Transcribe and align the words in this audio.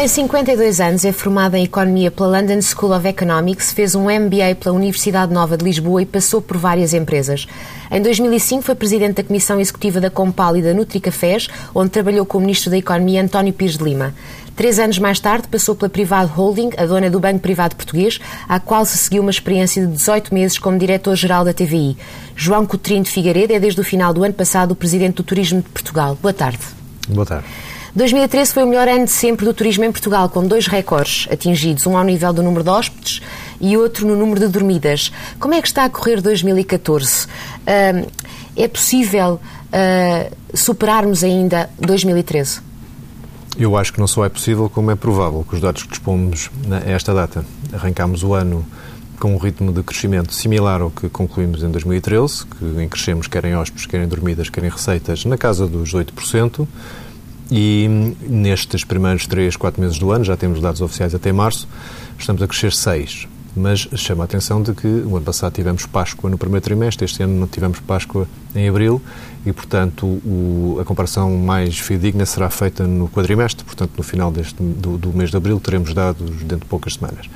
Tem 0.00 0.08
52 0.08 0.80
anos, 0.80 1.04
é 1.04 1.12
formada 1.12 1.58
em 1.58 1.64
Economia 1.64 2.10
pela 2.10 2.40
London 2.40 2.62
School 2.62 2.96
of 2.96 3.06
Economics, 3.06 3.70
fez 3.70 3.94
um 3.94 4.04
MBA 4.04 4.54
pela 4.58 4.74
Universidade 4.74 5.30
Nova 5.30 5.58
de 5.58 5.64
Lisboa 5.66 6.00
e 6.00 6.06
passou 6.06 6.40
por 6.40 6.56
várias 6.56 6.94
empresas. 6.94 7.46
Em 7.90 8.00
2005 8.00 8.62
foi 8.62 8.74
presidente 8.74 9.16
da 9.16 9.24
Comissão 9.24 9.60
Executiva 9.60 10.00
da 10.00 10.08
Compal 10.08 10.56
e 10.56 10.62
da 10.62 10.72
Nutricafés, 10.72 11.48
onde 11.74 11.90
trabalhou 11.90 12.24
com 12.24 12.38
o 12.38 12.40
Ministro 12.40 12.70
da 12.70 12.78
Economia 12.78 13.22
António 13.22 13.52
Pires 13.52 13.76
de 13.76 13.84
Lima. 13.84 14.14
Três 14.56 14.78
anos 14.78 14.98
mais 14.98 15.20
tarde 15.20 15.48
passou 15.48 15.74
pela 15.74 15.90
Privado 15.90 16.32
Holding, 16.32 16.70
a 16.78 16.86
dona 16.86 17.10
do 17.10 17.20
Banco 17.20 17.40
Privado 17.40 17.76
Português, 17.76 18.18
à 18.48 18.58
qual 18.58 18.86
se 18.86 18.96
seguiu 18.96 19.20
uma 19.20 19.30
experiência 19.30 19.86
de 19.86 19.92
18 19.92 20.32
meses 20.32 20.58
como 20.58 20.78
diretor-geral 20.78 21.44
da 21.44 21.52
TVI. 21.52 21.98
João 22.34 22.64
Coutrinho 22.64 23.02
de 23.02 23.10
Figueiredo 23.10 23.52
é 23.52 23.60
desde 23.60 23.78
o 23.78 23.84
final 23.84 24.14
do 24.14 24.24
ano 24.24 24.32
passado 24.32 24.72
o 24.72 24.74
presidente 24.74 25.16
do 25.16 25.22
Turismo 25.22 25.60
de 25.60 25.68
Portugal. 25.68 26.16
Boa 26.22 26.32
tarde. 26.32 26.60
Boa 27.06 27.26
tarde. 27.26 27.44
2013 27.94 28.52
foi 28.52 28.62
o 28.62 28.66
melhor 28.66 28.86
ano 28.86 29.04
de 29.04 29.10
sempre 29.10 29.44
do 29.44 29.52
turismo 29.52 29.84
em 29.84 29.90
Portugal, 29.90 30.28
com 30.28 30.46
dois 30.46 30.66
recordes 30.68 31.26
atingidos, 31.30 31.86
um 31.86 31.96
ao 31.96 32.04
nível 32.04 32.32
do 32.32 32.42
número 32.42 32.62
de 32.62 32.70
hóspedes 32.70 33.20
e 33.60 33.76
outro 33.76 34.06
no 34.06 34.14
número 34.14 34.40
de 34.40 34.48
dormidas. 34.48 35.12
Como 35.40 35.54
é 35.54 35.60
que 35.60 35.66
está 35.66 35.84
a 35.84 35.90
correr 35.90 36.20
2014? 36.20 37.26
Uh, 37.26 38.10
é 38.56 38.68
possível 38.68 39.40
uh, 39.40 40.36
superarmos 40.56 41.24
ainda 41.24 41.68
2013? 41.80 42.60
Eu 43.58 43.76
acho 43.76 43.92
que 43.92 43.98
não 43.98 44.06
só 44.06 44.24
é 44.24 44.28
possível, 44.28 44.70
como 44.70 44.92
é 44.92 44.94
provável, 44.94 45.44
que 45.48 45.56
os 45.56 45.60
dados 45.60 45.82
que 45.82 45.90
dispomos 45.90 46.48
a 46.70 46.90
esta 46.90 47.12
data. 47.12 47.44
Arrancámos 47.72 48.22
o 48.22 48.34
ano 48.34 48.64
com 49.18 49.34
um 49.34 49.36
ritmo 49.36 49.72
de 49.72 49.82
crescimento 49.82 50.32
similar 50.32 50.80
ao 50.80 50.90
que 50.90 51.08
concluímos 51.08 51.62
em 51.62 51.70
2013, 51.70 52.46
que 52.46 52.64
em 52.80 52.88
crescemos 52.88 53.26
quer 53.26 53.44
em 53.44 53.54
hóspedes, 53.54 53.84
quer 53.84 54.02
em 54.02 54.08
dormidas, 54.08 54.48
quer 54.48 54.64
em 54.64 54.70
receitas, 54.70 55.24
na 55.24 55.36
casa 55.36 55.66
dos 55.66 55.92
8%. 55.92 56.66
E 57.50 58.14
nestes 58.28 58.84
primeiros 58.84 59.26
3, 59.26 59.56
4 59.56 59.80
meses 59.80 59.98
do 59.98 60.12
ano, 60.12 60.24
já 60.24 60.36
temos 60.36 60.60
dados 60.60 60.80
oficiais 60.80 61.14
até 61.14 61.32
março, 61.32 61.66
estamos 62.18 62.40
a 62.42 62.46
crescer 62.46 62.72
6. 62.72 63.26
Mas 63.56 63.80
chama 63.96 64.22
a 64.22 64.26
atenção 64.26 64.62
de 64.62 64.72
que 64.72 64.86
o 64.86 65.16
ano 65.16 65.24
passado 65.24 65.52
tivemos 65.52 65.84
Páscoa 65.84 66.30
no 66.30 66.38
primeiro 66.38 66.62
trimestre, 66.62 67.04
este 67.04 67.24
ano 67.24 67.34
não 67.34 67.48
tivemos 67.48 67.80
Páscoa 67.80 68.28
em 68.54 68.68
abril 68.68 69.02
e, 69.44 69.52
portanto, 69.52 70.06
o, 70.06 70.78
a 70.80 70.84
comparação 70.84 71.36
mais 71.36 71.76
fidedigna 71.76 72.24
será 72.24 72.48
feita 72.48 72.86
no 72.86 73.08
quadrimestre, 73.08 73.64
portanto, 73.64 73.90
no 73.96 74.04
final 74.04 74.30
deste, 74.30 74.54
do, 74.62 74.96
do 74.96 75.12
mês 75.12 75.30
de 75.30 75.36
abril 75.36 75.58
teremos 75.58 75.92
dados 75.92 76.30
dentro 76.42 76.60
de 76.60 76.66
poucas 76.66 76.94
semanas 76.94 77.26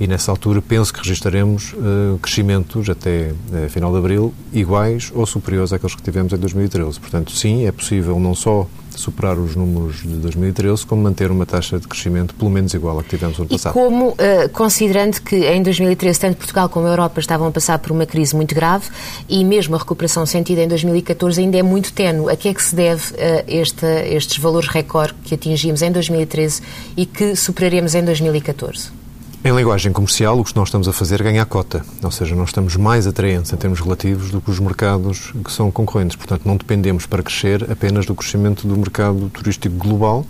e 0.00 0.06
nessa 0.06 0.30
altura 0.30 0.60
penso 0.60 0.92
que 0.92 0.98
registaremos 0.98 1.72
uh, 1.74 2.18
crescimentos 2.18 2.88
até 2.90 3.32
uh, 3.52 3.68
final 3.68 3.92
de 3.92 3.98
abril 3.98 4.34
iguais 4.52 5.12
ou 5.14 5.24
superiores 5.24 5.72
àqueles 5.72 5.94
que 5.94 6.02
tivemos 6.02 6.32
em 6.32 6.36
2013. 6.36 6.98
Portanto, 6.98 7.30
sim, 7.32 7.64
é 7.64 7.72
possível 7.72 8.18
não 8.18 8.34
só 8.34 8.66
superar 8.98 9.38
os 9.38 9.54
números 9.56 10.02
de 10.02 10.08
2013, 10.08 10.86
como 10.86 11.02
manter 11.02 11.30
uma 11.30 11.46
taxa 11.46 11.78
de 11.78 11.86
crescimento 11.86 12.34
pelo 12.34 12.50
menos 12.50 12.74
igual 12.74 12.98
à 12.98 13.02
que 13.02 13.10
tivemos 13.10 13.38
no 13.38 13.44
ano 13.44 13.50
passado. 13.50 13.72
E 13.72 13.74
como, 13.74 14.08
uh, 14.10 14.48
considerando 14.52 15.20
que 15.20 15.36
em 15.46 15.62
2013 15.62 16.20
tanto 16.20 16.36
Portugal 16.36 16.68
como 16.68 16.86
a 16.86 16.90
Europa 16.90 17.20
estavam 17.20 17.48
a 17.48 17.50
passar 17.50 17.78
por 17.78 17.92
uma 17.92 18.06
crise 18.06 18.34
muito 18.34 18.54
grave 18.54 18.88
e 19.28 19.44
mesmo 19.44 19.74
a 19.74 19.78
recuperação 19.78 20.24
sentida 20.26 20.62
em 20.62 20.68
2014 20.68 21.40
ainda 21.40 21.58
é 21.58 21.62
muito 21.62 21.92
tenue, 21.92 22.32
a 22.32 22.36
que 22.36 22.48
é 22.48 22.54
que 22.54 22.62
se 22.62 22.74
deve 22.74 23.12
uh, 23.14 23.44
este, 23.46 23.86
estes 23.86 24.38
valores 24.38 24.68
recorde 24.68 25.14
que 25.24 25.34
atingimos 25.34 25.82
em 25.82 25.92
2013 25.92 26.62
e 26.96 27.06
que 27.06 27.36
superaremos 27.36 27.94
em 27.94 28.04
2014? 28.04 29.03
Em 29.46 29.54
linguagem 29.54 29.92
comercial, 29.92 30.40
o 30.40 30.42
que 30.42 30.56
nós 30.56 30.68
estamos 30.68 30.88
a 30.88 30.92
fazer 30.94 31.20
é 31.20 31.24
ganhar 31.24 31.44
cota, 31.44 31.84
ou 32.02 32.10
seja, 32.10 32.34
nós 32.34 32.48
estamos 32.48 32.76
mais 32.76 33.06
atraentes 33.06 33.52
em 33.52 33.56
termos 33.56 33.78
relativos 33.78 34.30
do 34.30 34.40
que 34.40 34.50
os 34.50 34.58
mercados 34.58 35.34
que 35.44 35.52
são 35.52 35.70
concorrentes. 35.70 36.16
Portanto, 36.16 36.46
não 36.46 36.56
dependemos 36.56 37.04
para 37.04 37.22
crescer 37.22 37.70
apenas 37.70 38.06
do 38.06 38.14
crescimento 38.14 38.66
do 38.66 38.74
mercado 38.74 39.28
turístico 39.28 39.76
global, 39.76 40.24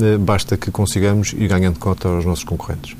eh, 0.00 0.16
basta 0.16 0.56
que 0.56 0.70
consigamos 0.70 1.32
ir 1.32 1.48
ganhando 1.48 1.80
cota 1.80 2.06
aos 2.06 2.24
nossos 2.24 2.44
concorrentes. 2.44 2.96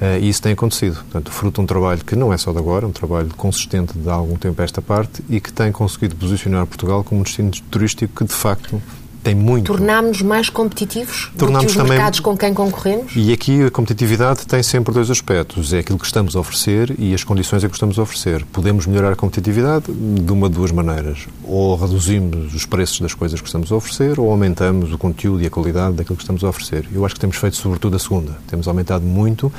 Eh, 0.00 0.20
e 0.20 0.30
isso 0.30 0.40
tem 0.40 0.52
acontecido. 0.52 0.94
Portanto, 0.94 1.30
fruto 1.30 1.56
de 1.56 1.64
um 1.64 1.66
trabalho 1.66 2.02
que 2.02 2.16
não 2.16 2.32
é 2.32 2.38
só 2.38 2.50
de 2.50 2.58
agora, 2.58 2.86
é 2.86 2.88
um 2.88 2.92
trabalho 2.92 3.28
consistente 3.36 3.98
de 3.98 4.08
algum 4.08 4.36
tempo 4.36 4.58
a 4.62 4.64
esta 4.64 4.80
parte 4.80 5.22
e 5.28 5.38
que 5.38 5.52
tem 5.52 5.70
conseguido 5.70 6.16
posicionar 6.16 6.64
Portugal 6.64 7.04
como 7.04 7.20
um 7.20 7.24
destino 7.24 7.50
turístico 7.70 8.14
que, 8.14 8.24
de 8.24 8.32
facto, 8.32 8.80
tem 9.22 9.34
muito. 9.34 9.66
Tornámos 9.66 10.22
mais 10.22 10.48
competitivos 10.48 11.30
Tornamos 11.36 11.72
do 11.72 11.78
que 11.78 11.82
os 11.82 11.88
mercados 11.88 12.20
com 12.20 12.36
quem 12.36 12.54
concorremos? 12.54 13.12
E 13.14 13.32
aqui 13.32 13.62
a 13.62 13.70
competitividade 13.70 14.46
tem 14.46 14.62
sempre 14.62 14.92
dois 14.92 15.10
aspectos. 15.10 15.72
É 15.72 15.80
aquilo 15.80 15.98
que 15.98 16.06
estamos 16.06 16.36
a 16.36 16.40
oferecer 16.40 16.94
e 16.98 17.14
as 17.14 17.22
condições 17.22 17.62
a 17.64 17.68
que 17.68 17.74
estamos 17.74 17.98
a 17.98 18.02
oferecer. 18.02 18.44
Podemos 18.52 18.86
melhorar 18.86 19.12
a 19.12 19.16
competitividade 19.16 19.86
de 19.88 20.32
uma 20.32 20.48
de 20.48 20.54
duas 20.54 20.72
maneiras. 20.72 21.26
Ou 21.44 21.76
reduzimos 21.76 22.54
os 22.54 22.64
preços 22.64 23.00
das 23.00 23.14
coisas 23.14 23.40
que 23.40 23.46
estamos 23.46 23.70
a 23.70 23.76
oferecer 23.76 24.18
ou 24.18 24.30
aumentamos 24.30 24.92
o 24.92 24.98
conteúdo 24.98 25.42
e 25.42 25.46
a 25.46 25.50
qualidade 25.50 25.96
daquilo 25.96 26.16
que 26.16 26.22
estamos 26.22 26.42
a 26.42 26.48
oferecer. 26.48 26.86
Eu 26.92 27.04
acho 27.04 27.14
que 27.14 27.20
temos 27.20 27.36
feito 27.36 27.56
sobretudo 27.56 27.96
a 27.96 27.98
segunda. 27.98 28.38
Temos 28.48 28.66
aumentado 28.66 29.04
muito, 29.04 29.52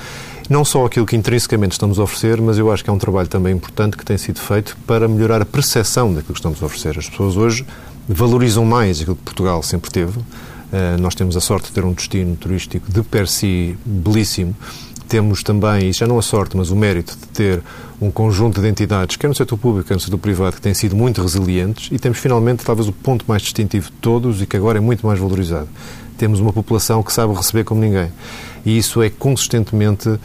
não 0.49 0.65
só 0.65 0.85
aquilo 0.85 1.05
que 1.05 1.15
intrinsecamente 1.15 1.73
estamos 1.73 1.99
a 1.99 2.03
oferecer, 2.03 2.41
mas 2.41 2.57
eu 2.57 2.71
acho 2.71 2.83
que 2.83 2.89
é 2.89 2.93
um 2.93 2.97
trabalho 2.97 3.27
também 3.27 3.53
importante 3.53 3.95
que 3.95 4.03
tem 4.03 4.17
sido 4.17 4.39
feito 4.39 4.75
para 4.87 5.07
melhorar 5.07 5.41
a 5.41 5.45
percepção 5.45 6.13
daquilo 6.13 6.33
que 6.33 6.39
estamos 6.39 6.61
a 6.61 6.65
oferecer. 6.65 6.97
As 6.97 7.09
pessoas 7.09 7.37
hoje 7.37 7.65
valorizam 8.07 8.65
mais 8.65 9.01
aquilo 9.01 9.15
que 9.15 9.23
Portugal 9.23 9.61
sempre 9.63 9.91
teve. 9.91 10.19
Uh, 10.19 10.99
nós 10.99 11.15
temos 11.15 11.35
a 11.35 11.41
sorte 11.41 11.67
de 11.67 11.73
ter 11.73 11.83
um 11.83 11.91
destino 11.91 12.35
turístico 12.35 12.91
de 12.91 13.03
per 13.03 13.27
si 13.27 13.77
belíssimo. 13.85 14.55
Temos 15.07 15.43
também, 15.43 15.89
e 15.89 15.93
já 15.93 16.07
não 16.07 16.17
a 16.17 16.21
sorte, 16.21 16.55
mas 16.55 16.71
o 16.71 16.75
mérito 16.75 17.17
de 17.17 17.27
ter 17.27 17.61
um 18.01 18.09
conjunto 18.09 18.61
de 18.61 18.67
entidades, 18.67 19.17
quer 19.17 19.27
no 19.27 19.35
setor 19.35 19.57
público, 19.57 19.89
quer 19.89 19.93
no 19.93 19.99
setor 19.99 20.17
privado, 20.17 20.55
que 20.55 20.61
têm 20.61 20.73
sido 20.73 20.95
muito 20.95 21.21
resilientes 21.21 21.89
e 21.91 21.99
temos 21.99 22.17
finalmente 22.17 22.63
talvez 22.63 22.87
o 22.87 22.93
ponto 22.93 23.25
mais 23.27 23.41
distintivo 23.41 23.91
de 23.91 23.97
todos 23.97 24.41
e 24.41 24.45
que 24.45 24.55
agora 24.55 24.77
é 24.77 24.81
muito 24.81 25.05
mais 25.05 25.19
valorizado. 25.19 25.67
Temos 26.17 26.39
uma 26.39 26.53
população 26.53 27.03
que 27.03 27.11
sabe 27.11 27.33
receber 27.33 27.65
como 27.65 27.81
ninguém. 27.81 28.09
E 28.65 28.77
isso 28.77 29.01
é 29.01 29.09
consistentemente 29.09 30.07
uh, 30.07 30.19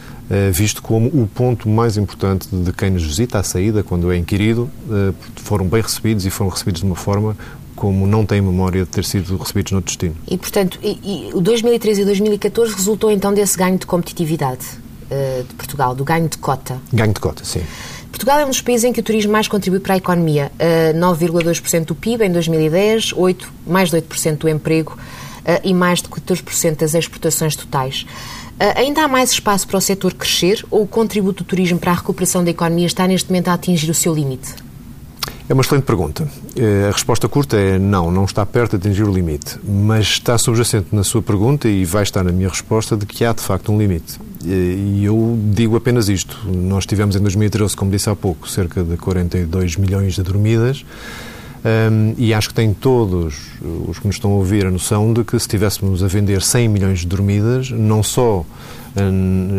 visto 0.51 0.81
como 0.81 1.07
o 1.07 1.27
ponto 1.27 1.67
mais 1.67 1.97
importante 1.97 2.47
de 2.51 2.71
quem 2.71 2.91
nos 2.91 3.03
visita 3.03 3.39
à 3.39 3.43
saída, 3.43 3.83
quando 3.83 4.11
é 4.11 4.17
inquirido, 4.17 4.69
uh, 4.87 5.13
foram 5.35 5.67
bem 5.67 5.81
recebidos 5.81 6.25
e 6.25 6.29
foram 6.29 6.49
recebidos 6.49 6.81
de 6.81 6.87
uma 6.87 6.95
forma 6.95 7.35
como 7.77 8.07
não 8.07 8.25
têm 8.25 8.41
memória 8.41 8.83
de 8.83 8.89
ter 8.89 9.05
sido 9.05 9.37
recebidos 9.37 9.71
no 9.71 9.81
destino. 9.81 10.15
E, 10.27 10.35
portanto, 10.35 10.79
e, 10.81 11.29
e 11.29 11.33
o 11.33 11.39
2013 11.39 12.01
e 12.01 12.05
2014 12.05 12.73
resultou 12.73 13.11
então 13.11 13.31
desse 13.33 13.55
ganho 13.55 13.77
de 13.77 13.85
competitividade 13.85 14.65
uh, 15.11 15.43
de 15.43 15.53
Portugal, 15.53 15.95
do 15.95 16.03
ganho 16.03 16.27
de 16.27 16.39
cota? 16.39 16.81
Ganho 16.91 17.13
de 17.13 17.19
cota, 17.19 17.45
sim. 17.45 17.61
Portugal 18.09 18.39
é 18.39 18.45
um 18.45 18.49
dos 18.49 18.61
países 18.61 18.83
em 18.83 18.91
que 18.91 18.99
o 18.99 19.03
turismo 19.03 19.31
mais 19.31 19.47
contribui 19.47 19.79
para 19.79 19.93
a 19.93 19.97
economia. 19.97 20.51
Uh, 20.55 20.97
9,2% 20.97 21.85
do 21.85 21.93
PIB 21.93 22.25
em 22.25 22.31
2010, 22.31 23.13
8, 23.13 23.53
mais 23.67 23.91
de 23.91 23.97
8% 23.97 24.37
do 24.37 24.49
emprego 24.49 24.97
uh, 24.97 25.61
e 25.63 25.71
mais 25.71 26.01
de 26.01 26.09
14% 26.09 26.77
das 26.77 26.95
exportações 26.95 27.55
totais. 27.55 28.07
Uh, 28.59 28.73
ainda 28.75 29.03
há 29.03 29.07
mais 29.07 29.29
espaço 29.29 29.67
para 29.67 29.77
o 29.77 29.81
setor 29.81 30.15
crescer 30.15 30.65
ou 30.71 30.81
o 30.81 30.87
contributo 30.87 31.43
do 31.43 31.47
turismo 31.47 31.77
para 31.77 31.91
a 31.91 31.95
recuperação 31.95 32.43
da 32.43 32.49
economia 32.49 32.87
está 32.87 33.07
neste 33.07 33.29
momento 33.29 33.49
a 33.49 33.53
atingir 33.53 33.91
o 33.91 33.93
seu 33.93 34.15
limite? 34.15 34.66
É 35.49 35.53
uma 35.53 35.61
excelente 35.61 35.85
pergunta. 35.85 36.27
Eh, 36.57 36.89
a 36.89 36.91
resposta 36.91 37.29
curta 37.29 37.55
é 37.55 37.79
não, 37.79 38.11
não 38.11 38.25
está 38.25 38.45
perto 38.45 38.77
de 38.77 38.85
atingir 38.85 39.03
o 39.03 39.13
limite, 39.13 39.57
mas 39.63 40.05
está 40.07 40.37
subjacente 40.37 40.87
na 40.91 41.05
sua 41.05 41.21
pergunta 41.21 41.69
e 41.69 41.85
vai 41.85 42.03
estar 42.03 42.21
na 42.21 42.33
minha 42.33 42.49
resposta 42.49 42.97
de 42.97 43.05
que 43.05 43.23
há 43.23 43.31
de 43.31 43.41
facto 43.41 43.71
um 43.71 43.79
limite. 43.79 44.19
Eh, 44.45 44.49
e 44.49 45.05
eu 45.05 45.39
digo 45.53 45.77
apenas 45.77 46.09
isto. 46.09 46.37
Nós 46.45 46.85
tivemos 46.85 47.15
em 47.15 47.21
2013, 47.21 47.77
como 47.77 47.89
disse 47.89 48.09
há 48.09 48.15
pouco, 48.15 48.49
cerca 48.49 48.83
de 48.83 48.97
42 48.97 49.77
milhões 49.77 50.15
de 50.15 50.21
dormidas. 50.21 50.83
Um, 51.65 52.13
e 52.17 52.33
acho 52.33 52.49
que 52.49 52.53
têm 52.53 52.73
todos 52.73 53.35
os 53.87 53.99
que 53.99 54.05
nos 54.05 54.15
estão 54.15 54.31
a 54.31 54.35
ouvir 54.35 54.65
a 54.65 54.71
noção 54.71 55.11
de 55.11 55.23
que 55.23 55.31
se 55.31 55.37
estivéssemos 55.37 56.03
a 56.03 56.07
vender 56.07 56.41
100 56.41 56.69
milhões 56.69 56.99
de 56.99 57.07
dormidas, 57.07 57.71
não 57.71 58.03
só 58.03 58.45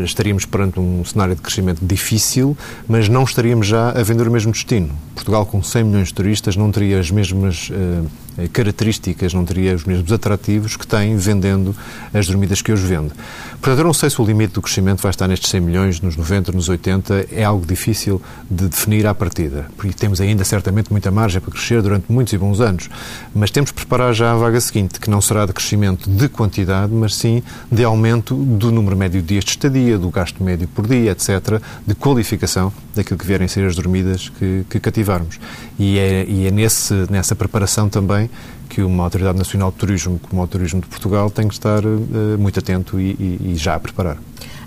estaríamos 0.04 0.44
perante 0.44 0.80
um 0.80 1.04
cenário 1.04 1.34
de 1.34 1.42
crescimento 1.42 1.84
difícil, 1.84 2.56
mas 2.86 3.08
não 3.08 3.24
estaríamos 3.24 3.66
já 3.66 3.90
a 3.90 4.02
vender 4.02 4.26
o 4.26 4.30
mesmo 4.30 4.52
destino. 4.52 4.90
Portugal, 5.14 5.44
com 5.44 5.62
100 5.62 5.84
milhões 5.84 6.08
de 6.08 6.14
turistas, 6.14 6.56
não 6.56 6.70
teria 6.70 7.00
as 7.00 7.10
mesmas 7.10 7.70
uh, 7.70 8.48
características, 8.52 9.34
não 9.34 9.44
teria 9.44 9.74
os 9.74 9.84
mesmos 9.84 10.12
atrativos 10.12 10.76
que 10.76 10.86
tem 10.86 11.16
vendendo 11.16 11.74
as 12.14 12.26
dormidas 12.26 12.62
que 12.62 12.72
hoje 12.72 12.86
vende. 12.86 13.12
Portanto, 13.60 13.78
eu 13.78 13.84
não 13.84 13.92
sei 13.92 14.08
se 14.08 14.22
o 14.22 14.24
limite 14.24 14.54
do 14.54 14.62
crescimento 14.62 15.02
vai 15.02 15.10
estar 15.10 15.26
nestes 15.26 15.50
100 15.50 15.60
milhões, 15.60 16.00
nos 16.00 16.16
90, 16.16 16.52
nos 16.52 16.68
80, 16.68 17.26
é 17.32 17.42
algo 17.42 17.66
difícil 17.66 18.22
de 18.48 18.68
definir 18.68 19.06
à 19.06 19.14
partida, 19.14 19.66
porque 19.76 19.92
temos 19.92 20.20
ainda 20.20 20.44
certamente 20.44 20.92
muita 20.92 21.10
margem 21.10 21.40
para 21.40 21.50
crescer 21.50 21.82
durante 21.82 22.10
muitos 22.10 22.32
e 22.32 22.38
bons 22.38 22.60
anos, 22.60 22.88
mas 23.34 23.50
temos 23.50 23.70
de 23.70 23.74
preparar 23.74 24.14
já 24.14 24.32
a 24.32 24.36
vaga 24.36 24.60
seguinte, 24.60 25.00
que 25.00 25.10
não 25.10 25.20
será 25.20 25.44
de 25.44 25.52
crescimento 25.52 26.08
de 26.08 26.28
quantidade, 26.28 26.92
mas 26.92 27.16
sim 27.16 27.42
de 27.70 27.82
aumento 27.82 28.36
do 28.36 28.70
número 28.70 28.96
médio 28.96 29.20
de 29.20 29.27
dias 29.28 29.44
de 29.44 29.50
estadia, 29.50 29.98
do 29.98 30.10
gasto 30.10 30.42
médio 30.42 30.66
por 30.68 30.86
dia, 30.86 31.12
etc., 31.12 31.60
de 31.86 31.94
qualificação 31.94 32.72
daquilo 32.94 33.18
que 33.18 33.26
vierem 33.26 33.46
ser 33.46 33.66
as 33.66 33.76
dormidas 33.76 34.28
que, 34.30 34.64
que 34.68 34.80
cativarmos. 34.80 35.38
E 35.78 35.98
é, 35.98 36.24
e 36.26 36.46
é 36.46 36.50
nesse, 36.50 36.94
nessa 37.10 37.36
preparação 37.36 37.88
também 37.88 38.30
que 38.68 38.82
uma 38.82 39.04
Autoridade 39.04 39.38
Nacional 39.38 39.70
de 39.70 39.78
Turismo, 39.78 40.18
como 40.18 40.42
o 40.42 40.46
Turismo 40.46 40.80
de 40.80 40.86
Portugal, 40.86 41.30
tem 41.30 41.48
que 41.48 41.54
estar 41.54 41.84
uh, 41.84 42.38
muito 42.38 42.58
atento 42.58 43.00
e, 43.00 43.10
e, 43.12 43.52
e, 43.52 43.56
já 43.56 43.74
a 43.74 43.80
preparar. 43.80 44.18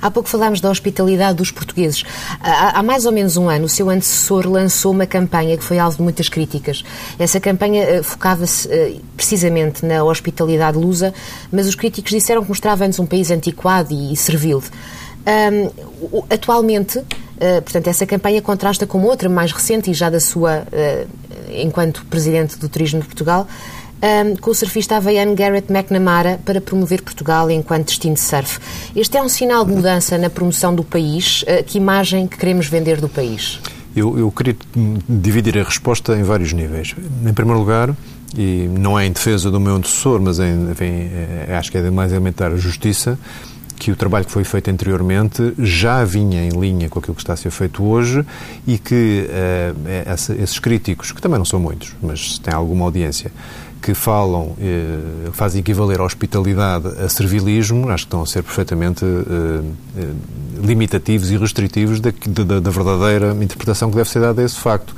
Há 0.02 0.10
pouco 0.10 0.28
falámos 0.28 0.60
da 0.60 0.70
hospitalidade 0.70 1.38
dos 1.38 1.52
portugueses. 1.52 2.04
Há, 2.42 2.82
mais 2.82 3.06
ou 3.06 3.12
menos 3.12 3.38
um 3.38 3.48
ano, 3.50 3.66
o 3.66 3.70
seu 3.70 3.90
antecessor 3.90 4.48
lançou 4.48 4.92
uma 4.92 5.06
campanha 5.06 5.56
que 5.58 5.64
foi 5.64 5.78
alvo 5.78 5.98
de 5.98 6.04
muitas 6.04 6.28
críticas. 6.28 6.84
Essa 7.20 7.40
campanha 7.40 8.00
uh, 8.00 8.04
focava-se 8.04 8.68
uh, 8.68 9.02
precisamente 9.16 9.86
na 9.86 10.04
hospitalidade 10.04 10.78
lusa, 10.78 11.14
mas 11.52 11.68
os 11.68 11.76
críticos 11.76 12.12
disseram 12.12 12.42
que 12.42 12.50
mostrava-nos 12.50 12.98
um 13.00 13.06
país 13.06 13.30
antiquado 13.30 13.94
e, 13.94 14.16
servil. 14.16 14.64
Um, 15.22 16.24
atualmente, 16.30 16.98
uh, 16.98 17.62
portanto, 17.62 17.88
essa 17.88 18.06
campanha 18.06 18.42
contrasta 18.42 18.88
com 18.88 19.04
outra 19.04 19.30
mais 19.30 19.52
recente 19.52 19.92
e 19.92 19.94
já 19.94 20.10
da 20.10 20.20
sua, 20.20 20.66
enquanto 21.54 22.04
Presidente 22.06 22.58
do 22.58 22.68
Turismo 22.68 23.02
de 23.02 23.06
Portugal, 23.06 23.48
um, 24.02 24.36
com 24.36 24.52
o 24.52 24.56
surfista 24.56 24.98
havaiano 24.98 25.36
Garrett 25.36 25.72
McNamara 25.72 26.40
para 26.44 26.60
promover 26.60 27.02
Portugal 27.02 27.50
enquanto 27.52 27.88
destino 27.88 28.16
de 28.16 28.22
surf. 28.22 28.60
Este 28.96 29.18
é 29.18 29.22
um 29.22 29.30
sinal 29.30 29.64
de 29.66 29.74
mudança 29.74 30.18
na 30.18 30.30
promoção 30.30 30.74
do 30.74 30.84
país. 30.84 31.44
Uh, 31.44 31.64
que 31.64 31.78
imagem 31.78 32.28
que 32.28 32.38
queremos 32.38 32.68
vender 32.68 33.00
do 33.00 33.10
país? 33.10 33.60
Eu, 33.96 34.18
eu 34.18 34.32
queria 34.32 34.56
dividir 35.08 35.58
a 35.58 35.64
resposta 35.64 36.18
em 36.18 36.24
vários 36.24 36.54
níveis. 36.54 36.96
Em 37.26 37.34
primeiro 37.34 37.60
lugar, 37.60 37.96
e 38.38 38.70
não 38.78 38.98
é 38.98 39.06
em 39.06 39.12
defesa 39.12 39.52
do 39.52 39.60
meu 39.60 39.76
antecessor, 39.76 40.22
mas 40.22 40.40
enfim, 40.40 41.10
é, 41.48 41.56
acho 41.58 41.72
que 41.72 41.78
é 41.78 41.82
de 41.82 41.92
mais 41.92 42.14
alimentar 42.14 42.48
a 42.48 42.56
justiça, 42.56 43.20
que 43.78 43.92
o 43.92 43.96
trabalho 43.96 44.26
que 44.26 44.32
foi 44.32 44.44
feito 44.44 44.70
anteriormente 44.70 45.54
já 45.58 46.06
vinha 46.06 46.46
em 46.46 46.50
linha 46.50 46.88
com 46.88 47.00
aquilo 47.00 47.16
que 47.16 47.22
está 47.22 47.34
a 47.34 47.36
ser 47.36 47.50
feito 47.50 47.84
hoje 47.84 48.24
e 48.66 48.78
que 48.78 49.28
uh, 49.28 50.42
esses 50.42 50.60
críticos, 50.60 51.12
que 51.12 51.20
também 51.20 51.40
não 51.40 51.46
são 51.46 51.60
muitos, 51.60 51.96
mas 52.02 52.38
têm 52.38 52.54
alguma 52.54 52.86
audiência, 52.86 53.32
que 53.82 53.94
falam, 53.94 54.56
eh, 54.60 55.30
fazem 55.34 55.60
equivaler 55.60 56.00
a 56.00 56.04
hospitalidade 56.04 56.88
a 57.04 57.10
servilismo, 57.10 57.90
acho 57.90 58.04
que 58.04 58.08
estão 58.08 58.22
a 58.22 58.26
ser 58.28 58.44
perfeitamente 58.44 59.04
eh, 59.04 59.64
eh, 59.98 60.08
limitativos 60.64 61.32
e 61.32 61.38
restritivos 61.38 62.00
da, 62.00 62.12
da, 62.46 62.60
da 62.60 62.70
verdadeira 62.70 63.36
interpretação 63.42 63.90
que 63.90 63.98
deve 63.98 64.10
ser 64.10 64.22
dada 64.22 64.42
a 64.42 64.46
esse 64.46 64.60
facto. 64.60 64.96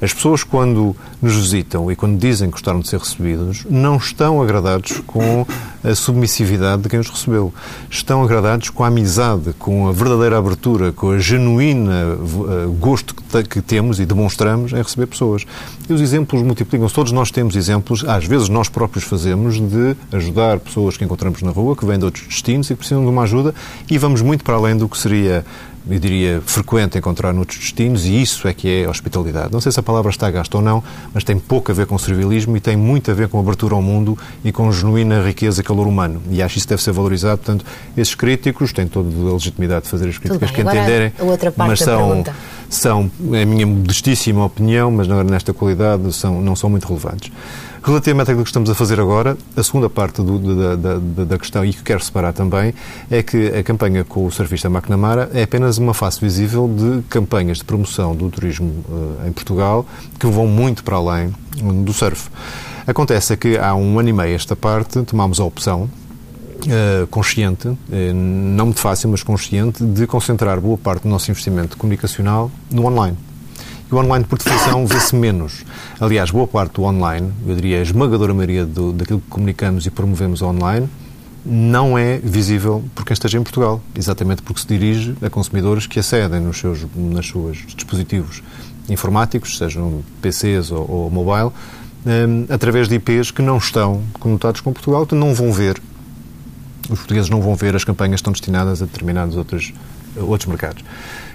As 0.00 0.12
pessoas, 0.12 0.44
quando 0.44 0.94
nos 1.20 1.34
visitam 1.34 1.90
e 1.90 1.96
quando 1.96 2.18
dizem 2.18 2.48
que 2.48 2.52
gostaram 2.52 2.80
de 2.80 2.88
ser 2.88 2.98
recebidos, 2.98 3.64
não 3.68 3.96
estão 3.96 4.42
agradados 4.42 5.00
com 5.06 5.46
a 5.82 5.94
submissividade 5.94 6.82
de 6.82 6.88
quem 6.88 6.98
os 6.98 7.08
recebeu. 7.08 7.52
Estão 7.88 8.22
agradados 8.22 8.70
com 8.70 8.84
a 8.84 8.88
amizade, 8.88 9.52
com 9.58 9.88
a 9.88 9.92
verdadeira 9.92 10.36
abertura, 10.36 10.92
com 10.92 11.10
a 11.10 11.18
genuína 11.18 12.16
uh, 12.16 12.72
gosto 12.72 13.14
que, 13.14 13.60
temos 13.60 13.98
e 13.98 14.06
demonstramos 14.06 14.72
em 14.72 14.76
receber 14.76 15.06
pessoas. 15.06 15.44
E 15.88 15.92
os 15.92 16.00
exemplos 16.00 16.42
multiplicam-se. 16.42 16.94
Todos 16.94 17.12
nós 17.12 17.30
temos 17.30 17.56
exemplos, 17.56 18.04
às 18.04 18.24
vezes 18.24 18.48
nós 18.48 18.68
próprios 18.68 19.04
fazemos, 19.04 19.58
de 19.60 19.96
ajudar 20.12 20.60
pessoas 20.60 20.96
que 20.96 21.04
encontramos 21.04 21.42
na 21.42 21.50
rua, 21.50 21.76
que 21.76 21.86
vêm 21.86 21.98
de 21.98 22.04
outros 22.04 22.26
destinos 22.26 22.68
e 22.68 22.74
que 22.74 22.78
precisam 22.78 23.02
de 23.02 23.10
uma 23.10 23.22
ajuda, 23.22 23.54
e 23.88 23.96
vamos 23.98 24.20
muito 24.20 24.44
para 24.44 24.56
além 24.56 24.76
do 24.76 24.88
que 24.88 24.98
seria 24.98 25.44
eu 25.88 25.98
diria, 25.98 26.42
frequente 26.44 26.98
encontrar 26.98 27.32
noutros 27.32 27.58
destinos 27.58 28.04
e 28.06 28.20
isso 28.20 28.48
é 28.48 28.52
que 28.52 28.82
é 28.82 28.88
hospitalidade. 28.88 29.52
Não 29.52 29.60
sei 29.60 29.70
se 29.70 29.78
a 29.78 29.82
palavra 29.82 30.10
está 30.10 30.28
gasta 30.30 30.56
ou 30.56 30.62
não, 30.62 30.82
mas 31.14 31.22
tem 31.22 31.38
pouco 31.38 31.70
a 31.70 31.74
ver 31.74 31.86
com 31.86 31.96
servilismo 31.96 32.56
e 32.56 32.60
tem 32.60 32.76
muito 32.76 33.10
a 33.10 33.14
ver 33.14 33.28
com 33.28 33.38
abertura 33.38 33.74
ao 33.74 33.82
mundo 33.82 34.18
e 34.44 34.50
com 34.50 34.70
genuína 34.72 35.22
riqueza 35.22 35.60
e 35.60 35.64
calor 35.64 35.86
humano. 35.86 36.20
E 36.28 36.42
acho 36.42 36.54
que 36.54 36.58
isso 36.58 36.68
deve 36.68 36.82
ser 36.82 36.92
valorizado. 36.92 37.38
Portanto, 37.38 37.64
esses 37.96 38.14
críticos 38.14 38.72
têm 38.72 38.88
toda 38.88 39.08
a 39.08 39.32
legitimidade 39.32 39.84
de 39.84 39.90
fazer 39.90 40.08
as 40.08 40.18
críticas 40.18 40.50
que 40.50 40.60
entenderem, 40.60 41.12
mas 41.56 41.78
são, 41.78 42.24
são, 42.68 43.10
é 43.32 43.42
a 43.42 43.46
minha 43.46 43.66
modestíssima 43.66 44.44
opinião, 44.44 44.90
mas 44.90 45.08
nesta 45.08 45.52
qualidade 45.52 46.12
são, 46.12 46.40
não 46.40 46.56
são 46.56 46.68
muito 46.70 46.86
relevantes. 46.86 47.30
Relativamente 47.82 48.30
àquilo 48.30 48.42
que 48.42 48.50
estamos 48.50 48.68
a 48.68 48.74
fazer 48.74 48.98
agora, 48.98 49.38
a 49.56 49.62
segunda 49.62 49.88
parte 49.88 50.20
do, 50.20 50.38
da, 50.38 50.74
da, 50.74 51.24
da, 51.24 51.38
questão, 51.38 51.64
e 51.64 51.72
que 51.72 51.84
quero 51.84 52.02
separar 52.02 52.32
também, 52.32 52.74
é 53.08 53.22
que 53.22 53.46
a 53.48 53.62
campanha 53.62 54.02
com 54.02 54.26
o 54.26 54.30
surfista 54.30 54.66
McNamara 54.66 55.30
é 55.32 55.44
apenas 55.44 55.78
uma 55.78 55.94
face 55.94 56.20
visível 56.20 56.68
de 56.68 57.02
campanhas 57.08 57.58
de 57.58 57.64
promoção 57.64 58.16
do 58.16 58.28
turismo 58.28 58.84
uh, 58.88 59.28
em 59.28 59.30
Portugal 59.30 59.86
que 60.18 60.26
vão 60.26 60.48
muito 60.48 60.82
para 60.82 60.96
além 60.96 61.32
do 61.84 61.92
surf. 61.92 62.28
Acontece 62.88 63.36
que 63.36 63.56
há 63.56 63.72
um 63.76 63.98
ano 64.00 64.08
e 64.08 64.12
meio 64.12 64.34
esta 64.34 64.56
parte 64.56 65.02
tomámos 65.02 65.38
a 65.38 65.44
opção 65.44 65.88
Uh, 66.64 67.06
consciente, 67.08 67.68
uh, 67.68 67.78
não 68.14 68.66
muito 68.66 68.80
fácil, 68.80 69.10
mas 69.10 69.22
consciente, 69.22 69.84
de 69.84 70.06
concentrar 70.06 70.60
boa 70.60 70.78
parte 70.78 71.02
do 71.02 71.08
nosso 71.08 71.30
investimento 71.30 71.76
comunicacional 71.76 72.50
no 72.70 72.86
online. 72.86 73.16
E 73.90 73.94
o 73.94 73.98
online, 73.98 74.24
por 74.24 74.38
definição, 74.38 74.84
vê-se 74.88 75.14
menos. 75.14 75.64
Aliás, 76.00 76.30
boa 76.30 76.46
parte 76.48 76.72
do 76.72 76.82
online, 76.82 77.30
eu 77.46 77.54
diria 77.54 77.78
a 77.78 77.82
esmagadora 77.82 78.34
maioria 78.34 78.64
do, 78.64 78.92
daquilo 78.92 79.20
que 79.20 79.28
comunicamos 79.28 79.86
e 79.86 79.90
promovemos 79.90 80.42
online, 80.42 80.88
não 81.44 81.96
é 81.96 82.18
visível 82.18 82.82
por 82.94 83.04
quem 83.04 83.14
esteja 83.14 83.38
em 83.38 83.42
Portugal, 83.42 83.80
exatamente 83.94 84.42
porque 84.42 84.60
se 84.60 84.66
dirige 84.66 85.14
a 85.22 85.30
consumidores 85.30 85.86
que 85.86 86.00
acedem 86.00 86.40
nos 86.40 86.58
seus, 86.58 86.84
nos 86.94 87.28
seus 87.28 87.58
dispositivos 87.76 88.42
informáticos, 88.88 89.56
sejam 89.56 90.02
PCs 90.20 90.72
ou, 90.72 90.90
ou 90.90 91.10
mobile, 91.10 91.52
um, 92.04 92.52
através 92.52 92.88
de 92.88 92.96
IPs 92.96 93.30
que 93.30 93.42
não 93.42 93.58
estão 93.58 94.02
conotados 94.18 94.60
com 94.60 94.72
Portugal, 94.72 95.06
que 95.06 95.14
não 95.14 95.34
vão 95.34 95.52
ver, 95.52 95.80
os 96.88 96.98
portugueses 96.98 97.30
não 97.30 97.40
vão 97.40 97.54
ver 97.54 97.74
as 97.74 97.84
campanhas 97.84 98.14
que 98.14 98.22
estão 98.22 98.32
destinadas 98.32 98.82
a 98.82 98.86
determinados 98.86 99.36
outros, 99.36 99.72
outros 100.16 100.48
mercados. 100.48 100.84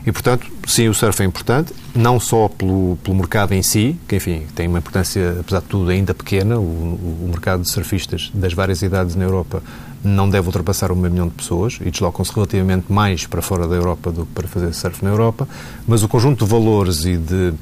E, 0.06 0.12
portanto, 0.12 0.48
sim, 0.66 0.88
o 0.88 0.94
surf 0.94 1.22
é 1.22 1.26
importante, 1.26 1.74
não 1.94 2.20
só 2.20 2.48
pelo, 2.48 2.98
pelo 3.04 3.16
mercado 3.16 3.54
em 3.54 3.62
si, 3.62 3.96
que, 4.08 4.16
enfim, 4.16 4.48
tem 4.56 4.68
uma 4.68 4.80
importância, 4.80 5.38
apesar 5.40 5.60
de 5.60 5.68
tudo, 5.68 5.92
ainda 5.92 6.14
pequena. 6.14 6.58
O, 6.58 6.64
o 6.64 7.28
mercado 7.30 7.62
de 7.62 7.70
surfistas 7.70 8.32
das 8.34 8.54
várias 8.54 8.82
idades 8.82 9.16
na 9.16 9.24
Europa 9.24 9.62
não 10.04 10.28
deve 10.28 10.48
ultrapassar 10.48 10.92
um 10.92 10.96
milhão 10.96 11.28
de 11.28 11.36
pessoas 11.36 11.78
e 11.82 11.92
deslocam-se 11.92 12.34
relativamente 12.34 12.92
mais 12.92 13.28
para 13.28 13.42
fora 13.42 13.68
da 13.68 13.76
Europa 13.76 14.12
do 14.12 14.26
que 14.26 14.34
para 14.34 14.48
fazer 14.48 14.74
surf 14.74 15.04
na 15.04 15.12
Europa. 15.12 15.48
Mas 15.88 16.02
o 16.02 16.08
conjunto 16.08 16.44
de 16.44 16.50
valores 16.50 17.06
e 17.06 17.18
de 17.18 17.54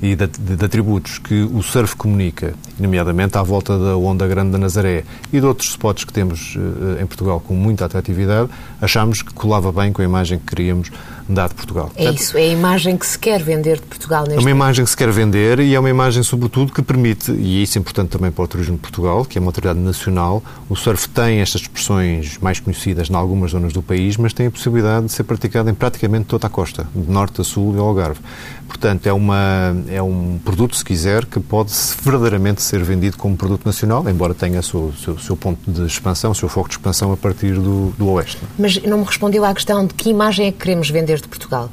e 0.00 0.14
de, 0.14 0.26
de, 0.26 0.56
de, 0.56 0.64
atributos 0.64 1.18
que 1.18 1.42
o 1.42 1.62
surf 1.62 1.96
comunica, 1.96 2.54
nomeadamente 2.78 3.38
à 3.38 3.42
volta 3.42 3.78
da 3.78 3.96
Onda 3.96 4.26
Grande 4.26 4.52
da 4.52 4.58
Nazaré 4.58 5.04
e 5.32 5.40
de 5.40 5.46
outros 5.46 5.70
spots 5.70 6.04
que 6.04 6.12
temos 6.12 6.54
uh, 6.56 7.02
em 7.02 7.06
Portugal 7.06 7.40
com 7.40 7.54
muita 7.54 7.86
atratividade, 7.86 8.50
achámos 8.80 9.22
que 9.22 9.32
colava 9.32 9.72
bem 9.72 9.92
com 9.92 10.02
a 10.02 10.04
imagem 10.04 10.38
que 10.38 10.46
queríamos 10.46 10.90
dar 11.28 11.48
de 11.48 11.54
Portugal. 11.54 11.90
É 11.94 12.04
Portanto, 12.04 12.20
isso, 12.20 12.38
é 12.38 12.42
a 12.42 12.46
imagem 12.46 12.96
que 12.96 13.06
se 13.06 13.18
quer 13.18 13.42
vender 13.42 13.76
de 13.76 13.86
Portugal 13.86 14.22
neste 14.22 14.38
É 14.38 14.40
uma 14.40 14.50
imagem 14.50 14.84
que 14.84 14.90
se 14.90 14.96
quer 14.96 15.10
vender 15.10 15.60
e 15.60 15.74
é 15.74 15.80
uma 15.80 15.90
imagem, 15.90 16.22
sobretudo, 16.22 16.72
que 16.72 16.82
permite, 16.82 17.32
e 17.32 17.62
isso 17.62 17.78
é 17.78 17.80
importante 17.80 18.10
também 18.10 18.30
para 18.30 18.44
o 18.44 18.48
turismo 18.48 18.76
de 18.76 18.80
Portugal, 18.80 19.24
que 19.24 19.38
é 19.38 19.40
uma 19.40 19.48
autoridade 19.48 19.78
nacional, 19.78 20.42
o 20.68 20.76
surf 20.76 21.08
tem 21.08 21.40
estas 21.40 21.62
expressões 21.62 22.38
mais 22.38 22.60
conhecidas 22.60 23.10
em 23.10 23.14
algumas 23.14 23.50
zonas 23.50 23.72
do 23.72 23.82
país, 23.82 24.16
mas 24.16 24.32
tem 24.32 24.46
a 24.46 24.50
possibilidade 24.50 25.06
de 25.06 25.12
ser 25.12 25.24
praticado 25.24 25.70
em 25.70 25.74
praticamente 25.74 26.26
toda 26.26 26.46
a 26.46 26.50
costa, 26.50 26.86
de 26.94 27.10
norte 27.10 27.40
a 27.40 27.44
sul 27.44 27.74
e 27.74 27.78
ao 27.78 27.86
Algarve. 27.86 28.20
Portanto, 28.66 29.06
é, 29.06 29.12
uma, 29.12 29.76
é 29.88 30.02
um 30.02 30.38
produto, 30.44 30.76
se 30.76 30.84
quiser, 30.84 31.24
que 31.24 31.38
pode 31.38 31.72
verdadeiramente 32.02 32.62
ser 32.62 32.82
vendido 32.82 33.16
como 33.16 33.36
produto 33.36 33.64
nacional, 33.64 34.08
embora 34.08 34.34
tenha 34.34 34.60
o 34.60 34.62
seu, 34.62 34.92
seu, 35.02 35.18
seu, 35.18 35.36
ponto 35.36 35.70
de 35.70 35.86
expansão, 35.86 36.32
o 36.32 36.34
seu 36.34 36.48
foco 36.48 36.68
de 36.68 36.74
expansão 36.74 37.12
a 37.12 37.16
partir 37.16 37.54
do, 37.54 37.94
do 37.96 38.08
Oeste. 38.10 38.38
Mas 38.58 38.82
não 38.82 38.98
me 38.98 39.04
respondeu 39.04 39.44
à 39.44 39.54
questão 39.54 39.86
de 39.86 39.94
que 39.94 40.10
imagem 40.10 40.48
é 40.48 40.52
que 40.52 40.58
queremos 40.58 40.90
vender 40.90 41.15
de 41.20 41.28
Portugal? 41.28 41.70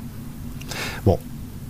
Bom, 1.05 1.19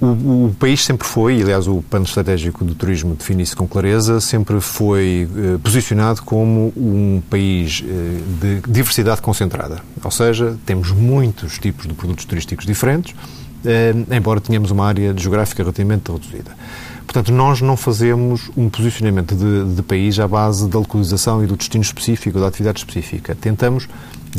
o, 0.02 0.48
o, 0.48 0.56
país 0.60 0.84
sempre 0.84 1.08
foi, 1.08 1.42
aliás 1.42 1.68
o 1.68 1.82
plano 1.82 2.06
estratégico 2.06 2.66
do 2.66 2.76
turismo 2.76 3.16
define 3.16 3.44
isso 3.44 3.56
com 3.56 3.66
clareza, 3.66 4.20
sempre 4.20 4.60
foi 4.60 5.30
eh, 5.36 5.58
posicionado 5.64 6.22
como 6.24 6.74
um 6.76 7.22
país 7.30 7.84
eh, 7.86 8.20
de 8.42 8.62
diversidade 8.70 9.22
concentrada. 9.22 9.82
Ou 10.04 10.12
seja, 10.12 10.58
temos 10.66 10.92
muitos 10.92 11.58
tipos 11.58 11.88
de 11.88 11.94
produtos 11.94 12.26
turísticos 12.26 12.66
diferentes, 12.66 13.16
eh, 13.64 13.94
embora 14.12 14.42
tenhamos 14.42 14.72
uma 14.72 14.86
área 14.86 15.16
geográfica 15.18 15.64
relativamente 15.64 16.12
reduzida. 16.12 16.52
Portanto, 17.06 17.32
nós 17.32 17.62
não 17.62 17.78
fazemos 17.78 18.50
um 18.58 18.70
posicionamento 18.70 19.36
de, 19.36 19.76
de 19.76 19.82
país 19.84 20.20
à 20.20 20.28
base 20.28 20.68
da 20.68 20.80
localização 20.80 21.44
e 21.44 21.48
do 21.48 21.56
destino 21.56 21.84
específico, 21.84 22.40
da 22.40 22.48
atividade 22.48 22.80
específica. 22.80 23.36
Tentamos 23.36 23.88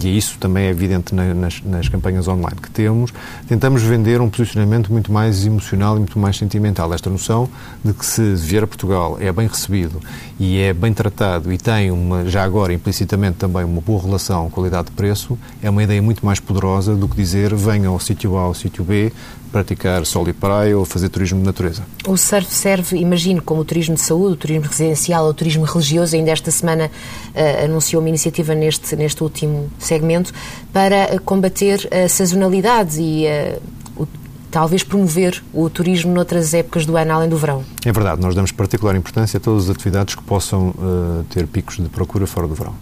e 0.02 0.16
isso 0.16 0.36
também 0.38 0.64
é 0.64 0.70
evidente 0.70 1.14
nas, 1.14 1.62
nas, 1.62 1.88
campanhas 1.88 2.26
online 2.26 2.56
que 2.60 2.70
temos, 2.70 3.12
tentamos 3.46 3.82
vender 3.82 4.20
um 4.20 4.28
posicionamento 4.28 4.92
muito 4.92 5.12
mais 5.12 5.46
emocional 5.46 5.96
e 5.96 5.98
muito 6.00 6.18
mais 6.18 6.36
sentimental. 6.36 6.92
Esta 6.92 7.08
noção 7.08 7.48
de 7.84 7.92
que 7.92 8.04
se 8.04 8.34
vier 8.34 8.64
a 8.64 8.66
Portugal 8.66 9.16
é 9.20 9.30
bem 9.30 9.46
recebido 9.46 10.00
e 10.38 10.58
é 10.58 10.72
bem 10.72 10.92
tratado 10.92 11.52
e 11.52 11.58
tem, 11.58 11.90
uma, 11.90 12.24
já 12.26 12.42
agora 12.42 12.72
implicitamente 12.72 13.36
também, 13.36 13.64
uma 13.64 13.80
boa 13.80 14.02
relação 14.02 14.50
qualidade-preço, 14.50 15.38
é 15.62 15.70
uma 15.70 15.82
ideia 15.82 16.02
muito 16.02 16.24
mais 16.24 16.40
poderosa 16.40 16.94
do 16.94 17.08
que 17.08 17.16
dizer 17.16 17.54
venha 17.54 17.88
ao 17.88 18.00
sítio 18.00 18.36
A 18.36 18.42
ao 18.42 18.54
sítio 18.54 18.82
B 18.82 19.12
praticar 19.54 20.04
sol 20.04 20.28
e 20.28 20.32
praia 20.32 20.76
ou 20.76 20.84
fazer 20.84 21.08
turismo 21.08 21.38
de 21.38 21.46
natureza. 21.46 21.84
O 22.08 22.16
surf 22.16 22.52
serve, 22.52 22.96
imagino, 22.98 23.40
como 23.40 23.60
o 23.60 23.64
turismo 23.64 23.94
de 23.94 24.00
saúde, 24.00 24.32
o 24.32 24.36
turismo 24.36 24.66
residencial, 24.68 25.28
o 25.28 25.32
turismo 25.32 25.64
religioso. 25.64 26.16
Ainda 26.16 26.32
esta 26.32 26.50
semana 26.50 26.86
uh, 26.90 27.64
anunciou 27.64 28.02
uma 28.02 28.08
iniciativa 28.08 28.52
neste, 28.52 28.96
neste 28.96 29.22
último 29.22 29.70
segmento 29.78 30.32
para 30.72 31.20
combater 31.20 31.88
a 31.94 32.08
sazonalidade 32.08 33.00
e 33.00 33.26
uh, 33.26 34.02
o, 34.02 34.08
talvez 34.50 34.82
promover 34.82 35.40
o 35.52 35.70
turismo 35.70 36.12
noutras 36.12 36.52
épocas 36.52 36.84
do 36.84 36.96
ano, 36.96 37.12
além 37.12 37.28
do 37.28 37.36
verão. 37.36 37.64
É 37.84 37.92
verdade, 37.92 38.20
nós 38.20 38.34
damos 38.34 38.50
particular 38.50 38.96
importância 38.96 39.36
a 39.36 39.40
todas 39.40 39.70
as 39.70 39.70
atividades 39.70 40.16
que 40.16 40.22
possam 40.24 40.70
uh, 40.70 41.24
ter 41.30 41.46
picos 41.46 41.76
de 41.76 41.88
procura 41.88 42.26
fora 42.26 42.48
do 42.48 42.56
verão. 42.56 42.74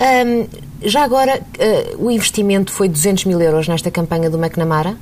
Um, 0.00 0.46
já 0.82 1.02
agora, 1.02 1.40
o 1.98 2.10
investimento 2.10 2.70
foi 2.70 2.88
200 2.88 3.24
mil 3.24 3.40
euros 3.40 3.66
nesta 3.66 3.90
campanha 3.90 4.28
do 4.28 4.38
McNamara? 4.38 4.96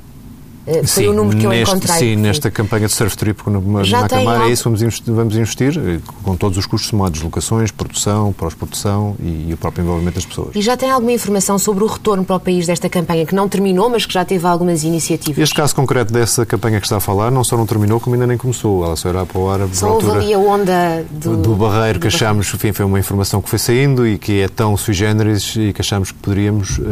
Eh, 0.66 0.84
foi 0.84 0.86
sim, 0.86 1.08
o 1.08 1.12
número 1.12 1.36
que 1.36 1.44
eu 1.44 1.50
neste, 1.50 1.70
encontrei. 1.70 1.98
Sim, 1.98 2.16
nesta 2.16 2.50
campanha 2.50 2.86
de 2.86 2.94
surf 2.94 3.16
trip 3.16 3.42
na, 3.48 3.82
Já 3.82 4.06
na 4.08 4.46
é 4.46 4.50
isso 4.50 4.64
vamos 4.64 4.82
investir, 4.82 5.12
vamos 5.12 5.36
investir 5.36 5.78
eh, 5.78 6.00
com 6.22 6.36
todos 6.36 6.56
os 6.56 6.66
custos 6.66 6.90
somados, 6.90 7.20
locações, 7.20 7.70
produção, 7.70 8.32
pós-produção 8.32 9.16
e, 9.20 9.48
e, 9.48 9.54
o 9.54 9.56
próprio 9.56 9.82
envolvimento 9.82 10.16
das 10.16 10.26
pessoas. 10.26 10.54
E 10.54 10.62
já 10.62 10.76
tem 10.76 10.90
alguma 10.90 11.12
informação 11.12 11.58
sobre 11.58 11.82
o 11.82 11.86
retorno 11.86 12.24
para 12.24 12.36
o 12.36 12.40
país 12.40 12.66
desta 12.66 12.88
campanha, 12.88 13.26
que 13.26 13.34
não 13.34 13.48
terminou, 13.48 13.90
mas 13.90 14.06
que 14.06 14.14
já 14.14 14.24
teve 14.24 14.46
algumas 14.46 14.84
iniciativas? 14.84 15.42
Este 15.42 15.54
caso 15.54 15.74
concreto 15.74 16.12
dessa 16.12 16.46
campanha 16.46 16.78
que 16.78 16.86
está 16.86 16.98
a 16.98 17.00
falar 17.00 17.30
não 17.30 17.42
só 17.42 17.56
não 17.56 17.66
terminou, 17.66 17.98
como 17.98 18.14
ainda 18.14 18.26
nem 18.26 18.36
começou. 18.36 18.84
Ela 18.84 18.96
só 18.96 19.08
irá 19.08 19.26
para 19.26 19.38
o 19.38 19.50
ar 19.50 19.60
Só 19.72 19.94
houve 19.94 20.10
ali 20.10 20.32
a 20.32 20.38
onda 20.38 21.04
do... 21.10 21.36
Do 21.36 21.54
barreiro 21.54 21.98
que 21.98 22.06
achámos, 22.06 22.52
enfim, 22.54 22.72
foi 22.72 22.84
uma 22.84 22.98
informação 22.98 23.42
que 23.42 23.48
foi 23.48 23.58
saindo 23.58 24.06
e 24.06 24.18
que 24.18 24.40
é 24.40 24.48
tão 24.48 24.76
sui 24.76 24.94
generis 24.94 25.56
e 25.56 25.72
que 25.72 25.80
achámos 25.80 26.12
que 26.12 26.18
poderíamos 26.18 26.78
uh, 26.78 26.82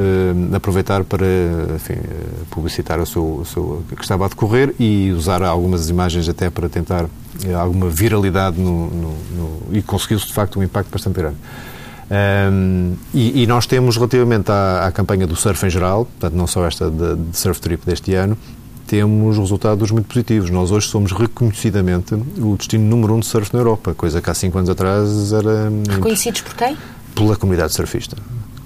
aproveitar 0.54 1.04
para, 1.04 1.26
enfim, 1.76 1.94
publicitar 2.50 3.00
o 3.00 3.06
seu, 3.06 3.22
o 3.22 3.44
seu, 3.44 3.59
que 3.96 4.02
estava 4.02 4.26
a 4.26 4.28
decorrer 4.28 4.74
e 4.78 5.10
usar 5.12 5.42
algumas 5.42 5.88
imagens 5.88 6.28
até 6.28 6.50
para 6.50 6.68
tentar 6.68 7.06
eh, 7.44 7.54
alguma 7.54 7.88
viralidade 7.88 8.58
no, 8.58 8.88
no, 8.90 9.16
no 9.36 9.76
e 9.76 9.82
conseguiu-se 9.82 10.26
de 10.26 10.32
facto 10.32 10.58
um 10.58 10.62
impacto 10.62 10.90
bastante 10.90 11.16
grande. 11.16 11.36
Um, 12.10 12.94
e, 13.14 13.42
e, 13.42 13.46
nós 13.46 13.66
temos, 13.66 13.96
relativamente 13.96 14.50
à, 14.50 14.86
à, 14.86 14.92
campanha 14.92 15.28
do 15.28 15.36
surf 15.36 15.64
em 15.64 15.70
geral, 15.70 16.06
portanto, 16.06 16.34
não 16.34 16.46
só 16.46 16.66
esta 16.66 16.90
de, 16.90 17.14
de 17.14 17.36
surf 17.36 17.60
trip 17.60 17.86
deste 17.86 18.14
ano, 18.14 18.36
temos 18.84 19.38
resultados 19.38 19.92
muito 19.92 20.06
positivos. 20.06 20.50
Nós 20.50 20.72
hoje 20.72 20.88
somos 20.88 21.12
reconhecidamente 21.12 22.14
o 22.38 22.56
destino 22.56 22.84
número 22.84 23.14
um 23.14 23.20
de 23.20 23.26
surf 23.26 23.54
na 23.54 23.60
Europa, 23.60 23.94
coisa 23.94 24.20
que 24.20 24.28
há 24.28 24.34
cinco 24.34 24.58
anos 24.58 24.68
atrás 24.68 25.32
era. 25.32 25.70
Reconhecidos 25.88 26.40
por 26.40 26.56
quem? 26.56 26.76
Pela 27.14 27.36
comunidade 27.36 27.72
surfista 27.72 28.16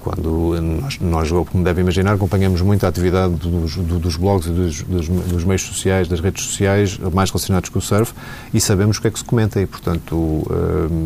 quando 0.04 0.60
nós, 0.60 0.98
nós, 1.00 1.30
como 1.50 1.64
deve 1.64 1.80
imaginar, 1.80 2.12
acompanhamos 2.12 2.60
muito 2.60 2.84
a 2.84 2.90
atividade 2.90 3.32
dos, 3.34 3.76
dos 3.76 4.16
blogs 4.16 4.46
e 4.46 4.50
dos, 4.50 4.82
dos, 4.82 5.08
dos, 5.08 5.44
meios 5.44 5.62
sociais, 5.62 6.06
das 6.06 6.20
redes 6.20 6.44
sociais, 6.44 6.98
mais 6.98 7.30
relacionados 7.30 7.70
com 7.70 7.78
o 7.78 7.82
surf, 7.82 8.12
e 8.52 8.60
sabemos 8.60 8.98
o 8.98 9.00
que 9.00 9.08
é 9.08 9.10
que 9.10 9.18
se 9.18 9.24
comenta 9.24 9.58
e, 9.62 9.66
portanto, 9.66 10.14
uh, 10.14 10.44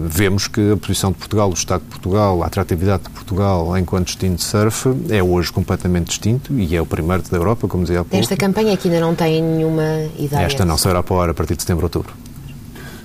vemos 0.08 0.48
que 0.48 0.72
a 0.72 0.76
posição 0.76 1.12
de 1.12 1.18
Portugal, 1.18 1.48
o 1.48 1.54
Estado 1.54 1.82
de 1.82 1.86
Portugal, 1.86 2.42
a 2.42 2.46
atratividade 2.46 3.04
de 3.04 3.10
Portugal 3.10 3.78
enquanto 3.78 4.06
destino 4.06 4.34
de 4.34 4.42
surf 4.42 4.88
é 5.08 5.22
hoje 5.22 5.52
completamente 5.52 6.08
distinto 6.08 6.52
e 6.58 6.74
é 6.74 6.82
o 6.82 6.86
primeiro 6.86 7.22
da 7.22 7.36
Europa, 7.36 7.68
como 7.68 7.84
dizia 7.84 8.00
há 8.00 8.04
pouco. 8.04 8.16
Esta 8.16 8.36
campanha 8.36 8.74
aqui 8.74 8.88
ainda 8.88 9.00
não 9.00 9.14
tem 9.14 9.40
nenhuma 9.40 10.08
ideia. 10.18 10.42
Esta 10.42 10.64
não 10.64 10.76
será 10.76 11.04
para 11.04 11.14
a 11.14 11.18
hora 11.18 11.30
a 11.30 11.34
partir 11.34 11.54
de 11.54 11.62
setembro, 11.62 11.86
outubro. 11.86 12.12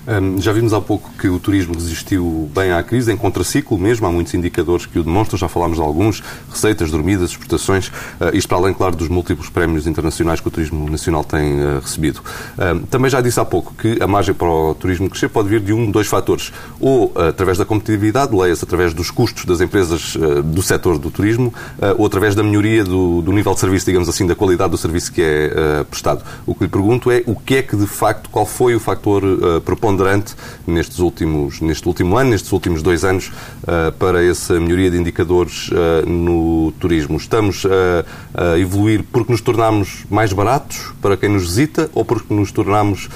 Um, 0.06 0.40
já 0.40 0.52
vimos 0.52 0.74
há 0.74 0.80
pouco 0.80 1.10
que 1.18 1.28
o 1.28 1.38
turismo 1.38 1.74
resistiu 1.74 2.50
bem 2.54 2.72
à 2.72 2.82
crise, 2.82 3.10
em 3.10 3.16
contraciclo 3.16 3.78
mesmo, 3.78 4.06
há 4.06 4.12
muitos 4.12 4.34
indicadores 4.34 4.84
que 4.84 4.98
o 4.98 5.02
demonstram, 5.02 5.38
já 5.38 5.48
falámos 5.48 5.78
de 5.78 5.82
alguns, 5.82 6.22
receitas, 6.50 6.90
dormidas, 6.90 7.30
exportações, 7.30 7.88
uh, 7.88 8.34
isto 8.34 8.46
para 8.48 8.58
além, 8.58 8.74
claro, 8.74 8.94
dos 8.94 9.08
múltiplos 9.08 9.48
prémios 9.48 9.86
internacionais 9.86 10.40
que 10.40 10.48
o 10.48 10.50
turismo 10.50 10.90
nacional 10.90 11.24
tem 11.24 11.54
uh, 11.54 11.80
recebido. 11.80 12.20
Um, 12.58 12.80
também 12.80 13.10
já 13.10 13.20
disse 13.20 13.40
há 13.40 13.44
pouco 13.44 13.72
que 13.74 14.02
a 14.02 14.06
margem 14.06 14.34
para 14.34 14.48
o 14.48 14.74
turismo 14.74 15.08
crescer 15.08 15.28
pode 15.28 15.48
vir 15.48 15.60
de 15.60 15.72
um, 15.72 15.90
dois 15.90 16.06
fatores, 16.06 16.52
ou 16.78 17.06
uh, 17.06 17.28
através 17.28 17.56
da 17.56 17.64
competitividade, 17.64 18.36
leia-se 18.36 18.62
através 18.62 18.92
dos 18.92 19.10
custos 19.10 19.46
das 19.46 19.60
empresas 19.60 20.16
do 20.44 20.62
setor 20.62 20.98
do 20.98 21.10
turismo, 21.10 21.52
ou 21.98 22.06
através 22.06 22.34
da 22.34 22.42
melhoria 22.42 22.84
do, 22.84 23.22
do, 23.22 23.32
nível 23.32 23.54
de 23.54 23.60
serviço, 23.60 23.86
digamos 23.86 24.08
assim, 24.08 24.26
da 24.26 24.34
qualidade 24.34 24.70
do 24.70 24.76
serviço 24.76 25.12
que 25.12 25.22
é 25.22 25.84
prestado. 25.84 26.22
O 26.46 26.54
que 26.54 26.64
lhe 26.64 26.70
pergunto 26.70 27.10
é 27.10 27.22
o 27.26 27.34
que 27.34 27.56
é 27.56 27.62
que, 27.62 27.76
de 27.76 27.86
facto, 27.86 28.28
qual 28.30 28.46
foi 28.46 28.74
o 28.74 28.80
fator 28.80 29.22
preponderante 29.64 29.93
preponderante 29.94 30.34
nestes 30.66 30.98
últimos, 30.98 31.60
neste 31.60 31.86
último 31.86 32.16
ano, 32.16 32.30
nestes 32.30 32.52
últimos 32.52 32.82
dois 32.82 33.04
anos, 33.04 33.28
uh, 33.62 33.92
para 33.98 34.24
essa 34.24 34.58
melhoria 34.58 34.90
de 34.90 34.98
indicadores 34.98 35.68
uh, 35.68 36.08
no 36.08 36.72
turismo? 36.72 37.16
Estamos 37.16 37.64
a 37.64 38.58
evoluir 38.58 39.04
porque 39.12 39.30
nos 39.30 39.40
tornamos 39.40 40.04
mais 40.10 40.32
baratos 40.32 40.92
para 41.00 41.16
quem 41.16 41.28
nos 41.28 41.44
visita 41.44 41.88
ou 41.94 42.04
porque 42.04 42.32
nos 42.34 42.50
tornamos 42.50 43.08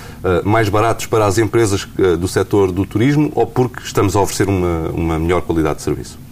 mais 0.44 0.68
baratos 0.68 1.06
para 1.06 1.26
as 1.26 1.38
empresas 1.38 1.86
do 2.18 2.28
setor 2.28 2.70
do 2.70 2.86
turismo 2.86 3.32
ou 3.34 3.46
porque 3.46 3.82
estamos 3.82 4.14
a 4.14 4.20
oferecer 4.20 4.48
uma, 4.48 4.88
uma 4.90 5.18
melhor 5.18 5.42
qualidade 5.42 5.78
de 5.78 5.82
serviço? 5.82 6.27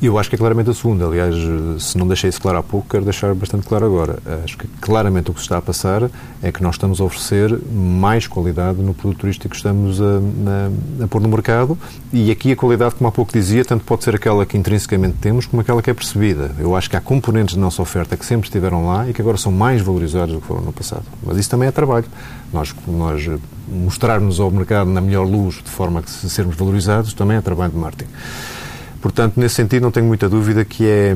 Eu 0.00 0.16
acho 0.16 0.28
que 0.28 0.36
é 0.36 0.38
claramente 0.38 0.70
a 0.70 0.74
segunda. 0.74 1.06
Aliás, 1.06 1.34
se 1.80 1.98
não 1.98 2.06
deixei 2.06 2.30
isso 2.30 2.40
claro 2.40 2.58
há 2.58 2.62
pouco, 2.62 2.88
quero 2.88 3.04
deixar 3.04 3.34
bastante 3.34 3.66
claro 3.66 3.84
agora. 3.84 4.20
Acho 4.44 4.56
que 4.56 4.68
claramente 4.80 5.28
o 5.30 5.34
que 5.34 5.40
se 5.40 5.46
está 5.46 5.58
a 5.58 5.62
passar 5.62 6.08
é 6.40 6.52
que 6.52 6.62
nós 6.62 6.76
estamos 6.76 7.00
a 7.00 7.04
oferecer 7.04 7.58
mais 7.72 8.28
qualidade 8.28 8.80
no 8.80 8.94
produto 8.94 9.18
turístico 9.18 9.48
que 9.48 9.56
estamos 9.56 10.00
a, 10.00 10.04
a, 10.04 11.04
a 11.04 11.08
pôr 11.08 11.20
no 11.20 11.28
mercado 11.28 11.76
e 12.12 12.30
aqui 12.30 12.52
a 12.52 12.56
qualidade, 12.56 12.94
como 12.94 13.08
há 13.08 13.12
pouco 13.12 13.32
dizia, 13.32 13.64
tanto 13.64 13.84
pode 13.84 14.04
ser 14.04 14.14
aquela 14.14 14.46
que 14.46 14.56
intrinsecamente 14.56 15.16
temos 15.20 15.46
como 15.46 15.62
aquela 15.62 15.82
que 15.82 15.90
é 15.90 15.94
percebida. 15.94 16.52
Eu 16.60 16.76
acho 16.76 16.88
que 16.88 16.96
há 16.96 17.00
componentes 17.00 17.56
da 17.56 17.60
nossa 17.60 17.82
oferta 17.82 18.16
que 18.16 18.24
sempre 18.24 18.46
estiveram 18.46 18.86
lá 18.86 19.08
e 19.08 19.12
que 19.12 19.20
agora 19.20 19.36
são 19.36 19.50
mais 19.50 19.82
valorizados 19.82 20.32
do 20.32 20.40
que 20.40 20.46
foram 20.46 20.62
no 20.62 20.72
passado. 20.72 21.04
Mas 21.24 21.38
isso 21.38 21.50
também 21.50 21.66
é 21.66 21.72
trabalho. 21.72 22.06
Nós, 22.52 22.72
nós 22.86 23.28
mostrarmos 23.68 24.38
ao 24.38 24.48
mercado 24.48 24.90
na 24.90 25.00
melhor 25.00 25.26
luz, 25.26 25.56
de 25.56 25.70
forma 25.70 26.00
a 26.00 26.06
sermos 26.06 26.54
valorizados, 26.54 27.12
também 27.14 27.36
é 27.36 27.40
trabalho 27.40 27.72
de 27.72 27.78
marketing. 27.78 28.10
Portanto, 29.00 29.34
nesse 29.36 29.54
sentido, 29.54 29.82
não 29.82 29.90
tenho 29.90 30.06
muita 30.06 30.28
dúvida 30.28 30.64
que 30.64 30.84
é, 30.86 31.14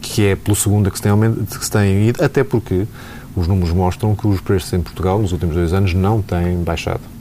que 0.00 0.26
é 0.26 0.36
pelo 0.36 0.54
segundo 0.54 0.90
que 0.90 0.98
se, 0.98 1.02
tem, 1.02 1.12
que 1.44 1.64
se 1.64 1.70
tem 1.70 2.08
ido, 2.08 2.22
até 2.22 2.44
porque 2.44 2.86
os 3.34 3.46
números 3.46 3.72
mostram 3.72 4.14
que 4.14 4.26
os 4.26 4.40
preços 4.40 4.72
em 4.72 4.80
Portugal, 4.80 5.18
nos 5.18 5.32
últimos 5.32 5.54
dois 5.54 5.72
anos, 5.72 5.94
não 5.94 6.20
têm 6.20 6.62
baixado. 6.62 7.15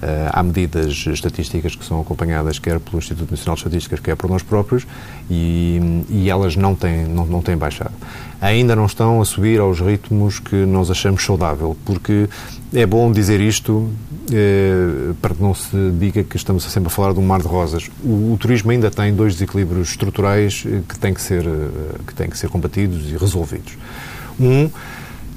Uh, 0.00 0.30
há 0.32 0.42
medidas 0.42 1.04
estatísticas 1.06 1.74
que 1.74 1.84
são 1.84 2.00
acompanhadas 2.00 2.58
quer 2.58 2.80
pelo 2.80 2.98
Instituto 2.98 3.30
Nacional 3.30 3.54
de 3.54 3.60
Estatísticas, 3.60 4.00
quer 4.00 4.16
por 4.16 4.30
nós 4.30 4.42
próprios, 4.42 4.86
e, 5.30 6.04
e 6.08 6.30
elas 6.30 6.56
não 6.56 6.74
têm, 6.74 7.04
não, 7.06 7.26
não 7.26 7.42
têm 7.42 7.56
baixado. 7.56 7.92
Ainda 8.40 8.74
não 8.74 8.86
estão 8.86 9.20
a 9.20 9.24
subir 9.26 9.60
aos 9.60 9.80
ritmos 9.80 10.38
que 10.38 10.56
nós 10.56 10.90
achamos 10.90 11.22
saudável, 11.22 11.76
porque 11.84 12.28
é 12.72 12.86
bom 12.86 13.12
dizer 13.12 13.40
isto 13.40 13.90
eh, 14.32 15.12
para 15.20 15.34
que 15.34 15.42
não 15.42 15.54
se 15.54 15.76
diga 15.98 16.24
que 16.24 16.36
estamos 16.36 16.64
sempre 16.64 16.86
a 16.86 16.90
falar 16.90 17.12
de 17.12 17.18
um 17.18 17.26
mar 17.26 17.42
de 17.42 17.48
rosas. 17.48 17.90
O, 18.02 18.32
o 18.32 18.38
turismo 18.40 18.70
ainda 18.70 18.90
tem 18.90 19.12
dois 19.12 19.34
desequilíbrios 19.34 19.90
estruturais 19.90 20.64
eh, 20.66 20.80
que 20.88 20.98
têm 20.98 21.12
que 21.12 21.20
ser, 21.20 21.44
eh, 21.44 21.68
que 22.06 22.14
têm 22.14 22.30
que 22.30 22.38
ser 22.38 22.48
combatidos 22.48 23.10
e 23.10 23.16
resolvidos. 23.16 23.76
Um, 24.38 24.70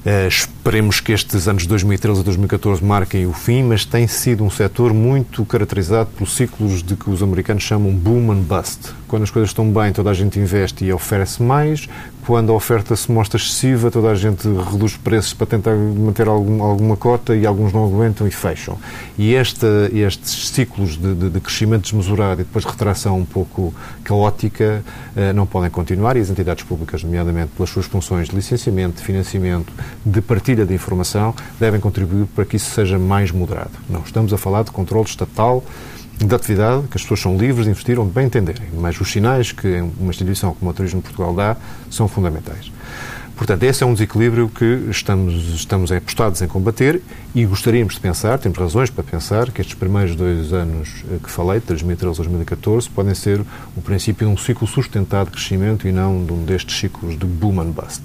Uh, 0.04 0.28
esperemos 0.64 0.98
que 0.98 1.12
estes 1.12 1.46
anos 1.46 1.64
de 1.64 1.68
2013 1.68 2.20
a 2.20 2.22
2014 2.22 2.82
marquem 2.82 3.26
o 3.26 3.34
fim, 3.34 3.62
mas 3.62 3.84
tem 3.84 4.08
sido 4.08 4.42
um 4.42 4.48
setor 4.48 4.94
muito 4.94 5.44
caracterizado 5.44 6.08
pelos 6.16 6.34
ciclos 6.34 6.82
de 6.82 6.96
que 6.96 7.10
os 7.10 7.22
americanos 7.22 7.62
chamam 7.62 7.92
boom 7.92 8.32
and 8.32 8.40
bust. 8.40 8.94
Quando 9.06 9.24
as 9.24 9.30
coisas 9.30 9.50
estão 9.50 9.70
bem, 9.70 9.92
toda 9.92 10.08
a 10.08 10.14
gente 10.14 10.38
investe 10.40 10.86
e 10.86 10.90
oferece 10.90 11.42
mais 11.42 11.86
quando 12.26 12.50
a 12.52 12.54
oferta 12.54 12.96
se 12.96 13.12
mostra 13.12 13.38
excessiva, 13.38 13.90
toda 13.90 14.08
a 14.08 14.14
gente 14.14 14.48
reduz 14.48 14.96
preços 14.96 15.34
para 15.34 15.46
tentar 15.46 15.74
manter 15.74 16.26
algum, 16.26 16.62
alguma 16.62 16.96
cota 16.96 17.36
e 17.36 17.46
alguns 17.46 17.72
não 17.72 17.84
aguentam 17.84 18.26
e 18.26 18.30
fecham. 18.30 18.78
E 19.18 19.34
esta, 19.34 19.90
estes 19.92 20.48
ciclos 20.48 20.96
de, 20.96 21.14
de, 21.14 21.30
de, 21.30 21.40
crescimento 21.40 21.82
desmesurado 21.82 22.40
e 22.40 22.44
depois 22.44 22.64
retração 22.64 23.18
um 23.18 23.24
pouco 23.24 23.74
caótica 24.02 24.82
eh, 25.14 25.32
não 25.32 25.44
podem 25.44 25.70
continuar 25.70 26.16
e 26.16 26.20
as 26.20 26.30
entidades 26.30 26.64
públicas, 26.64 27.04
nomeadamente 27.04 27.50
pelas 27.56 27.68
suas 27.70 27.86
funções 27.86 28.28
de 28.28 28.34
licenciamento, 28.34 28.96
de 28.96 29.02
financiamento, 29.02 29.72
de 30.04 30.20
partilha 30.22 30.53
de 30.54 30.74
informação, 30.74 31.34
devem 31.58 31.80
contribuir 31.80 32.26
para 32.26 32.44
que 32.44 32.56
isso 32.56 32.70
seja 32.70 32.98
mais 32.98 33.30
moderado. 33.30 33.72
Não 33.88 34.00
estamos 34.00 34.32
a 34.32 34.38
falar 34.38 34.62
de 34.62 34.70
controle 34.70 35.06
estatal 35.06 35.64
da 36.18 36.36
atividade, 36.36 36.86
que 36.88 36.96
as 36.96 37.02
pessoas 37.02 37.20
são 37.20 37.36
livres 37.36 37.64
de 37.64 37.70
investir 37.70 37.98
onde 37.98 38.12
bem 38.12 38.26
entenderem, 38.26 38.68
mas 38.78 39.00
os 39.00 39.10
sinais 39.10 39.50
que 39.50 39.80
uma 39.98 40.10
instituição 40.10 40.54
como 40.54 40.70
a 40.70 40.74
Turismo 40.74 41.02
Portugal 41.02 41.34
dá 41.34 41.56
são 41.90 42.06
fundamentais. 42.06 42.70
Portanto, 43.36 43.64
esse 43.64 43.82
é 43.82 43.86
um 43.86 43.92
desequilíbrio 43.92 44.48
que 44.48 44.86
estamos, 44.88 45.34
estamos 45.54 45.90
apostados 45.90 46.40
em 46.40 46.46
combater 46.46 47.02
e 47.34 47.44
gostaríamos 47.44 47.94
de 47.94 48.00
pensar, 48.00 48.38
temos 48.38 48.56
razões 48.56 48.90
para 48.90 49.02
pensar, 49.02 49.50
que 49.50 49.60
estes 49.60 49.74
primeiros 49.74 50.14
dois 50.14 50.52
anos 50.52 51.04
eh, 51.10 51.18
que 51.20 51.28
falei, 51.28 51.58
2013 51.58 52.20
a 52.20 52.22
2014, 52.22 52.88
podem 52.90 53.12
ser 53.12 53.40
o 53.76 53.82
princípio 53.82 54.28
de 54.28 54.32
um 54.32 54.36
ciclo 54.36 54.68
sustentado 54.68 55.26
de 55.26 55.32
crescimento 55.32 55.88
e 55.88 55.90
não 55.90 56.24
de 56.24 56.32
um 56.32 56.44
destes 56.44 56.78
ciclos 56.78 57.18
de 57.18 57.26
boom 57.26 57.60
and 57.60 57.70
bust. 57.70 58.02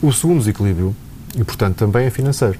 O 0.00 0.10
segundo 0.12 0.38
desequilíbrio, 0.38 0.96
e 1.36 1.44
portanto 1.44 1.76
também 1.76 2.06
é 2.06 2.10
financeiro, 2.10 2.58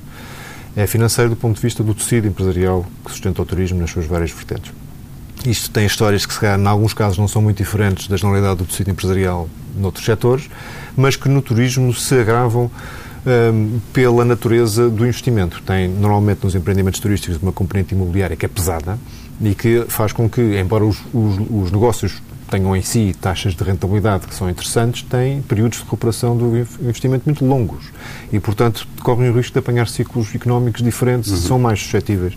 é 0.76 0.86
financeiro 0.86 1.30
do 1.30 1.36
ponto 1.36 1.56
de 1.56 1.62
vista 1.62 1.82
do 1.82 1.94
tecido 1.94 2.26
empresarial 2.26 2.86
que 3.04 3.10
sustenta 3.10 3.42
o 3.42 3.44
turismo 3.44 3.80
nas 3.80 3.90
suas 3.90 4.06
várias 4.06 4.30
vertentes. 4.30 4.72
Isto 5.46 5.70
tem 5.70 5.86
histórias 5.86 6.26
que, 6.26 6.34
se 6.34 6.40
calhar, 6.40 6.58
em 6.58 6.66
alguns 6.66 6.92
casos, 6.92 7.16
não 7.16 7.28
são 7.28 7.40
muito 7.40 7.58
diferentes 7.58 8.08
da 8.08 8.16
generalidade 8.16 8.58
do 8.58 8.64
tecido 8.64 8.90
empresarial 8.90 9.48
noutros 9.76 10.04
setores, 10.04 10.48
mas 10.96 11.14
que 11.14 11.28
no 11.28 11.40
turismo 11.40 11.94
se 11.94 12.18
agravam 12.18 12.70
um, 13.24 13.80
pela 13.92 14.24
natureza 14.24 14.88
do 14.88 15.04
investimento. 15.06 15.62
Tem, 15.64 15.88
normalmente, 15.88 16.40
nos 16.42 16.54
empreendimentos 16.54 17.00
turísticos, 17.00 17.40
uma 17.40 17.52
componente 17.52 17.94
imobiliária 17.94 18.36
que 18.36 18.46
é 18.46 18.48
pesada 18.48 18.98
e 19.40 19.54
que 19.54 19.84
faz 19.88 20.12
com 20.12 20.28
que, 20.28 20.40
embora 20.58 20.84
os, 20.84 20.98
os, 21.12 21.38
os 21.50 21.70
negócios 21.70 22.20
tenham 22.50 22.74
em 22.74 22.82
si 22.82 23.14
taxas 23.20 23.54
de 23.54 23.62
rentabilidade 23.62 24.26
que 24.26 24.34
são 24.34 24.48
interessantes, 24.48 25.02
têm 25.02 25.42
períodos 25.42 25.78
de 25.78 25.84
recuperação 25.84 26.36
do 26.36 26.56
investimento 26.56 27.24
muito 27.26 27.44
longos 27.44 27.86
e, 28.32 28.40
portanto, 28.40 28.86
correm 29.02 29.30
o 29.30 29.34
risco 29.34 29.52
de 29.52 29.58
apanhar 29.58 29.86
ciclos 29.88 30.34
económicos 30.34 30.82
diferentes, 30.82 31.30
uhum. 31.30 31.36
são 31.36 31.58
mais 31.58 31.80
suscetíveis, 31.80 32.34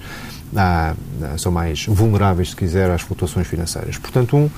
a, 0.56 0.94
são 1.38 1.52
mais 1.52 1.86
vulneráveis, 1.86 2.50
se 2.50 2.56
quiser, 2.56 2.92
às 2.92 3.02
flutuações 3.02 3.48
financeiras. 3.48 3.98
Portanto, 3.98 4.36
um, 4.36 4.50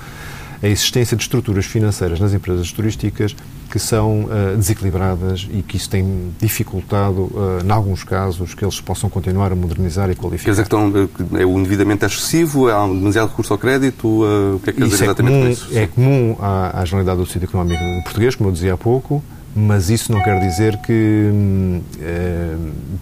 a 0.63 0.67
existência 0.67 1.17
de 1.17 1.23
estruturas 1.23 1.65
financeiras 1.65 2.21
nas 2.21 2.33
empresas 2.33 2.71
turísticas 2.71 3.35
que 3.69 3.77
são 3.77 4.25
uh, 4.25 4.55
desequilibradas 4.55 5.47
e 5.51 5.61
que 5.61 5.75
isso 5.75 5.89
tem 5.89 6.31
dificultado, 6.39 7.23
uh, 7.23 7.59
em 7.65 7.69
alguns 7.71 8.03
casos, 8.03 8.53
que 8.53 8.63
eles 8.63 8.79
possam 8.79 9.09
continuar 9.09 9.51
a 9.51 9.55
modernizar 9.55 10.09
e 10.09 10.15
qualificar. 10.15 10.45
Quer 10.45 10.61
dizer 10.61 10.69
que 10.69 11.15
estão, 11.27 11.39
é 11.41 11.45
o 11.45 11.59
endividamento 11.59 12.05
excessivo, 12.05 12.69
há 12.69 12.87
demasiado 12.87 13.29
recurso 13.29 13.51
ao 13.51 13.59
crédito? 13.59 14.07
Uh, 14.07 14.55
o 14.55 14.59
que 14.59 14.69
é 14.69 14.73
que 14.73 14.79
quer 14.79 14.87
dizer 14.87 15.03
é 15.03 15.07
exatamente 15.07 15.33
comum, 15.33 15.43
com 15.43 15.51
isso? 15.51 15.77
É 15.77 15.87
comum 15.87 16.37
à, 16.39 16.81
à 16.81 16.85
generalidade 16.85 17.17
do 17.17 17.25
tecido 17.25 17.43
económico 17.43 17.83
português, 18.03 18.35
como 18.35 18.49
eu 18.49 18.53
dizia 18.53 18.75
há 18.75 18.77
pouco, 18.77 19.21
mas 19.55 19.89
isso 19.89 20.11
não 20.11 20.21
quer 20.23 20.39
dizer 20.39 20.77
que 20.77 21.81
eh, 22.01 22.55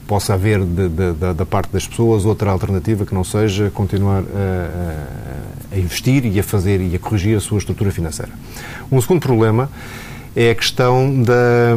possa 0.05 0.33
haver 0.33 0.59
de, 0.59 0.89
de, 0.89 1.13
de, 1.13 1.33
da 1.33 1.45
parte 1.45 1.71
das 1.71 1.87
pessoas 1.87 2.25
outra 2.25 2.51
alternativa 2.51 3.05
que 3.05 3.13
não 3.13 3.23
seja 3.23 3.69
continuar 3.69 4.23
investir 5.91 6.25
e 6.25 6.39
a 6.39 6.43
fazer 6.43 6.79
e 6.81 6.95
a 6.95 6.99
corrigir 6.99 7.35
a 7.35 7.41
sua 7.41 7.57
estrutura 7.57 7.91
financeira. 7.91 8.31
Um 8.91 8.99
segundo 9.01 9.19
problema 9.19 9.69
é 10.33 10.51
a 10.51 10.55
questão 10.55 11.21
da, 11.23 11.75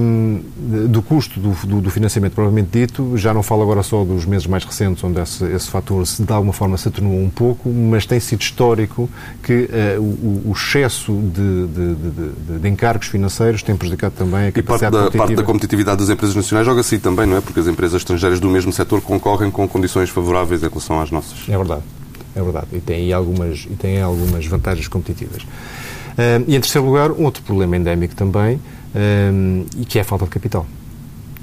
do 0.89 1.03
custo 1.03 1.41
do, 1.41 1.51
do, 1.67 1.81
do, 1.81 1.91
financiamento, 1.91 2.35
provavelmente 2.35 2.69
dito. 2.71 3.17
Já 3.17 3.35
não 3.35 3.43
falo 3.43 3.63
agora 3.63 3.83
só 3.83 4.05
dos 4.05 4.25
meses 4.25 4.47
mais 4.47 4.65
recentes, 4.65 5.03
onde 5.03 5.21
esse, 5.21 5.45
esse 5.47 5.69
fator 5.69 6.07
se, 6.07 6.23
de 6.23 6.33
alguma 6.33 6.53
forma 6.53 6.79
se 6.79 6.87
atenuou 6.87 7.21
um 7.21 7.29
pouco, 7.29 7.69
mas 7.69 8.07
tem 8.07 8.21
sido 8.21 8.43
histórico 8.43 9.11
que 9.43 9.69
uh, 9.99 10.01
o, 10.01 10.51
o, 10.51 10.53
excesso 10.53 11.13
de, 11.13 11.67
de, 11.67 11.95
de, 11.95 12.61
de, 12.61 12.69
encargos 12.69 13.09
financeiros 13.09 13.61
tem 13.61 13.75
prejudicado 13.75 14.15
também 14.17 14.47
a 14.47 14.53
capacidade 14.53 14.95
e 14.95 14.99
parte 14.99 15.13
da, 15.13 15.19
parte 15.19 15.35
da 15.35 15.43
competitividade 15.43 15.99
das 15.99 16.11
empresas 16.11 16.37
nacionais 16.37 16.65
joga-se 16.65 16.99
também, 17.01 17.27
não 17.27 17.39
é? 17.39 17.41
Porque 17.41 17.59
as 17.59 17.67
empresas 17.67 18.03
estrangeiras 18.03 18.39
do 18.39 18.49
mesmo 18.49 18.73
setor 18.73 19.01
concorrem 19.01 19.51
com 19.51 19.67
condições 19.67 20.11
favoráveis 20.11 20.63
em 20.63 20.69
relação 20.69 21.01
às 21.01 21.11
nossas. 21.11 21.49
É 21.49 21.57
verdade. 21.57 21.83
É 22.35 22.43
verdade. 22.43 22.67
E 22.73 22.81
tem 22.81 23.13
algumas, 23.13 23.67
e 23.71 23.77
tem 23.77 24.01
algumas 24.01 24.47
vantagens 24.47 24.89
competitivas. 24.89 25.47
E, 26.47 26.55
em 26.55 26.61
terceiro 26.61 26.87
lugar, 26.87 27.11
um 27.11 27.25
outro 27.25 27.43
problema 27.43 27.77
endémico 27.77 28.15
também, 28.15 28.57
uh, 28.57 29.67
e 29.77 29.85
que 29.85 29.99
é 29.99 30.03
a 30.03 30.05
falta 30.05 30.25
de 30.25 30.31
capital. 30.31 30.67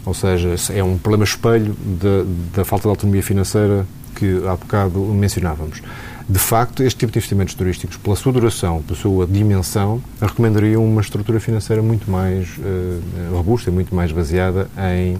Ou 0.05 0.13
seja, 0.13 0.55
é 0.73 0.83
um 0.83 0.97
problema 0.97 1.23
espelho 1.23 1.75
da, 1.75 2.57
da 2.57 2.65
falta 2.65 2.83
de 2.83 2.89
autonomia 2.89 3.21
financeira 3.21 3.85
que 4.15 4.41
há 4.47 4.55
bocado 4.55 4.99
mencionávamos. 4.99 5.81
De 6.27 6.39
facto, 6.39 6.83
este 6.83 6.99
tipo 6.99 7.11
de 7.11 7.19
investimentos 7.19 7.53
turísticos, 7.53 7.97
pela 7.97 8.15
sua 8.15 8.31
duração, 8.31 8.81
pela 8.81 8.97
sua 8.97 9.27
dimensão, 9.27 10.01
recomendariam 10.19 10.83
uma 10.83 11.01
estrutura 11.01 11.39
financeira 11.39 11.81
muito 11.81 12.09
mais 12.09 12.47
uh, 12.57 13.35
robusta, 13.35 13.69
muito 13.69 13.93
mais 13.93 14.11
baseada 14.11 14.69
em, 14.95 15.17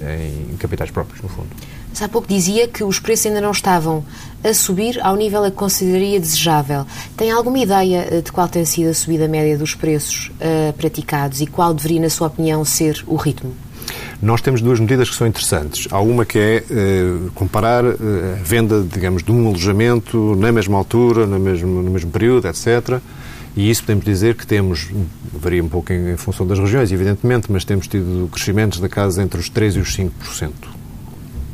em 0.00 0.56
capitais 0.56 0.90
próprios, 0.90 1.22
no 1.22 1.28
fundo. 1.28 1.48
Mas 1.98 2.04
há 2.04 2.08
pouco 2.08 2.28
dizia 2.28 2.68
que 2.68 2.84
os 2.84 3.00
preços 3.00 3.26
ainda 3.26 3.40
não 3.40 3.50
estavam 3.50 4.04
a 4.44 4.54
subir 4.54 5.00
ao 5.02 5.16
nível 5.16 5.42
a 5.42 5.50
que 5.50 5.56
consideraria 5.56 6.20
desejável. 6.20 6.86
Tem 7.16 7.32
alguma 7.32 7.58
ideia 7.58 8.06
eh, 8.08 8.20
de 8.20 8.30
qual 8.30 8.48
tem 8.48 8.64
sido 8.64 8.90
a 8.90 8.94
subida 8.94 9.26
média 9.26 9.58
dos 9.58 9.74
preços 9.74 10.30
uh, 10.36 10.72
praticados 10.74 11.40
e 11.40 11.46
qual 11.48 11.74
deveria, 11.74 12.02
na 12.02 12.08
sua 12.08 12.28
opinião, 12.28 12.64
ser 12.64 13.02
o 13.04 13.16
ritmo? 13.16 13.52
Nós 14.22 14.40
temos 14.40 14.62
duas 14.62 14.78
medidas 14.78 15.10
que 15.10 15.16
são 15.16 15.26
interessantes. 15.26 15.88
Há 15.90 15.98
uma 15.98 16.24
que 16.24 16.38
é 16.38 16.62
uh, 16.70 17.32
comparar 17.32 17.84
a 17.84 18.42
venda, 18.44 18.86
digamos, 18.88 19.24
de 19.24 19.32
um 19.32 19.48
alojamento 19.48 20.36
na 20.36 20.52
mesma 20.52 20.78
altura, 20.78 21.26
no 21.26 21.40
mesmo, 21.40 21.82
no 21.82 21.90
mesmo 21.90 22.12
período, 22.12 22.46
etc. 22.46 23.00
E 23.56 23.68
isso 23.68 23.82
podemos 23.82 24.04
dizer 24.04 24.36
que 24.36 24.46
temos, 24.46 24.88
varia 25.32 25.64
um 25.64 25.68
pouco 25.68 25.92
em, 25.92 26.12
em 26.12 26.16
função 26.16 26.46
das 26.46 26.60
regiões, 26.60 26.92
evidentemente, 26.92 27.50
mas 27.50 27.64
temos 27.64 27.88
tido 27.88 28.28
crescimentos 28.30 28.78
da 28.78 28.88
casa 28.88 29.20
entre 29.20 29.40
os 29.40 29.50
3% 29.50 29.74
e 29.74 29.80
os 29.80 29.96
5% 29.96 30.77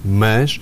mas 0.05 0.61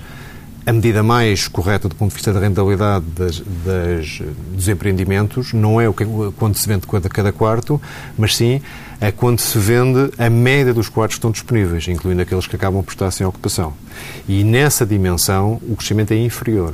a 0.65 0.71
medida 0.71 1.03
mais 1.03 1.47
correta 1.47 1.89
do 1.89 1.95
ponto 1.95 2.11
de 2.11 2.15
vista 2.15 2.31
da 2.31 2.39
rentabilidade 2.39 3.05
das, 3.07 3.39
das, 3.65 4.21
dos 4.53 4.67
empreendimentos 4.69 5.51
não 5.51 5.79
é 5.79 5.89
o 5.89 5.93
que, 5.93 6.05
quando 6.37 6.55
se 6.55 6.67
vende 6.67 6.87
cada, 6.87 7.09
cada 7.09 7.31
quarto, 7.33 7.81
mas 8.17 8.35
sim 8.35 8.61
é 9.01 9.11
quando 9.11 9.39
se 9.39 9.57
vende 9.59 10.11
a 10.17 10.29
média 10.29 10.73
dos 10.73 10.87
quartos 10.87 11.15
que 11.15 11.19
estão 11.19 11.31
disponíveis, 11.31 11.85
incluindo 11.89 12.21
aqueles 12.21 12.47
que 12.47 12.55
acabam 12.55 12.81
por 12.81 12.91
estar 12.91 13.11
sem 13.11 13.27
ocupação. 13.27 13.73
E 14.27 14.45
nessa 14.45 14.85
dimensão 14.85 15.59
o 15.67 15.75
crescimento 15.75 16.13
é 16.13 16.17
inferior. 16.17 16.73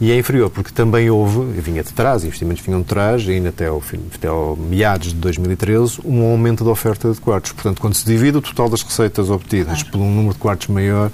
E 0.00 0.10
é 0.10 0.16
inferior 0.16 0.48
porque 0.48 0.72
também 0.72 1.10
houve, 1.10 1.60
vinha 1.60 1.82
de 1.82 1.92
trás, 1.92 2.24
investimentos 2.24 2.64
vinham 2.64 2.80
de 2.80 2.86
trás, 2.86 3.28
ainda 3.28 3.50
até 3.50 3.66
ao, 3.66 3.82
até 4.14 4.28
ao 4.28 4.56
meados 4.56 5.08
de 5.08 5.16
2013, 5.16 6.00
um 6.04 6.22
aumento 6.22 6.64
da 6.64 6.70
oferta 6.70 7.12
de 7.12 7.20
quartos. 7.20 7.52
Portanto, 7.52 7.80
quando 7.80 7.94
se 7.94 8.06
divide 8.06 8.38
o 8.38 8.40
total 8.40 8.70
das 8.70 8.82
receitas 8.82 9.28
obtidas 9.28 9.82
claro. 9.82 9.90
por 9.90 9.98
um 10.00 10.10
número 10.10 10.32
de 10.32 10.40
quartos 10.40 10.68
maior, 10.68 11.10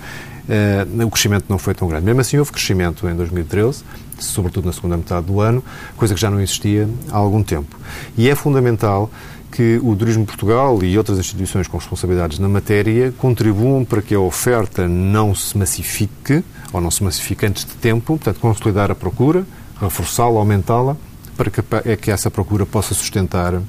o 1.04 1.10
crescimento 1.10 1.46
não 1.48 1.58
foi 1.58 1.74
tão 1.74 1.88
grande. 1.88 2.04
Mesmo 2.04 2.20
assim, 2.20 2.38
houve 2.38 2.52
crescimento 2.52 3.08
em 3.08 3.14
2013, 3.14 3.84
sobretudo 4.18 4.66
na 4.66 4.72
segunda 4.72 4.96
metade 4.96 5.26
do 5.26 5.40
ano, 5.40 5.62
coisa 5.96 6.14
que 6.14 6.20
já 6.20 6.30
não 6.30 6.40
existia 6.40 6.88
há 7.10 7.16
algum 7.16 7.42
tempo. 7.42 7.76
E 8.16 8.28
é 8.28 8.34
fundamental 8.34 9.10
que 9.50 9.78
o 9.82 9.94
Turismo 9.94 10.26
Portugal 10.26 10.82
e 10.82 10.98
outras 10.98 11.18
instituições 11.18 11.68
com 11.68 11.78
responsabilidades 11.78 12.38
na 12.38 12.48
matéria 12.48 13.12
contribuam 13.16 13.84
para 13.84 14.02
que 14.02 14.14
a 14.14 14.20
oferta 14.20 14.88
não 14.88 15.34
se 15.34 15.56
massifique, 15.56 16.42
ou 16.72 16.80
não 16.80 16.90
se 16.90 17.04
massifique 17.04 17.46
antes 17.46 17.64
de 17.64 17.72
tempo, 17.72 18.18
portanto, 18.18 18.40
consolidar 18.40 18.90
a 18.90 18.94
procura, 18.94 19.46
reforçá-la, 19.80 20.40
aumentá-la, 20.40 20.96
para 21.36 21.50
que, 21.50 21.60
é 21.84 21.96
que 21.96 22.10
essa 22.10 22.30
procura 22.30 22.66
possa 22.66 22.94
sustentar 22.94 23.60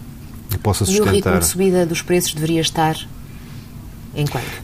possa 0.58 0.86
sustentar. 0.86 1.08
E 1.08 1.10
o 1.10 1.16
ritmo 1.16 1.40
de 1.40 1.46
subida 1.46 1.86
dos 1.86 2.02
preços 2.02 2.34
deveria 2.34 2.62
estar 2.62 2.96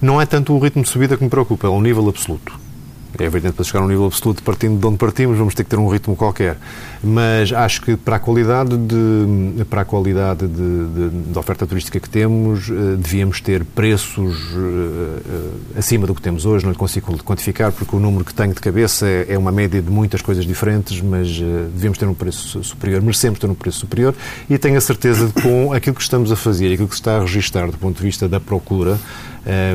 Não 0.01 0.21
é 0.21 0.25
tanto 0.25 0.53
o 0.53 0.59
ritmo 0.59 0.83
de 0.83 0.89
subida 0.89 1.17
que 1.17 1.23
me 1.23 1.29
preocupa, 1.29 1.67
é 1.67 1.69
o 1.69 1.81
nível 1.81 2.07
absoluto. 2.09 2.59
É 3.19 3.25
evidente, 3.25 3.53
para 3.53 3.65
chegar 3.65 3.81
a 3.81 3.83
um 3.83 3.87
nível 3.87 4.05
absoluto, 4.05 4.41
partindo 4.41 4.79
de 4.79 4.85
onde 4.85 4.97
partimos, 4.97 5.37
vamos 5.37 5.53
ter 5.53 5.63
que 5.63 5.69
ter 5.69 5.77
um 5.77 5.87
ritmo 5.87 6.15
qualquer. 6.15 6.57
Mas 7.03 7.51
acho 7.51 7.81
que 7.81 7.97
para 7.97 8.15
a 8.15 8.19
qualidade 8.19 8.77
de, 8.77 9.65
para 9.65 9.81
a 9.81 9.85
qualidade 9.85 10.47
de, 10.47 10.87
de, 10.87 11.09
de 11.31 11.37
oferta 11.37 11.67
turística 11.67 11.99
que 11.99 12.09
temos, 12.09 12.69
eh, 12.69 12.95
devíamos 12.97 13.41
ter 13.41 13.65
preços 13.65 14.37
eh, 14.55 15.77
acima 15.77 16.07
do 16.07 16.15
que 16.15 16.21
temos 16.21 16.45
hoje. 16.45 16.65
Não 16.65 16.73
consigo 16.73 17.21
quantificar, 17.23 17.71
porque 17.73 17.95
o 17.95 17.99
número 17.99 18.23
que 18.23 18.33
tenho 18.33 18.53
de 18.53 18.61
cabeça 18.61 19.05
é, 19.05 19.25
é 19.29 19.37
uma 19.37 19.51
média 19.51 19.81
de 19.81 19.89
muitas 19.89 20.21
coisas 20.21 20.45
diferentes, 20.45 21.01
mas 21.01 21.27
eh, 21.27 21.67
devíamos 21.73 21.97
ter 21.97 22.07
um 22.07 22.13
preço 22.13 22.63
superior, 22.63 23.01
merecemos 23.01 23.39
ter 23.39 23.49
um 23.49 23.55
preço 23.55 23.79
superior 23.79 24.15
e 24.49 24.57
tenho 24.57 24.77
a 24.77 24.81
certeza 24.81 25.27
de 25.27 25.33
que 25.33 25.41
com 25.41 25.73
aquilo 25.73 25.95
que 25.95 26.01
estamos 26.01 26.31
a 26.31 26.35
fazer 26.35 26.73
aquilo 26.73 26.87
que 26.87 26.95
se 26.95 27.01
está 27.01 27.17
a 27.17 27.21
registrar 27.21 27.69
do 27.69 27.77
ponto 27.77 27.97
de 27.97 28.03
vista 28.03 28.29
da 28.29 28.39
procura, 28.39 28.97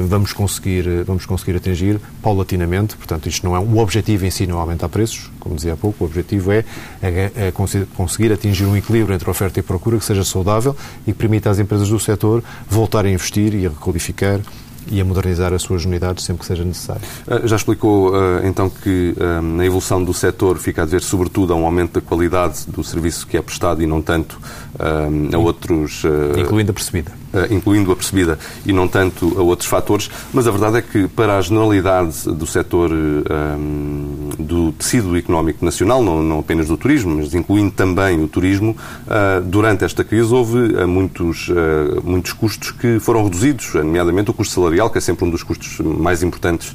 vamos 0.08 0.32
conseguir, 0.32 1.04
vamos 1.04 1.26
conseguir 1.26 1.56
atingir 1.56 2.00
paulatinamente. 2.22 2.96
Portanto, 2.96 3.28
isto 3.28 3.44
não 3.44 3.56
é 3.56 3.58
o 3.58 3.78
objetivo 3.78 4.24
em 4.26 4.30
si, 4.30 4.46
não 4.46 4.58
é 4.58 4.60
aumentar 4.60 4.88
preços, 4.88 5.30
como 5.40 5.56
dizia 5.56 5.72
há 5.72 5.76
pouco, 5.76 6.04
o 6.04 6.06
objetivo 6.06 6.52
é 6.52 6.64
é, 7.02 7.30
é 7.36 7.52
conseguir 7.96 8.32
atingir 8.32 8.64
um 8.64 8.76
equilíbrio 8.76 9.14
entre 9.14 9.28
oferta 9.28 9.58
e 9.60 9.62
procura 9.62 9.98
que 9.98 10.04
seja 10.04 10.24
saudável 10.24 10.76
e 11.06 11.12
que 11.12 11.18
permita 11.18 11.50
às 11.50 11.58
empresas 11.58 11.88
do 11.88 11.98
setor 11.98 12.42
voltar 12.68 13.04
a 13.04 13.10
investir 13.10 13.54
e 13.54 13.66
a 13.66 13.70
requalificar 13.70 14.40
e 14.88 15.00
a 15.00 15.04
modernizar 15.04 15.52
as 15.52 15.62
suas 15.62 15.84
unidades 15.84 16.24
sempre 16.24 16.40
que 16.40 16.46
seja 16.46 16.64
necessário. 16.64 17.02
Ah, 17.26 17.40
já 17.44 17.56
explicou 17.56 18.12
então 18.44 18.70
que 18.70 19.16
na 19.56 19.64
evolução 19.66 20.02
do 20.02 20.14
setor 20.14 20.58
fica 20.58 20.82
a 20.82 20.84
dizer 20.84 21.02
sobretudo 21.02 21.52
a 21.52 21.56
um 21.56 21.64
aumento 21.64 21.94
da 21.94 22.00
qualidade 22.00 22.66
do 22.68 22.84
serviço 22.84 23.26
que 23.26 23.36
é 23.36 23.42
prestado 23.42 23.82
e 23.82 23.86
não 23.86 24.00
tanto 24.00 24.38
a 24.78 25.38
outros... 25.38 26.02
Incluindo 26.38 26.70
a 26.70 26.74
percebida. 26.74 27.12
Incluindo 27.50 27.92
a 27.92 27.96
percebida 27.96 28.38
e 28.64 28.72
não 28.72 28.88
tanto 28.88 29.38
a 29.38 29.42
outros 29.42 29.68
fatores, 29.68 30.10
mas 30.32 30.46
a 30.46 30.50
verdade 30.50 30.78
é 30.78 30.82
que 30.82 31.08
para 31.08 31.38
a 31.38 31.40
generalidade 31.40 32.24
do 32.24 32.46
setor 32.46 32.90
um, 32.92 34.30
do 34.38 34.72
tecido 34.72 35.16
económico 35.16 35.64
nacional, 35.64 36.02
não, 36.02 36.22
não, 36.22 36.38
apenas 36.38 36.68
do 36.68 36.76
turismo, 36.76 37.16
mas 37.16 37.34
incluindo 37.34 37.70
também 37.70 38.22
o 38.22 38.28
turismo, 38.28 38.76
uh, 39.06 39.40
durante 39.42 39.84
esta 39.84 40.04
crise 40.04 40.32
houve 40.32 40.58
uh, 40.58 40.88
muitos, 40.88 41.48
uh, 41.48 42.02
muitos 42.04 42.32
custos 42.32 42.70
que 42.70 42.98
foram 43.00 43.24
reduzidos, 43.24 43.74
nomeadamente 43.74 44.30
o 44.30 44.34
custo 44.34 44.54
salarial, 44.54 44.90
que 44.90 44.98
é 44.98 45.00
sempre 45.00 45.24
um 45.24 45.30
dos 45.30 45.42
custos 45.42 45.78
mais 45.80 46.22
importantes 46.22 46.72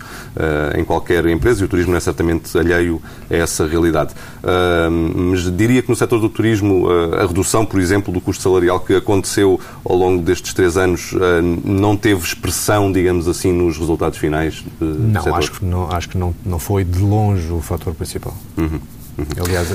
em 0.76 0.84
qualquer 0.84 1.26
empresa, 1.28 1.62
e 1.62 1.65
o 1.65 1.67
turismo 1.67 1.95
é 1.95 2.00
certamente 2.00 2.58
alheio 2.58 3.02
a 3.30 3.36
essa 3.36 3.65
realidade. 3.67 4.13
mas 5.19 5.56
diria 5.56 5.82
que 5.82 5.89
no 5.89 5.95
setor 5.95 6.19
do 6.19 6.30
turismo 6.30 6.88
a 7.19 7.26
redução, 7.26 7.65
por 7.65 7.80
exemplo, 7.80 8.13
do 8.13 8.21
custo 8.21 8.43
salarial 8.43 8.80
que 8.80 8.95
aconteceu 8.95 9.60
ao 9.84 9.95
longo 9.95 10.21
destes 10.21 10.50
três 10.53 10.77
anos 10.77 11.13
não 11.63 11.95
teve 11.95 12.21
expressão, 12.21 12.91
digamos 12.91 13.27
assim, 13.27 13.51
nos 13.51 13.77
resultados 13.77 14.17
finais? 14.17 14.63
não, 14.79 15.35
acho 15.35 15.51
que, 15.51 15.65
não, 15.65 15.91
acho 15.91 16.09
que 16.09 16.17
não, 16.17 16.33
não 16.45 16.59
foi 16.59 16.83
de 16.83 16.99
longe 16.99 17.51
o 17.51 17.61
fator 17.61 17.93
principal. 17.93 18.35
Uhum. 18.57 18.79
Aliás, 19.39 19.67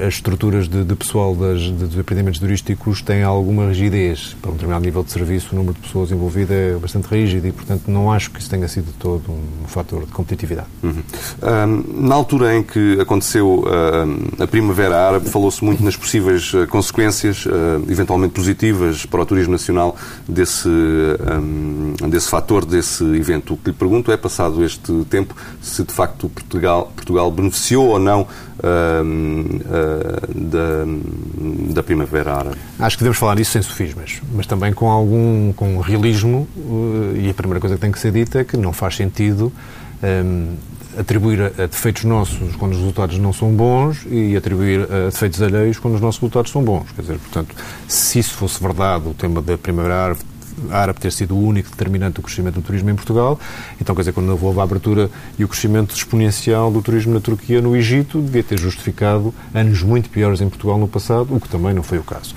as 0.00 0.14
estruturas 0.14 0.68
de, 0.68 0.84
de 0.84 0.94
pessoal 0.94 1.34
das, 1.34 1.70
dos 1.70 1.96
empreendimentos 1.96 2.40
turísticos 2.40 3.02
têm 3.02 3.22
alguma 3.22 3.68
rigidez. 3.68 4.36
Para 4.40 4.50
um 4.50 4.54
determinado 4.54 4.84
nível 4.84 5.02
de 5.02 5.10
serviço, 5.10 5.48
o 5.52 5.56
número 5.56 5.74
de 5.74 5.80
pessoas 5.80 6.10
envolvidas 6.10 6.56
é 6.56 6.74
bastante 6.76 7.06
rígido 7.06 7.46
e, 7.46 7.52
portanto, 7.52 7.84
não 7.88 8.10
acho 8.10 8.30
que 8.30 8.40
isso 8.40 8.50
tenha 8.50 8.66
sido 8.68 8.92
todo 8.98 9.30
um 9.30 9.66
fator 9.66 10.04
de 10.04 10.12
competitividade. 10.12 10.68
Uhum. 10.82 11.02
Um, 11.42 12.06
na 12.08 12.14
altura 12.14 12.56
em 12.56 12.62
que 12.62 12.98
aconteceu 13.00 13.60
uh, 13.60 14.42
a 14.42 14.46
Primavera 14.46 15.08
Árabe, 15.08 15.28
falou-se 15.28 15.62
muito 15.64 15.82
nas 15.82 15.96
possíveis 15.96 16.52
uh, 16.54 16.66
consequências, 16.66 17.46
uh, 17.46 17.50
eventualmente 17.88 18.32
positivas, 18.32 19.06
para 19.06 19.22
o 19.22 19.26
turismo 19.26 19.52
nacional 19.52 19.96
desse, 20.28 20.68
um, 20.68 22.08
desse 22.08 22.28
fator, 22.28 22.64
desse 22.64 23.04
evento. 23.04 23.54
O 23.54 23.56
que 23.56 23.70
lhe 23.70 23.76
pergunto 23.76 24.10
é, 24.10 24.16
passado 24.16 24.64
este 24.64 25.04
tempo, 25.10 25.34
se 25.60 25.82
de 25.84 25.92
facto 25.92 26.28
Portugal, 26.28 26.92
Portugal 26.96 27.30
beneficiou 27.30 27.88
ou 27.88 27.98
não 27.98 28.26
da, 30.34 30.84
da 31.74 31.82
Primavera 31.82 32.34
Árabe. 32.34 32.56
Acho 32.78 32.96
que 32.96 33.02
devemos 33.02 33.18
falar 33.18 33.34
disso 33.36 33.52
sem 33.52 33.62
sofismas, 33.62 34.20
mas 34.34 34.46
também 34.46 34.72
com 34.72 34.90
algum 34.90 35.52
com 35.52 35.78
realismo, 35.80 36.48
uh, 36.56 37.16
e 37.16 37.30
a 37.30 37.34
primeira 37.34 37.60
coisa 37.60 37.76
que 37.76 37.80
tem 37.80 37.92
que 37.92 37.98
ser 37.98 38.12
dita 38.12 38.40
é 38.40 38.44
que 38.44 38.56
não 38.56 38.72
faz 38.72 38.96
sentido 38.96 39.52
um, 40.02 40.54
atribuir 40.98 41.52
a, 41.58 41.66
defeitos 41.66 42.04
nossos 42.04 42.54
quando 42.56 42.72
os 42.72 42.78
resultados 42.78 43.18
não 43.18 43.32
são 43.32 43.50
bons 43.52 44.06
e 44.10 44.36
atribuir 44.36 44.82
a 44.90 45.06
defeitos 45.06 45.40
alheios 45.40 45.78
quando 45.78 45.94
os 45.94 46.00
nossos 46.00 46.20
resultados 46.20 46.50
são 46.50 46.62
bons. 46.62 46.90
Quer 46.94 47.02
dizer, 47.02 47.18
portanto, 47.18 47.54
se 47.88 48.18
isso 48.18 48.34
fosse 48.34 48.62
verdade, 48.62 49.08
o 49.08 49.14
tema 49.14 49.40
da 49.40 49.56
Primavera 49.56 50.04
Árabe 50.04 50.20
árabe 50.70 51.00
ter 51.00 51.12
sido 51.12 51.34
o 51.34 51.42
único 51.42 51.70
determinante 51.70 52.16
do 52.16 52.22
crescimento 52.22 52.54
do 52.54 52.62
turismo 52.62 52.90
em 52.90 52.94
Portugal. 52.94 53.38
Então, 53.80 53.94
quer 53.94 54.02
dizer, 54.02 54.12
quando 54.12 54.30
houve 54.30 54.60
a 54.60 54.62
abertura 54.62 55.10
e 55.38 55.44
o 55.44 55.48
crescimento 55.48 55.94
exponencial 55.94 56.70
do 56.70 56.82
turismo 56.82 57.14
na 57.14 57.20
Turquia, 57.20 57.60
no 57.60 57.76
Egito, 57.76 58.20
devia 58.20 58.42
ter 58.42 58.58
justificado 58.58 59.34
anos 59.54 59.82
muito 59.82 60.08
piores 60.08 60.40
em 60.40 60.48
Portugal 60.48 60.78
no 60.78 60.88
passado, 60.88 61.34
o 61.34 61.40
que 61.40 61.48
também 61.48 61.74
não 61.74 61.82
foi 61.82 61.98
o 61.98 62.04
caso. 62.04 62.34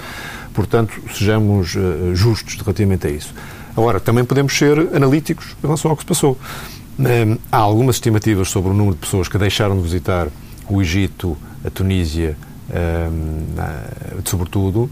Portanto, 0.53 0.93
sejamos 1.13 1.75
uh, 1.75 2.15
justos 2.15 2.55
relativamente 2.55 3.07
a 3.07 3.09
isso. 3.09 3.33
Agora, 3.75 3.99
também 3.99 4.23
podemos 4.23 4.57
ser 4.57 4.79
analíticos 4.95 5.55
em 5.61 5.67
relação 5.67 5.91
ao 5.91 5.97
que 5.97 6.03
se 6.03 6.07
passou. 6.07 6.37
Um, 6.97 7.37
há 7.51 7.57
algumas 7.57 7.97
estimativas 7.97 8.49
sobre 8.49 8.71
o 8.71 8.73
número 8.73 8.95
de 8.95 9.01
pessoas 9.01 9.27
que 9.27 9.37
deixaram 9.37 9.75
de 9.75 9.83
visitar 9.83 10.29
o 10.69 10.81
Egito, 10.81 11.37
a 11.63 11.69
Tunísia, 11.69 12.37
um, 13.11 14.21
sobretudo, 14.23 14.89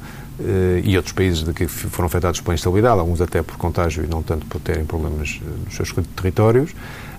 e 0.84 0.98
outros 0.98 1.14
países 1.14 1.44
de 1.44 1.54
que 1.54 1.68
foram 1.68 2.08
afetados 2.08 2.42
pela 2.42 2.56
instabilidade, 2.56 3.00
alguns 3.00 3.22
até 3.22 3.42
por 3.42 3.58
contágio 3.58 4.04
e 4.04 4.08
não 4.08 4.24
tanto 4.24 4.46
por 4.48 4.60
terem 4.60 4.86
problemas 4.86 5.40
eh, 5.42 5.50
nos 5.66 5.76
seus 5.76 5.94
territórios. 6.16 6.72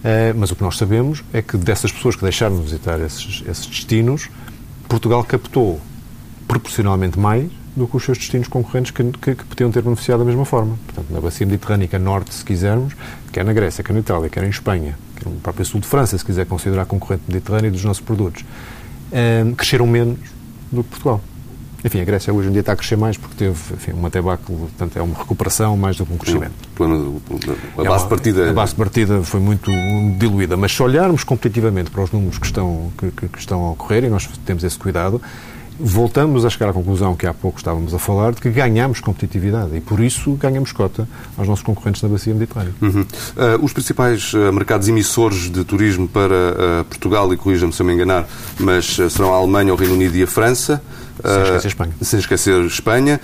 Eh, 0.03 0.35
mas 0.37 0.51
o 0.51 0.57
que 0.57 0.63
nós 0.63 0.77
sabemos 0.77 1.23
é 1.33 1.41
que 1.41 1.57
dessas 1.57 1.93
pessoas 1.93 2.17
que 2.17 2.23
deixaram 2.23 2.57
de 2.57 2.63
visitar 2.63 3.01
esses, 3.01 3.45
esses 3.49 3.67
destinos, 3.67 4.29
Portugal 4.89 5.23
captou 5.25 5.81
proporcionalmente 6.49 7.19
mais 7.19 7.51
do 7.77 7.87
que 7.87 7.97
os 7.97 8.05
seus 8.05 8.19
destinos 8.19 8.49
concorrentes 8.49 8.91
que, 8.91 9.03
que, 9.05 9.35
que, 9.35 9.45
podiam 9.45 9.71
ter 9.71 9.83
beneficiado 9.83 10.21
da 10.21 10.25
mesma 10.25 10.45
forma. 10.45 10.77
Portanto, 10.87 11.13
na 11.13 11.21
bacia 11.21 11.47
mediterrânica 11.47 11.99
norte, 11.99 12.35
se 12.35 12.45
quisermos, 12.45 12.95
quer 13.33 13.45
na 13.45 13.53
Grécia, 13.53 13.83
quer 13.83 13.93
na 13.93 14.01
Itália, 14.01 14.29
quer 14.29 14.45
em 14.45 14.51
Espanha, 14.51 14.97
quer 15.17 15.29
no 15.29 15.37
próprio 15.37 15.65
sul 15.65 15.81
de 15.81 15.87
França, 15.87 16.17
se 16.17 16.25
quiser 16.25 16.47
considerar 16.47 16.85
concorrente 16.85 17.25
mediterrâneo 17.27 17.73
dos 17.73 17.85
nossos 17.85 18.03
produtos, 18.03 18.45
cresceram 19.57 19.87
menos 19.87 20.19
do 20.71 20.85
que 20.85 20.91
Portugal. 20.91 21.21
Enfim, 21.85 22.01
a 22.01 22.05
Grécia 22.05 22.33
hoje 22.33 22.49
em 22.49 22.53
dia 22.53 22.61
está 22.61 22.73
a 22.73 22.77
crescer 22.77 22.97
mais 22.97 23.19
porque 23.19 23.37
teve 23.37 23.75
enfim, 23.75 23.93
uma 23.93 24.09
debacle, 24.09 24.57
portanto 24.57 24.97
é 24.97 25.03
uma 25.03 25.19
recuperação 25.19 25.77
mais 25.77 25.97
do 25.97 26.07
que 26.07 26.15
um 26.15 26.17
crescimento. 26.17 26.55
a 27.77 27.83
é 27.83 27.89
base 27.89 28.05
de 28.05 28.11
partida... 28.11 28.51
A 28.51 28.53
base 28.55 28.73
de 28.73 28.79
partida 28.79 29.23
foi 29.23 29.41
muito 29.41 29.71
diluída, 30.19 30.57
mas 30.57 30.73
se 30.73 30.83
olharmos 30.83 31.25
competitivamente 31.25 31.91
para 31.91 32.03
os 32.03 32.11
números 32.11 32.39
que 32.39 32.47
estão, 32.47 32.91
que, 32.97 33.29
que 33.29 33.39
estão 33.39 33.63
a 33.67 33.73
ocorrer, 33.73 34.05
e 34.05 34.09
nós 34.09 34.27
temos 34.47 34.65
esse 34.65 34.79
cuidado, 34.79 35.21
voltamos 35.79 36.45
a 36.45 36.51
chegar 36.51 36.71
à 36.71 36.73
conclusão 36.73 37.15
que 37.17 37.27
há 37.27 37.35
pouco 37.35 37.59
estávamos 37.59 37.93
a 37.93 37.99
falar 37.99 38.33
de 38.33 38.41
que 38.41 38.49
ganhamos 38.49 39.01
competitividade 39.01 39.77
e 39.77 39.81
por 39.81 40.01
isso 40.01 40.33
ganhamos 40.35 40.73
cota 40.73 41.09
aos 41.37 41.49
nossos 41.49 41.65
concorrentes 41.65 42.01
na 42.01 42.09
bacia 42.09 42.33
mediterrânea. 42.33 42.73
Uhum. 42.81 43.03
Uh, 43.03 43.07
os 43.63 43.73
principais 43.73 44.33
uh, 44.35 44.53
mercados 44.53 44.89
emissores 44.89 45.51
de 45.51 45.65
turismo 45.65 46.07
para 46.07 46.35
uh, 46.35 46.85
Portugal, 46.85 47.33
e 47.33 47.37
corrija-me 47.37 47.73
se 47.73 47.83
eu 47.83 47.87
me 47.87 47.93
enganar, 47.93 48.27
mas 48.59 48.97
serão 49.11 49.35
a 49.35 49.37
Alemanha, 49.37 49.73
o 49.73 49.77
Reino 49.77 49.95
Unido 49.95 50.17
e 50.17 50.23
a 50.23 50.27
França. 50.27 50.83
Sem 51.23 51.43
esquecer 51.43 51.69
Espanha. 51.69 51.93
Sem 52.01 52.19
esquecer 52.21 52.65
Espanha. 52.65 53.21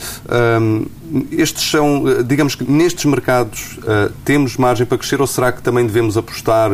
estes 1.32 1.70
são, 1.70 2.04
digamos 2.24 2.54
que 2.54 2.70
nestes 2.70 3.04
mercados 3.04 3.78
temos 4.24 4.56
margem 4.56 4.86
para 4.86 4.98
crescer 4.98 5.20
ou 5.20 5.26
será 5.26 5.50
que 5.52 5.62
também 5.62 5.86
devemos 5.86 6.16
apostar 6.16 6.70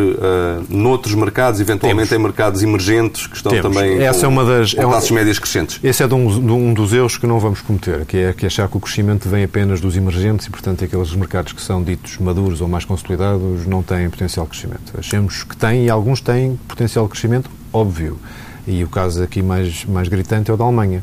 noutros 0.69 1.15
mercados, 1.15 1.61
eventualmente 1.61 2.11
temos. 2.11 2.21
em 2.21 2.27
mercados 2.27 2.63
emergentes 2.63 3.27
que 3.27 3.37
estão 3.37 3.53
temos. 3.53 3.75
também 3.75 4.03
Essa 4.03 4.21
com, 4.21 4.27
é 4.27 4.29
uma 4.29 4.45
das, 4.45 4.75
com 4.75 4.83
é 4.83 4.85
classes 4.85 5.11
médias 5.11 5.39
crescentes? 5.39 5.81
Esse 5.83 6.03
é 6.03 6.09
de 6.09 6.15
um, 6.15 6.29
de 6.29 6.53
um, 6.53 6.75
dos 6.75 6.93
erros 6.93 7.17
que 7.17 7.27
não 7.27 7.39
vamos 7.39 7.61
cometer, 7.61 8.05
que 8.05 8.17
é, 8.17 8.33
que 8.33 8.45
é 8.45 8.49
achar 8.49 8.69
que 8.69 8.77
o 8.77 8.81
crescimento 8.81 9.29
vem 9.29 9.45
apenas 9.45 9.81
dos 9.81 9.97
emergentes 9.97 10.47
e, 10.47 10.51
portanto, 10.51 10.85
aqueles 10.85 11.15
mercados 11.15 11.53
que 11.53 11.63
são 11.63 11.83
ditos 11.83 12.19
maduros 12.19 12.61
ou 12.61 12.69
mais 12.69 12.85
consolidados 12.85 13.67
não 13.67 13.83
têm 13.83 14.09
potencial 14.11 14.47
de 14.47 14.51
crescimento. 14.51 14.93
Achamos 14.99 15.45
que 15.45 15.57
têm 15.57 15.87
e 15.87 15.91
alguns 15.91 16.21
têm 16.21 16.59
potencial 16.69 17.05
de 17.07 17.11
crescimento, 17.13 17.51
óbvio. 17.73 18.19
E 18.67 18.83
o 18.83 18.89
caso 18.89 19.23
aqui 19.23 19.43
mais, 19.43 19.85
mais 19.85 20.09
gritante 20.09 20.51
é 20.51 20.55
o 20.55 20.57
da 20.57 20.65
Alemanha, 20.65 21.03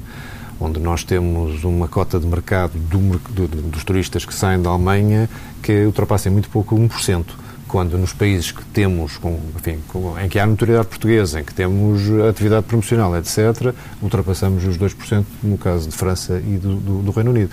onde 0.60 0.80
nós 0.80 1.04
temos 1.04 1.64
uma 1.64 1.88
cota 1.88 2.20
de 2.20 2.28
mercado 2.28 2.74
do, 2.74 3.18
do, 3.30 3.48
dos 3.48 3.84
turistas 3.84 4.26
que 4.26 4.34
saem 4.34 4.62
da 4.62 4.70
Alemanha 4.70 5.30
que 5.62 5.86
ultrapassa 5.86 6.30
muito 6.30 6.50
pouco 6.50 6.76
1% 6.76 7.26
quando 7.74 7.98
nos 7.98 8.14
países 8.14 8.52
que 8.52 8.64
temos, 8.66 9.18
com, 9.18 9.40
enfim, 9.56 9.80
com, 9.88 10.14
em 10.20 10.30
que 10.30 10.38
há 10.38 10.46
notoriedade 10.46 10.88
portuguesa, 10.88 11.40
em 11.40 11.44
que 11.44 11.56
temos 11.56 12.02
atividade 12.30 12.68
promocional, 12.68 13.18
etc., 13.18 13.74
ultrapassamos 14.00 14.64
os 14.64 14.78
2%, 14.78 15.26
no 15.42 15.58
caso 15.58 15.90
de 15.90 15.96
França 15.96 16.40
e 16.46 16.58
do, 16.58 16.76
do, 16.76 17.02
do 17.02 17.12
Reino 17.12 17.32
Unido. 17.32 17.50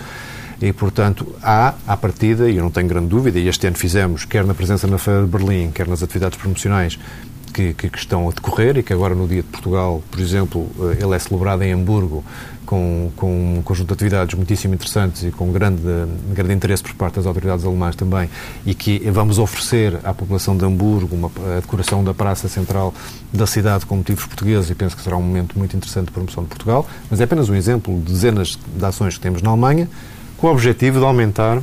E, 0.61 0.71
portanto, 0.71 1.33
há, 1.41 1.73
à 1.87 1.97
partida, 1.97 2.47
e 2.47 2.57
eu 2.57 2.63
não 2.63 2.69
tenho 2.69 2.87
grande 2.87 3.07
dúvida, 3.07 3.39
e 3.39 3.47
este 3.47 3.65
ano 3.65 3.75
fizemos, 3.75 4.23
quer 4.23 4.45
na 4.45 4.53
presença 4.53 4.85
na 4.85 4.99
Feira 4.99 5.23
de 5.23 5.27
Berlim, 5.27 5.71
quer 5.71 5.87
nas 5.87 6.03
atividades 6.03 6.37
promocionais, 6.37 6.99
que, 7.51 7.73
que, 7.73 7.97
estão 7.97 8.27
a 8.27 8.31
decorrer 8.31 8.77
e 8.77 8.83
que 8.83 8.93
agora 8.93 9.13
no 9.13 9.27
Dia 9.27 9.41
de 9.41 9.47
Portugal, 9.47 10.01
por 10.09 10.19
exemplo, 10.19 10.67
eh, 10.79 11.03
ele 11.03 11.15
é 11.15 11.19
celebrado 11.19 11.63
em 11.63 11.73
Hamburgo 11.73 12.23
com, 12.65 13.11
com 13.17 13.57
um 13.57 13.61
conjunto 13.61 13.87
de 13.87 13.93
atividades 13.93 14.33
muitíssimo 14.33 14.73
interessantes 14.73 15.23
e 15.23 15.31
com 15.31 15.51
grande, 15.51 15.81
grande 16.33 16.53
interesse 16.53 16.81
por 16.81 16.93
parte 16.93 17.15
das 17.15 17.25
autoridades 17.25 17.65
alemãs 17.65 17.95
também 17.95 18.29
e 18.65 18.73
que 18.73 18.99
vamos 19.11 19.39
oferecer 19.39 19.99
à 20.03 20.13
população 20.13 20.55
de 20.55 20.63
Hamburgo 20.63 21.13
uma, 21.13 21.31
a 21.57 21.59
decoração 21.59 22.03
da 22.03 22.13
praça 22.13 22.47
central 22.47 22.93
da 23.33 23.45
cidade 23.45 23.85
com 23.85 23.97
motivos 23.97 24.25
portugueses 24.25 24.69
e 24.69 24.75
penso 24.75 24.95
que 24.95 25.03
será 25.03 25.17
um 25.17 25.21
momento 25.21 25.59
muito 25.59 25.75
interessante 25.75 26.05
de 26.05 26.11
promoção 26.11 26.43
de 26.43 26.49
Portugal, 26.49 26.87
mas 27.09 27.19
é 27.19 27.25
apenas 27.25 27.49
um 27.49 27.55
exemplo 27.55 27.93
de 27.99 28.13
dezenas 28.13 28.57
de 28.73 28.85
ações 28.85 29.15
que 29.15 29.21
temos 29.21 29.41
na 29.41 29.49
Alemanha 29.49 29.89
com 30.37 30.47
o 30.47 30.51
objetivo 30.51 30.99
de 30.99 31.05
aumentar 31.05 31.61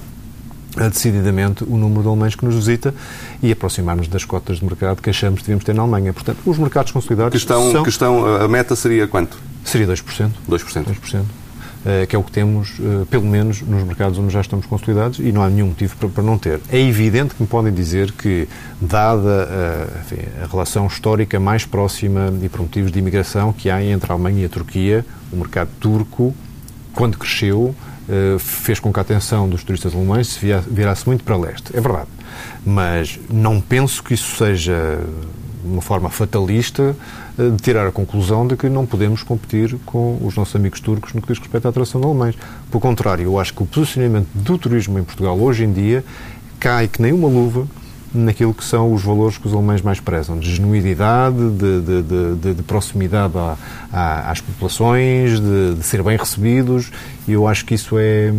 decididamente 0.87 1.65
o 1.65 1.77
número 1.77 2.03
de 2.03 2.09
alemães 2.09 2.35
que 2.35 2.45
nos 2.45 2.55
visita 2.55 2.95
e 3.43 3.51
aproximar-nos 3.51 4.07
das 4.07 4.25
cotas 4.25 4.59
de 4.59 4.65
mercado 4.65 5.03
que 5.03 5.11
achamos 5.11 5.41
que 5.41 5.47
devemos 5.47 5.65
ter 5.65 5.75
na 5.75 5.83
Alemanha. 5.83 6.13
Portanto, 6.13 6.39
os 6.47 6.59
mercados 6.59 6.93
consolidados 6.93 7.33
que 7.33 7.39
estão, 7.39 7.73
são... 7.73 7.83
Que 7.83 7.89
estão, 7.89 8.37
a 8.37 8.47
meta 8.47 8.77
seria 8.77 9.09
quanto? 9.09 9.37
Seria 9.65 9.87
2%. 9.87 10.31
2%. 10.49 10.85
2%. 10.85 12.07
que 12.09 12.15
é 12.15 12.19
o 12.19 12.23
que 12.23 12.31
temos, 12.31 12.79
uh, 12.79 13.07
pelo 13.07 13.25
menos, 13.25 13.63
nos 13.63 13.83
mercados 13.83 14.19
onde 14.19 14.33
já 14.33 14.41
estamos 14.41 14.67
consolidados 14.67 15.19
e 15.19 15.33
não 15.33 15.43
há 15.43 15.49
nenhum 15.49 15.69
motivo 15.69 15.97
para, 15.97 16.23
não 16.23 16.39
ter. 16.39 16.61
É 16.71 16.81
evidente 16.81 17.35
que 17.35 17.43
me 17.43 17.49
podem 17.49 17.73
dizer 17.73 18.13
que, 18.13 18.49
dada 18.81 19.49
uh, 19.49 19.99
enfim, 20.01 20.23
a 20.43 20.47
relação 20.47 20.87
histórica 20.87 21.41
mais 21.41 21.65
próxima 21.65 22.33
e 22.43 22.49
por 22.49 22.61
motivos 22.61 22.93
de 22.93 22.99
imigração 22.99 23.53
que 23.53 23.71
há 23.71 23.83
entre 23.83 24.13
a 24.13 24.15
Alemanha 24.15 24.43
e 24.43 24.45
a 24.45 24.49
Turquia, 24.49 25.05
o 25.33 25.37
mercado 25.37 25.71
turco, 25.81 26.35
quando 26.99 27.17
cresceu, 27.17 27.75
eh, 27.75 27.98
fez 28.39 28.81
com 28.81 28.93
que 28.93 28.99
a 28.99 29.03
atenção 29.03 29.49
dos 29.49 29.63
turistas 29.63 29.95
alemães 29.95 30.29
se 30.29 30.47
virasse 30.71 31.07
muito 31.07 31.25
para 31.25 31.37
leste. 31.37 31.77
É 31.77 31.81
verdade. 31.81 32.09
Mas 32.65 33.19
não 33.31 33.61
penso 33.61 34.03
que 34.03 34.15
isso 34.15 34.37
seja 34.37 35.01
uma 35.65 35.83
forma 35.83 36.09
fatalista 36.09 36.97
de 37.37 37.63
tirar 37.63 37.87
a 37.87 37.93
conclusão 37.93 38.47
de 38.47 38.57
que 38.57 38.69
não 38.69 38.87
podemos 38.87 39.23
competir 39.23 39.77
com 39.85 40.19
os 40.23 40.35
nossos 40.37 40.57
amigos 40.57 40.81
turcos 40.81 41.13
no 41.13 41.21
que 41.21 41.29
diz 41.29 41.39
respeito 41.39 41.67
à 41.67 41.71
atração 41.71 42.01
de 42.01 42.07
alemães. 42.07 42.37
Pelo 42.71 42.81
contrário, 42.81 43.25
eu 43.25 43.39
acho 43.39 43.55
que 43.55 43.63
o 43.63 43.67
posicionamento 43.67 44.29
do 44.35 44.59
turismo 44.59 44.99
em 44.99 45.05
Portugal 45.05 45.39
hoje 45.39 45.65
em 45.65 45.73
dia 45.73 46.05
cai 46.59 46.89
que 46.89 47.01
nem 47.01 47.13
uma 47.13 47.29
luva 47.29 47.67
naquilo 48.13 48.55
que 48.55 48.65
são 48.65 48.93
os 48.93 49.03
valores 49.03 49.39
que 49.39 49.47
os 49.47 49.53
alemães 49.53 49.83
mais 49.83 50.01
prezam, 50.01 50.39
de 50.39 50.55
genuidade, 50.55 51.37
de, 51.51 51.81
de, 51.81 52.03
de, 52.37 52.55
de 52.55 52.63
proximidade 52.63 53.37
à, 53.37 53.57
à, 53.93 54.31
às 54.31 54.41
populações, 54.41 55.41
de, 55.41 55.83
ser 55.83 56.03
bem 56.03 56.17
recebidos, 56.17 56.91
e 57.27 57.33
eu 57.33 57.47
acho 57.47 57.65
que 57.65 57.75
isso 57.75 57.97
é 57.99 58.33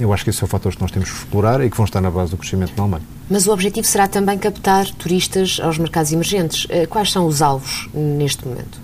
eu 0.00 0.12
acho 0.12 0.24
que 0.24 0.30
esse 0.30 0.42
é 0.42 0.44
o 0.44 0.48
fator 0.48 0.74
que 0.74 0.80
nós 0.80 0.90
temos 0.90 1.10
que 1.10 1.16
explorar 1.16 1.64
e 1.64 1.70
que 1.70 1.76
vão 1.76 1.84
estar 1.84 2.00
na 2.00 2.10
base 2.10 2.30
do 2.30 2.36
crescimento 2.36 2.72
na 2.76 2.82
Alemanha. 2.82 3.04
Mas 3.30 3.46
o 3.46 3.52
objetivo 3.52 3.86
será 3.86 4.06
também 4.06 4.38
captar 4.38 4.86
turistas 4.90 5.58
aos 5.62 5.78
mercados 5.78 6.12
emergentes. 6.12 6.66
Eh, 6.68 6.86
quais 6.86 7.10
são 7.10 7.26
os 7.26 7.40
alvos 7.40 7.88
neste 7.94 8.46
momento? 8.46 8.78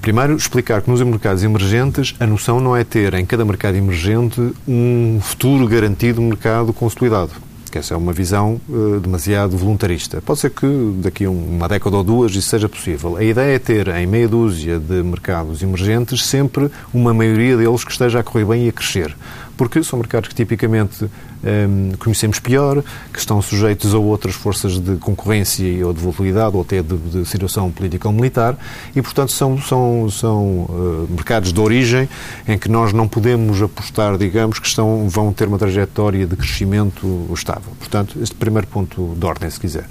Primeiro, 0.00 0.36
explicar 0.36 0.82
que 0.82 0.90
nos 0.90 1.02
mercados 1.02 1.42
emergentes 1.42 2.14
a 2.18 2.26
noção 2.26 2.60
não 2.60 2.76
é 2.76 2.84
ter 2.84 3.14
em 3.14 3.26
cada 3.26 3.44
mercado 3.44 3.76
emergente 3.76 4.40
um 4.66 5.18
futuro 5.20 5.66
garantido 5.66 6.22
mercado 6.22 6.72
consolidado 6.72 7.45
que 7.76 7.78
essa 7.78 7.94
é 7.94 7.96
uma 7.96 8.12
visão 8.12 8.60
uh, 8.68 9.00
demasiado 9.00 9.56
voluntarista. 9.56 10.22
Pode 10.22 10.40
ser 10.40 10.50
que 10.50 10.66
daqui 10.96 11.26
a 11.26 11.30
uma 11.30 11.68
década 11.68 11.96
ou 11.96 12.02
duas 12.02 12.32
isso 12.32 12.48
seja 12.48 12.68
possível. 12.68 13.16
A 13.16 13.22
ideia 13.22 13.56
é 13.56 13.58
ter 13.58 13.88
em 13.88 14.06
meia 14.06 14.26
dúzia 14.26 14.78
de 14.78 15.02
mercados 15.02 15.62
emergentes 15.62 16.24
sempre 16.24 16.70
uma 16.92 17.12
maioria 17.12 17.56
deles 17.56 17.84
que 17.84 17.92
esteja 17.92 18.20
a 18.20 18.22
correr 18.22 18.46
bem 18.46 18.66
e 18.66 18.68
a 18.70 18.72
crescer 18.72 19.14
porque 19.56 19.82
são 19.82 19.98
mercados 19.98 20.28
que 20.28 20.34
tipicamente 20.34 21.04
um, 21.04 21.92
conhecemos 21.98 22.38
pior, 22.38 22.82
que 23.12 23.18
estão 23.18 23.40
sujeitos 23.40 23.94
a 23.94 23.98
outras 23.98 24.34
forças 24.34 24.78
de 24.78 24.96
concorrência 24.96 25.86
ou 25.86 25.92
de 25.92 26.00
volatilidade 26.00 26.56
ou 26.56 26.62
até 26.62 26.82
de, 26.82 26.96
de 26.96 27.24
situação 27.24 27.70
política 27.70 28.08
ou 28.08 28.14
militar 28.14 28.56
e, 28.94 29.00
portanto, 29.00 29.32
são, 29.32 29.60
são, 29.60 30.10
são 30.10 30.44
uh, 30.44 31.08
mercados 31.10 31.52
de 31.52 31.60
origem 31.60 32.08
em 32.46 32.58
que 32.58 32.68
nós 32.68 32.92
não 32.92 33.08
podemos 33.08 33.62
apostar, 33.62 34.18
digamos, 34.18 34.58
que 34.58 34.66
estão, 34.66 35.08
vão 35.08 35.32
ter 35.32 35.48
uma 35.48 35.58
trajetória 35.58 36.26
de 36.26 36.36
crescimento 36.36 37.28
estável. 37.32 37.72
Portanto, 37.78 38.18
este 38.20 38.34
primeiro 38.34 38.66
ponto 38.66 39.14
de 39.16 39.24
ordem, 39.24 39.48
se 39.50 39.60
quiser. 39.60 39.86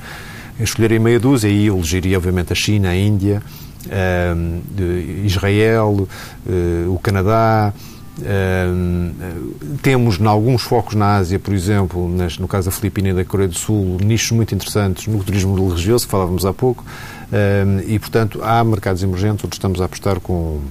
Eu 0.58 0.64
escolheria 0.64 1.00
meia 1.00 1.20
dúzia 1.20 1.50
e 1.50 1.66
eu 1.66 1.76
elegeria, 1.76 2.18
obviamente, 2.18 2.54
a 2.54 2.56
China, 2.56 2.90
a 2.90 2.96
Índia, 2.96 3.42
uh, 3.88 5.26
Israel, 5.26 6.08
uh, 6.46 6.94
o 6.94 7.00
Canadá, 7.00 7.74
temos, 9.82 10.20
em 10.20 10.26
alguns 10.26 10.62
focos 10.62 10.96
na 10.96 11.16
Ásia, 11.16 11.40
por 11.40 11.54
exemplo, 11.54 12.08
nas, 12.08 12.38
no 12.38 12.48
caso 12.48 12.70
da 12.70 12.76
Filipina 12.76 13.10
e 13.10 13.14
da 13.14 13.26
Coreia 13.26 13.50
do 13.50 13.56
Sul, 13.56 13.98
nichos 14.02 14.32
muito 14.32 14.56
interessantes 14.56 15.08
no 15.08 15.24
turismo 15.24 15.56
religioso, 15.56 16.06
que 16.06 16.12
falávamos 16.12 16.46
há 16.46 16.54
pouco, 16.54 16.84
e, 17.88 18.00
portanto, 18.00 18.40
há 18.44 18.64
mercados 18.64 19.04
emergentes 19.04 19.44
onde 19.44 19.56
estamos 19.56 19.82
a 19.82 19.86
apostar 19.86 20.20
com 20.20 20.62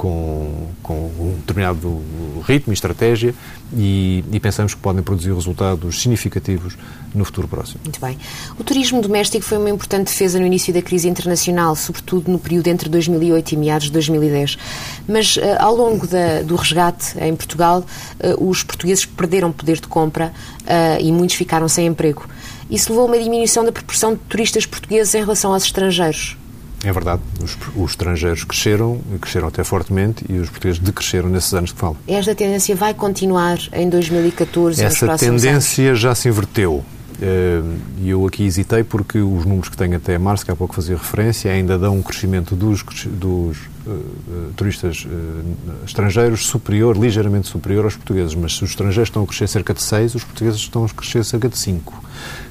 com, 0.00 0.68
com 0.82 0.94
um 0.94 1.34
determinado 1.40 2.02
ritmo 2.48 2.72
e 2.72 2.74
estratégia 2.74 3.34
e, 3.76 4.24
e, 4.32 4.40
pensamos 4.40 4.72
que 4.72 4.80
podem 4.80 5.02
produzir 5.02 5.30
resultados 5.34 6.00
significativos 6.00 6.78
no 7.14 7.22
futuro 7.22 7.46
próximo. 7.46 7.80
Muito 7.84 8.00
bem. 8.00 8.16
O 8.58 8.64
turismo 8.64 9.02
doméstico 9.02 9.44
foi 9.44 9.58
uma 9.58 9.68
importante 9.68 10.06
defesa 10.06 10.40
no 10.40 10.46
início 10.46 10.72
da 10.72 10.80
crise 10.80 11.06
internacional, 11.06 11.76
sobretudo 11.76 12.32
no 12.32 12.38
período 12.38 12.68
entre 12.68 12.88
2008 12.88 13.52
e 13.52 13.56
meados 13.58 13.86
de 13.88 13.92
2010. 13.92 14.56
Mas 15.06 15.36
uh, 15.36 15.40
ao 15.58 15.76
longo 15.76 16.06
da, 16.06 16.40
do 16.40 16.56
resgate 16.56 17.18
em 17.22 17.36
Portugal, 17.36 17.84
uh, 18.24 18.48
os 18.48 18.62
portugueses 18.62 19.04
perderam 19.04 19.52
poder 19.52 19.80
de 19.80 19.86
compra 19.86 20.32
uh, 20.62 20.98
e 20.98 21.12
muitos 21.12 21.36
ficaram 21.36 21.68
sem 21.68 21.86
emprego. 21.86 22.26
Isso 22.70 22.88
levou 22.88 23.04
a 23.04 23.08
uma 23.08 23.18
diminuição 23.18 23.66
da 23.66 23.70
proporção 23.70 24.14
de 24.14 24.20
turistas 24.20 24.64
portugueses 24.64 25.14
em 25.14 25.20
relação 25.20 25.52
aos 25.52 25.64
estrangeiros. 25.64 26.39
É 26.82 26.92
verdade. 26.92 27.20
Os, 27.42 27.56
os, 27.76 27.90
estrangeiros 27.90 28.44
cresceram, 28.44 29.00
cresceram 29.20 29.48
até 29.48 29.62
fortemente, 29.62 30.24
e 30.28 30.38
os 30.38 30.48
portugueses 30.48 30.80
decresceram 30.80 31.28
nesses 31.28 31.52
anos 31.52 31.72
que 31.72 31.78
falam. 31.78 31.96
Esta 32.08 32.34
tendência 32.34 32.74
vai 32.74 32.94
continuar 32.94 33.58
em 33.72 33.88
2014 33.88 34.82
Essa 34.82 35.16
tendência 35.16 35.88
anos? 35.88 36.00
já 36.00 36.14
se 36.14 36.28
inverteu. 36.28 36.84
Eh, 37.22 37.60
e 37.98 38.08
eu 38.08 38.26
aqui 38.26 38.44
hesitei 38.44 38.82
porque 38.82 39.18
os 39.18 39.44
números 39.44 39.68
que 39.68 39.76
tenho 39.76 39.94
até 39.94 40.16
março, 40.16 40.44
que 40.44 40.50
há 40.50 40.56
pouco 40.56 40.74
fazia 40.74 40.96
referência, 40.96 41.52
ainda 41.52 41.78
dão 41.78 41.98
um 41.98 42.02
crescimento 42.02 42.56
dos, 42.56 42.82
dos 42.82 43.58
uh, 43.86 44.52
turistas 44.56 45.04
uh, 45.04 45.84
estrangeiros 45.84 46.46
superior, 46.46 46.96
ligeiramente 46.96 47.46
superior 47.48 47.84
aos 47.84 47.94
portugueses. 47.94 48.34
Mas 48.34 48.56
se 48.56 48.64
os 48.64 48.70
estrangeiros 48.70 49.08
estão 49.08 49.22
a 49.22 49.26
crescer 49.26 49.48
cerca 49.48 49.74
de 49.74 49.82
6, 49.82 50.14
os 50.14 50.24
portugueses 50.24 50.60
estão 50.60 50.82
a 50.82 50.88
crescer 50.88 51.22
cerca 51.24 51.48
de 51.48 51.58
5. 51.58 52.04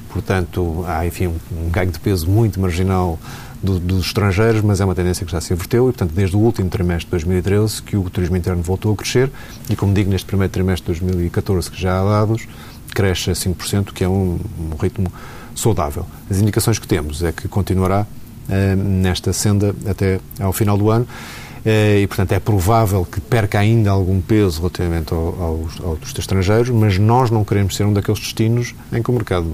Portanto, 0.10 0.84
há, 0.88 1.06
enfim, 1.06 1.28
um, 1.28 1.66
um 1.66 1.70
ganho 1.70 1.92
de 1.92 2.00
peso 2.00 2.30
muito 2.30 2.60
marginal 2.60 3.18
do, 3.62 3.80
dos 3.80 4.08
estrangeiros, 4.08 4.62
mas 4.62 4.80
é 4.82 4.86
uma 4.86 4.96
tendência 4.96 5.26
que 5.26 5.32
já 5.32 5.42
se 5.42 5.54
inverteu 5.54 5.90
e, 5.90 5.92
portanto, 5.92 6.12
desde 6.14 6.36
o 6.36 6.40
último 6.40 6.70
trimestre 6.70 7.06
de 7.06 7.12
2013 7.12 7.82
que 7.82 7.98
o 7.98 8.10
turismo 8.10 8.38
interno 8.38 8.62
voltou 8.62 8.94
a 8.94 8.96
crescer 8.96 9.32
e, 9.70 9.76
como 9.76 9.94
digo, 9.94 10.10
neste 10.10 10.26
primeiro 10.26 10.52
trimestre 10.52 10.94
de 10.94 11.00
2014, 11.00 11.72
que 11.72 11.82
já 11.82 12.00
há 12.00 12.04
dados, 12.04 12.48
cresce 12.94 13.30
a 13.30 13.34
5%, 13.34 13.92
que 13.94 14.04
é 14.04 14.10
um, 14.10 14.40
um 14.60 14.76
ritmo 14.80 15.12
saudável. 15.56 16.06
As 16.30 16.38
indicações 16.38 16.80
que 16.80 16.88
temos 16.88 17.24
é 17.24 17.32
que 17.32 17.48
continuará 17.48 18.06
uh, 18.06 18.76
nesta 18.76 19.34
senda 19.34 19.76
até 19.86 20.20
ao 20.40 20.54
final 20.54 20.78
do 20.78 20.90
ano 20.90 21.06
eh, 21.06 21.49
e, 21.66 22.08
portanto, 22.08 22.32
é 22.32 22.40
provável 22.40 23.06
que 23.06 23.20
perca 23.20 23.60
ainda 23.60 23.92
algum 23.92 24.22
peso 24.22 24.60
relativamente 24.60 25.14
aos, 25.14 25.80
aos 25.84 26.18
estrangeiros, 26.18 26.70
mas 26.70 26.98
nós 26.98 27.30
não 27.30 27.44
queremos 27.44 27.76
ser 27.76 27.86
um 27.86 27.94
daqueles 27.94 28.20
destinos 28.20 28.76
em 28.92 29.02
que 29.02 29.10
o 29.10 29.14
mercado 29.14 29.46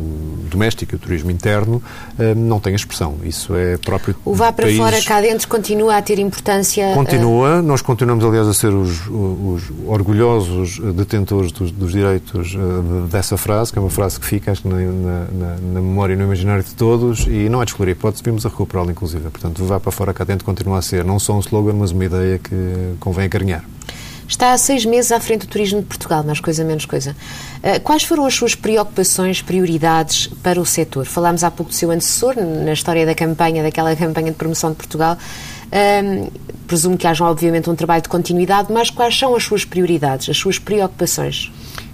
doméstico 0.50 0.94
e 0.94 0.96
o 0.96 1.00
turismo 1.00 1.32
interno 1.32 1.82
eh, 2.18 2.34
não 2.36 2.60
tem 2.60 2.74
expressão. 2.76 3.16
Isso 3.24 3.56
é 3.56 3.78
próprio. 3.78 4.16
O 4.24 4.34
vá 4.34 4.52
para 4.52 4.66
país... 4.66 4.78
fora, 4.78 5.02
cá 5.02 5.22
dentro, 5.22 5.48
continua 5.48 5.98
a 5.98 6.02
ter 6.02 6.20
importância. 6.20 6.94
Continua. 6.94 7.60
Uh... 7.60 7.62
Nós 7.62 7.82
continuamos, 7.82 8.24
aliás, 8.24 8.48
a 8.48 8.54
ser 8.54 8.74
os, 8.74 9.08
os 9.08 9.64
orgulhosos 9.86 10.80
detentores 10.94 11.52
dos, 11.52 11.72
dos 11.72 11.92
direitos 11.92 12.56
uh, 12.56 13.08
dessa 13.08 13.38
frase, 13.38 13.72
que 13.72 13.80
é 13.80 13.82
uma 13.82 13.90
frase 13.90 14.20
que 14.20 14.26
fica, 14.26 14.52
acho 14.52 14.62
que, 14.62 14.68
na, 14.68 14.78
na, 14.78 15.58
na, 15.74 15.82
memória 15.82 16.14
e 16.14 16.16
no 16.16 16.24
imaginário 16.24 16.64
de 16.64 16.74
todos, 16.74 17.26
e 17.28 17.50
não 17.50 17.62
é 17.62 17.66
de 17.66 17.76
a 17.76 17.90
hipótese, 17.90 18.24
vimos 18.24 18.46
a 18.46 18.50
recuperá-la, 18.50 18.92
inclusive. 18.92 19.30
Portanto, 19.30 19.62
o 19.62 19.66
vá 19.66 19.80
para 19.80 19.92
fora, 19.92 20.14
cá 20.14 20.24
dentro, 20.24 20.46
continua 20.46 20.80
a 20.80 20.82
ser 20.82 21.04
não 21.04 21.20
só 21.20 21.34
um 21.34 21.40
slogan, 21.40 21.74
mas 21.74 21.92
uma 21.96 22.06
ideia 22.06 22.40
que 22.40 22.96
convém 23.00 23.26
acarinhar. 23.26 23.64
Está 24.28 24.54
há 24.54 24.58
seis 24.58 24.84
meses 24.86 25.12
à 25.12 25.20
frente 25.20 25.42
do 25.42 25.48
turismo 25.48 25.82
de 25.82 25.86
Portugal, 25.86 26.24
mais 26.24 26.40
coisa 26.40 26.64
menos 26.64 26.86
coisa. 26.86 27.16
Eh, 27.62 27.78
quais 27.78 28.04
foram 28.04 28.26
as 28.26 28.34
suas 28.34 28.56
preocupações, 28.56 29.42
prioridades 29.42 30.28
para 30.42 30.60
o 30.60 30.66
setor? 30.66 31.06
Falámos 31.06 31.44
há 31.44 31.52
pouco 31.52 31.72
do 31.72 31.76
seu 31.76 31.92
antecessor, 31.92 32.36
na 32.36 32.74
história 32.74 33.06
da 33.06 33.14
campanha, 33.14 33.62
daquela 33.62 33.96
campanha 33.96 34.32
de 34.32 34.38
promoção 34.38 34.72
de 34.72 34.78
Portugal. 34.78 35.16
Um, 35.72 36.28
presumo 36.66 36.98
que 36.98 37.06
haja, 37.06 37.24
obviamente, 37.24 37.70
um 37.70 37.76
trabalho 37.76 38.02
de 38.02 38.10
continuidade, 38.10 38.74
mas 38.74 38.90
quais 38.90 39.18
são 39.18 39.36
as 39.36 39.44
suas 39.44 39.64
prioridades, 39.64 40.28
as 40.28 40.38
suas 40.38 40.58
preocupações? 40.58 41.52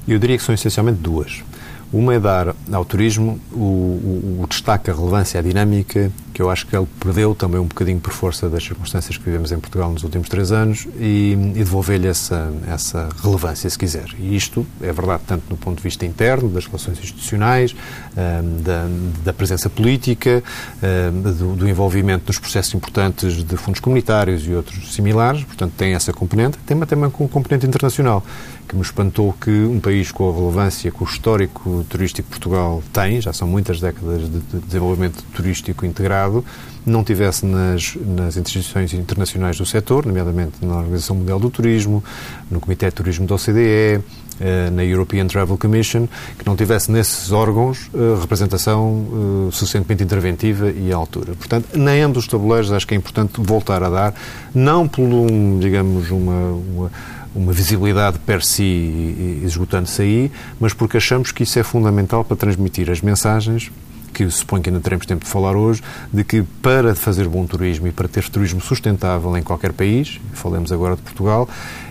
Eu 0.08 0.18
diria 0.18 0.38
que 0.38 0.44
são 0.44 0.56
essencialmente 0.56 1.00
duas. 1.00 1.44
Uma 1.94 2.14
é 2.14 2.20
dar 2.20 2.56
ao 2.72 2.86
turismo 2.86 3.38
o, 3.52 3.58
o, 3.58 4.40
o, 4.44 4.48
destaque, 4.48 4.90
a 4.90 4.94
relevância, 4.94 5.40
a 5.40 5.44
dinâmica, 5.44 6.10
que 6.34 6.42
eu 6.42 6.50
acho 6.50 6.66
que 6.66 6.74
ele 6.76 6.88
perdeu 7.00 7.36
também 7.36 7.60
um 7.60 7.66
bocadinho 7.66 8.00
por 8.00 8.14
força 8.14 8.50
das 8.50 8.64
circunstâncias 8.64 9.18
que 9.18 9.26
vivemos 9.26 9.52
em 9.52 9.60
Portugal 9.60 9.92
nos 9.92 10.04
últimos 10.04 10.30
três 10.30 10.54
anos 10.54 10.88
e, 10.98 11.34
e 11.34 11.60
devolver-lhe 11.60 12.08
essa, 12.08 12.50
essa 12.68 13.10
relevância, 13.22 13.70
se 13.70 13.78
quiser. 13.78 14.06
E 14.18 14.36
isto 14.36 14.66
é 14.82 14.94
verdade 14.94 15.24
tanto 15.28 15.44
do 15.50 15.58
ponto 15.58 15.78
de 15.78 15.84
vista 15.84 16.06
interno, 16.06 16.48
das 16.48 16.66
relações 16.66 16.98
institucionais, 16.98 17.76
um, 18.16 18.62
da, 18.62 18.86
da, 19.26 19.34
presença 19.34 19.70
política, 19.70 20.42
um, 20.82 21.22
do, 21.22 21.56
do, 21.58 21.70
envolvimento 21.70 22.24
nos 22.28 22.40
processos 22.40 22.74
importantes 22.74 23.44
de 23.44 23.58
fundos 23.58 23.82
comunitários 23.82 24.48
e 24.48 24.54
outros 24.54 24.94
similares, 24.94 25.44
portanto 25.44 25.74
tem 25.78 25.94
essa 25.94 26.14
componente, 26.14 26.58
tem 26.66 26.80
também 26.80 27.10
uma 27.10 27.28
componente 27.28 27.66
internacional 27.66 28.24
que 28.68 28.76
me 28.78 28.82
espantou 28.82 29.34
que 29.34 29.52
um 29.52 29.82
país 29.82 30.14
com 30.14 30.30
a 30.30 30.34
relevância, 30.34 30.90
com 30.92 31.04
o 31.04 31.08
histórico 31.08 31.81
turístico 31.84 32.30
Portugal 32.30 32.84
tem, 32.92 33.22
já 33.22 33.34
são 33.34 33.48
muitas 33.48 33.80
décadas 33.80 34.22
de, 34.22 34.40
de 34.40 34.60
desenvolvimento 34.66 35.24
turístico 35.34 35.86
integrado, 35.86 36.44
não 36.86 37.04
tivesse 37.04 37.46
nas, 37.46 37.96
nas 37.96 38.38
instituições 38.38 38.94
internacionais 38.94 39.58
do 39.58 39.66
setor, 39.66 40.06
nomeadamente 40.06 40.66
na 40.66 40.78
Organização 40.78 41.16
Mundial 41.16 41.40
do 41.40 41.50
Turismo, 41.50 42.04
no 42.50 42.60
Comitê 42.60 42.88
de 42.88 42.94
Turismo 42.94 43.28
da 43.28 43.36
OCDE, 43.36 44.02
eh, 44.40 44.72
na 44.72 44.84
European 44.84 45.28
Travel 45.28 45.56
Commission, 45.56 46.08
que 46.38 46.46
não 46.48 46.56
tivesse 46.56 46.92
nesses 46.92 47.32
órgãos 47.32 47.92
eh, 47.94 48.20
representação 48.20 49.06
eh, 49.48 49.52
suficientemente 49.52 50.04
interventiva 50.04 50.72
e 50.72 50.92
à 50.92 50.96
altura. 50.96 51.34
Portanto, 51.36 51.78
nem 51.78 52.02
ambos 52.02 52.24
os 52.24 52.28
tabuleiros 52.28 52.72
acho 52.72 52.88
que 52.88 52.96
é 52.96 52.98
importante 52.98 53.34
voltar 53.38 53.84
a 53.84 53.90
dar, 53.90 54.16
não 54.56 54.88
por 54.88 55.04
um, 55.04 55.60
digamos, 55.60 56.10
uma, 56.10 56.54
uma 56.54 56.92
uma 57.34 57.54
visibilidade 57.54 58.20
per 58.20 58.44
si 58.44 59.42
esgotando-se 59.44 60.02
aí, 60.02 60.32
mas 60.60 60.74
porque 60.74 60.98
achamos 60.98 61.32
que 61.32 61.44
isso 61.44 61.58
é 61.58 61.64
fundamental 61.64 62.24
para 62.24 62.36
transmitir 62.36 62.90
as 62.90 63.02
mensagens 63.02 63.72
que 64.14 64.30
suponho 64.30 64.62
que 64.62 64.70
ainda 64.70 64.82
teremos 64.82 65.06
tempo 65.06 65.24
de 65.24 65.32
falar 65.32 65.56
hoje, 65.56 65.82
de 66.12 66.24
que 66.24 66.44
para 66.62 66.94
fazer 66.94 67.28
bom 67.28 67.46
turismo 67.46 67.88
e 67.88 67.92
para 67.92 68.08
ter 68.08 68.28
turismo 68.30 68.62
sustentável 68.62 69.36
em 69.38 69.44
qualquer 69.44 69.72
país, 69.74 70.20
falemos 70.34 70.72
agora 70.72 70.96
de 70.96 71.02
Portugal, 71.02 71.48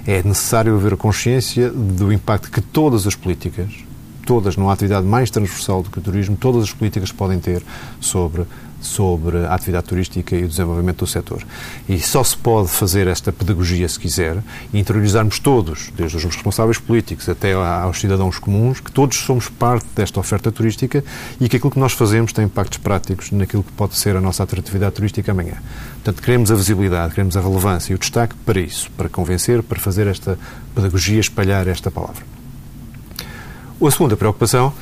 é 0.07 0.23
necessário 0.23 0.75
haver 0.77 0.97
consciência 0.97 1.71
do 1.71 2.13
impacto 2.13 2.51
que 2.51 2.61
todas 2.61 3.07
as 3.07 3.15
políticas, 3.15 3.73
todas, 4.27 4.57
há 4.59 4.73
atividade 4.73 5.07
mais 5.07 5.31
transversal 5.31 5.83
do 5.83 5.91
que 5.91 5.99
o 5.99 6.03
turismo, 6.03 6.37
todas 6.37 6.65
as 6.65 6.73
políticas 6.73 7.11
podem 7.11 7.39
ter 7.39 7.63
sobre 8.01 8.45
sobre 8.81 9.39
a 9.47 9.55
atividade 9.55 9.87
turística 9.87 10.35
e 10.35 10.45
o 10.45 10.49
desenvolvimento 10.49 10.99
do 10.99 11.07
setor. 11.07 11.45
E 11.89 12.01
só 12.01 12.25
se 12.25 12.37
pode 12.37 12.69
fazer 12.69 13.07
esta 13.07 13.33
pedagogia, 13.33 13.89
se 13.89 13.99
quiser, 13.99 14.39
e 14.73 14.79
interiorizarmos 14.79 15.39
todos, 15.39 15.91
desde 15.97 16.17
os 16.17 16.25
responsáveis 16.25 16.79
políticos 16.79 17.29
até 17.29 17.53
aos 17.53 18.01
cidadãos 18.01 18.39
comuns, 18.39 18.81
que 18.81 18.91
todos 18.91 19.17
somos 19.19 19.49
parte 19.49 19.87
desta 19.95 20.19
oferta 20.19 20.51
turística 20.51 21.05
e 21.41 21.49
que 21.49 21.57
aquilo 21.57 21.71
que 21.71 21.79
nós 21.79 21.93
fazemos 21.93 22.33
tem 22.33 22.45
impactos 22.45 22.79
práticos 22.79 23.31
naquilo 23.31 23.63
que 23.63 23.73
pode 23.73 23.97
ser 23.97 24.17
a 24.17 24.21
nossa 24.21 24.43
atratividade 24.43 24.95
turística 24.95 25.31
amanhã. 25.33 25.55
Portanto, 25.95 26.23
queremos 26.23 26.51
a 26.51 26.55
visibilidade, 26.55 27.15
queremos 27.15 27.37
a 27.37 27.41
relevância 27.41 27.93
e 27.93 27.97
o 27.97 27.99
destaque 27.99 28.35
para 28.47 28.61
isso, 28.61 28.91
para 28.97 29.09
convencer, 29.09 29.63
para 29.63 29.79
fazer 29.79 30.07
esta 30.07 30.39
pedagogia, 30.75 31.21
espalhar 31.21 31.69
esta 31.69 31.91
palavra. 31.91 32.25
A 33.83 33.91
segunda 33.91 34.15
preocupação 34.17 34.75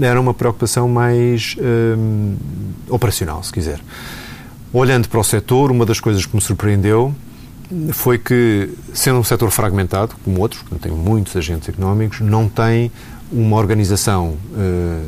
era 0.00 0.20
uma 0.20 0.34
preocupação 0.34 0.88
mais 0.88 1.56
hum, 1.58 2.36
operacional, 2.88 3.42
se 3.42 3.52
quiser. 3.52 3.80
Olhando 4.72 5.08
para 5.08 5.18
o 5.18 5.24
setor, 5.24 5.70
uma 5.70 5.86
das 5.86 5.98
coisas 5.98 6.24
que 6.26 6.34
me 6.34 6.42
surpreendeu 6.42 7.14
foi 7.92 8.18
que, 8.18 8.70
sendo 8.94 9.18
um 9.18 9.24
setor 9.24 9.50
fragmentado, 9.50 10.14
como 10.24 10.40
outros, 10.40 10.62
que 10.62 10.74
tem 10.76 10.92
muitos 10.92 11.36
agentes 11.36 11.68
económicos, 11.68 12.20
não 12.20 12.48
tem 12.48 12.90
uma 13.30 13.56
organização 13.56 14.36
uh, 14.52 15.06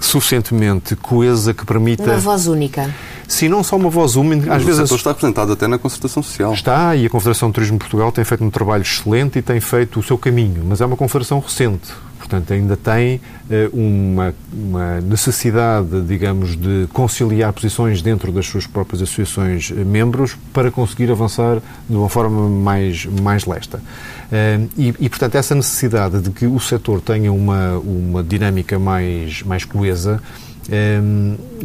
suficientemente 0.00 0.96
coesa 0.96 1.54
que 1.54 1.64
permita... 1.64 2.04
Uma 2.04 2.18
voz 2.18 2.46
única. 2.46 2.92
Sim, 3.28 3.48
não 3.48 3.62
só 3.62 3.76
uma 3.76 3.88
voz 3.88 4.16
única. 4.16 4.54
Às 4.54 4.62
o 4.62 4.66
vezes 4.66 4.82
setor 4.82 4.96
está 4.96 5.10
representado 5.10 5.52
até 5.52 5.66
na 5.66 5.78
concertação 5.78 6.22
social. 6.22 6.52
Está, 6.52 6.94
e 6.96 7.06
a 7.06 7.10
Confederação 7.10 7.48
de 7.48 7.54
Turismo 7.54 7.78
de 7.78 7.80
Portugal 7.80 8.12
tem 8.12 8.24
feito 8.24 8.44
um 8.44 8.50
trabalho 8.50 8.82
excelente 8.82 9.38
e 9.38 9.42
tem 9.42 9.60
feito 9.60 10.00
o 10.00 10.02
seu 10.02 10.18
caminho, 10.18 10.64
mas 10.68 10.80
é 10.80 10.86
uma 10.86 10.96
confederação 10.96 11.38
recente. 11.38 11.92
Portanto, 12.24 12.54
ainda 12.54 12.74
tem 12.74 13.16
uh, 13.50 13.76
uma, 13.78 14.34
uma, 14.50 14.98
necessidade, 15.02 16.00
digamos, 16.08 16.56
de 16.56 16.88
conciliar 16.90 17.52
posições 17.52 18.00
dentro 18.00 18.32
das 18.32 18.46
suas 18.46 18.66
próprias 18.66 19.02
associações 19.02 19.68
uh, 19.70 19.74
membros 19.84 20.34
para 20.50 20.70
conseguir 20.70 21.10
avançar 21.10 21.60
de 21.86 21.94
uma 21.94 22.08
forma 22.08 22.48
mais, 22.48 23.04
mais 23.04 23.44
lesta. 23.44 23.76
Uh, 23.76 24.70
e, 24.74 24.94
e, 25.00 25.08
portanto, 25.10 25.34
essa 25.34 25.54
necessidade 25.54 26.22
de 26.22 26.30
que 26.30 26.46
o 26.46 26.58
setor 26.58 27.02
tenha 27.02 27.30
uma, 27.30 27.76
uma 27.78 28.22
dinâmica 28.22 28.78
mais, 28.78 29.42
mais 29.42 29.66
coesa 29.66 30.22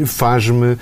faz-me 0.06 0.78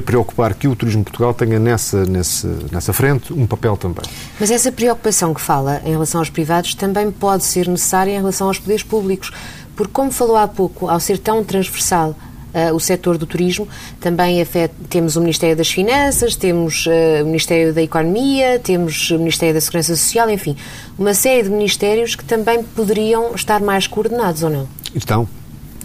preocupar 0.00 0.54
que 0.54 0.68
o 0.68 0.76
Turismo 0.76 1.00
de 1.00 1.10
Portugal 1.10 1.34
tenha 1.34 1.58
nessa, 1.58 2.04
nessa, 2.04 2.48
nessa 2.70 2.92
frente 2.92 3.32
um 3.32 3.46
papel 3.46 3.76
também. 3.76 4.04
Mas 4.38 4.50
essa 4.50 4.70
preocupação 4.72 5.34
que 5.34 5.40
fala 5.40 5.80
em 5.84 5.90
relação 5.90 6.20
aos 6.20 6.30
privados 6.30 6.74
também 6.74 7.10
pode 7.10 7.44
ser 7.44 7.68
necessária 7.68 8.12
em 8.12 8.18
relação 8.18 8.48
aos 8.48 8.58
poderes 8.58 8.82
públicos, 8.82 9.30
porque, 9.76 9.92
como 9.92 10.10
falou 10.10 10.36
há 10.36 10.46
pouco, 10.46 10.88
ao 10.88 11.00
ser 11.00 11.18
tão 11.18 11.42
transversal 11.44 12.14
Uh, 12.54 12.72
o 12.72 12.78
setor 12.78 13.18
do 13.18 13.26
turismo. 13.26 13.66
Também 13.98 14.40
afeta, 14.40 14.72
temos 14.88 15.16
o 15.16 15.20
Ministério 15.20 15.56
das 15.56 15.68
Finanças, 15.68 16.36
temos 16.36 16.86
uh, 16.86 17.24
o 17.24 17.26
Ministério 17.26 17.74
da 17.74 17.82
Economia, 17.82 18.60
temos 18.60 19.10
o 19.10 19.18
Ministério 19.18 19.54
da 19.54 19.60
Segurança 19.60 19.96
Social, 19.96 20.30
enfim, 20.30 20.56
uma 20.96 21.14
série 21.14 21.42
de 21.42 21.50
ministérios 21.50 22.14
que 22.14 22.24
também 22.24 22.62
poderiam 22.62 23.34
estar 23.34 23.60
mais 23.60 23.88
coordenados 23.88 24.44
ou 24.44 24.50
não? 24.50 24.68
Estão. 24.94 25.26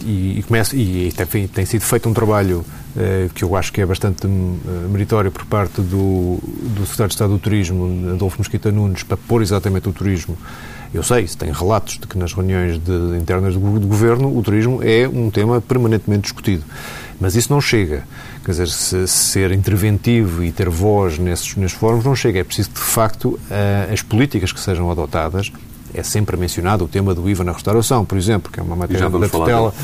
E, 0.04 0.38
e, 0.38 0.42
começa, 0.42 0.76
e, 0.76 1.12
tem, 1.12 1.46
tem, 1.48 1.66
sido 1.66 1.82
feito 1.82 2.08
um 2.08 2.14
trabalho 2.14 2.64
eh, 2.96 3.28
que 3.34 3.44
eu 3.44 3.54
acho 3.54 3.72
que 3.72 3.80
é 3.80 3.86
bastante 3.86 4.26
eh, 4.26 4.88
meritório 4.88 5.30
por 5.30 5.44
parte 5.44 5.80
do, 5.80 6.38
do 6.40 6.80
Secretário 6.80 7.08
de 7.08 7.14
Estado 7.14 7.32
do 7.32 7.38
Turismo, 7.38 8.10
Adolfo 8.12 8.38
Mosquita 8.38 8.72
Nunes, 8.72 9.02
para 9.02 9.16
pôr 9.16 9.42
exatamente 9.42 9.88
o 9.88 9.92
turismo. 9.92 10.36
Eu 10.92 11.04
sei, 11.04 11.26
se 11.26 11.36
tem 11.36 11.52
relatos 11.52 11.98
de 11.98 12.06
que 12.06 12.18
nas 12.18 12.32
reuniões 12.32 12.78
de, 12.78 13.16
internas 13.16 13.54
do, 13.54 13.60
Governo 13.60 14.36
o 14.36 14.42
turismo 14.42 14.80
é 14.82 15.08
um 15.08 15.30
tema 15.30 15.60
permanentemente 15.60 16.22
discutido. 16.22 16.64
Mas 17.20 17.36
isso 17.36 17.52
não 17.52 17.60
chega. 17.60 18.02
Quer 18.44 18.52
dizer, 18.52 18.68
se, 18.68 19.06
ser 19.06 19.52
interventivo 19.52 20.42
e 20.42 20.50
ter 20.50 20.68
voz 20.68 21.18
nesses, 21.18 21.54
nesses 21.54 21.76
fóruns 21.76 22.04
não 22.04 22.16
chega. 22.16 22.40
É 22.40 22.44
preciso, 22.44 22.70
de 22.70 22.80
facto, 22.80 23.28
uh, 23.28 23.92
as 23.92 24.02
políticas 24.02 24.50
que 24.50 24.58
sejam 24.58 24.90
adotadas 24.90 25.52
é 25.94 26.02
sempre 26.02 26.36
mencionado 26.36 26.84
o 26.84 26.88
tema 26.88 27.14
do 27.14 27.28
IVA 27.28 27.44
na 27.44 27.52
restauração, 27.52 28.04
por 28.04 28.16
exemplo, 28.16 28.50
que 28.52 28.60
é 28.60 28.62
uma 28.62 28.76
matéria 28.76 29.08
da 29.10 29.28
tutela, 29.28 29.74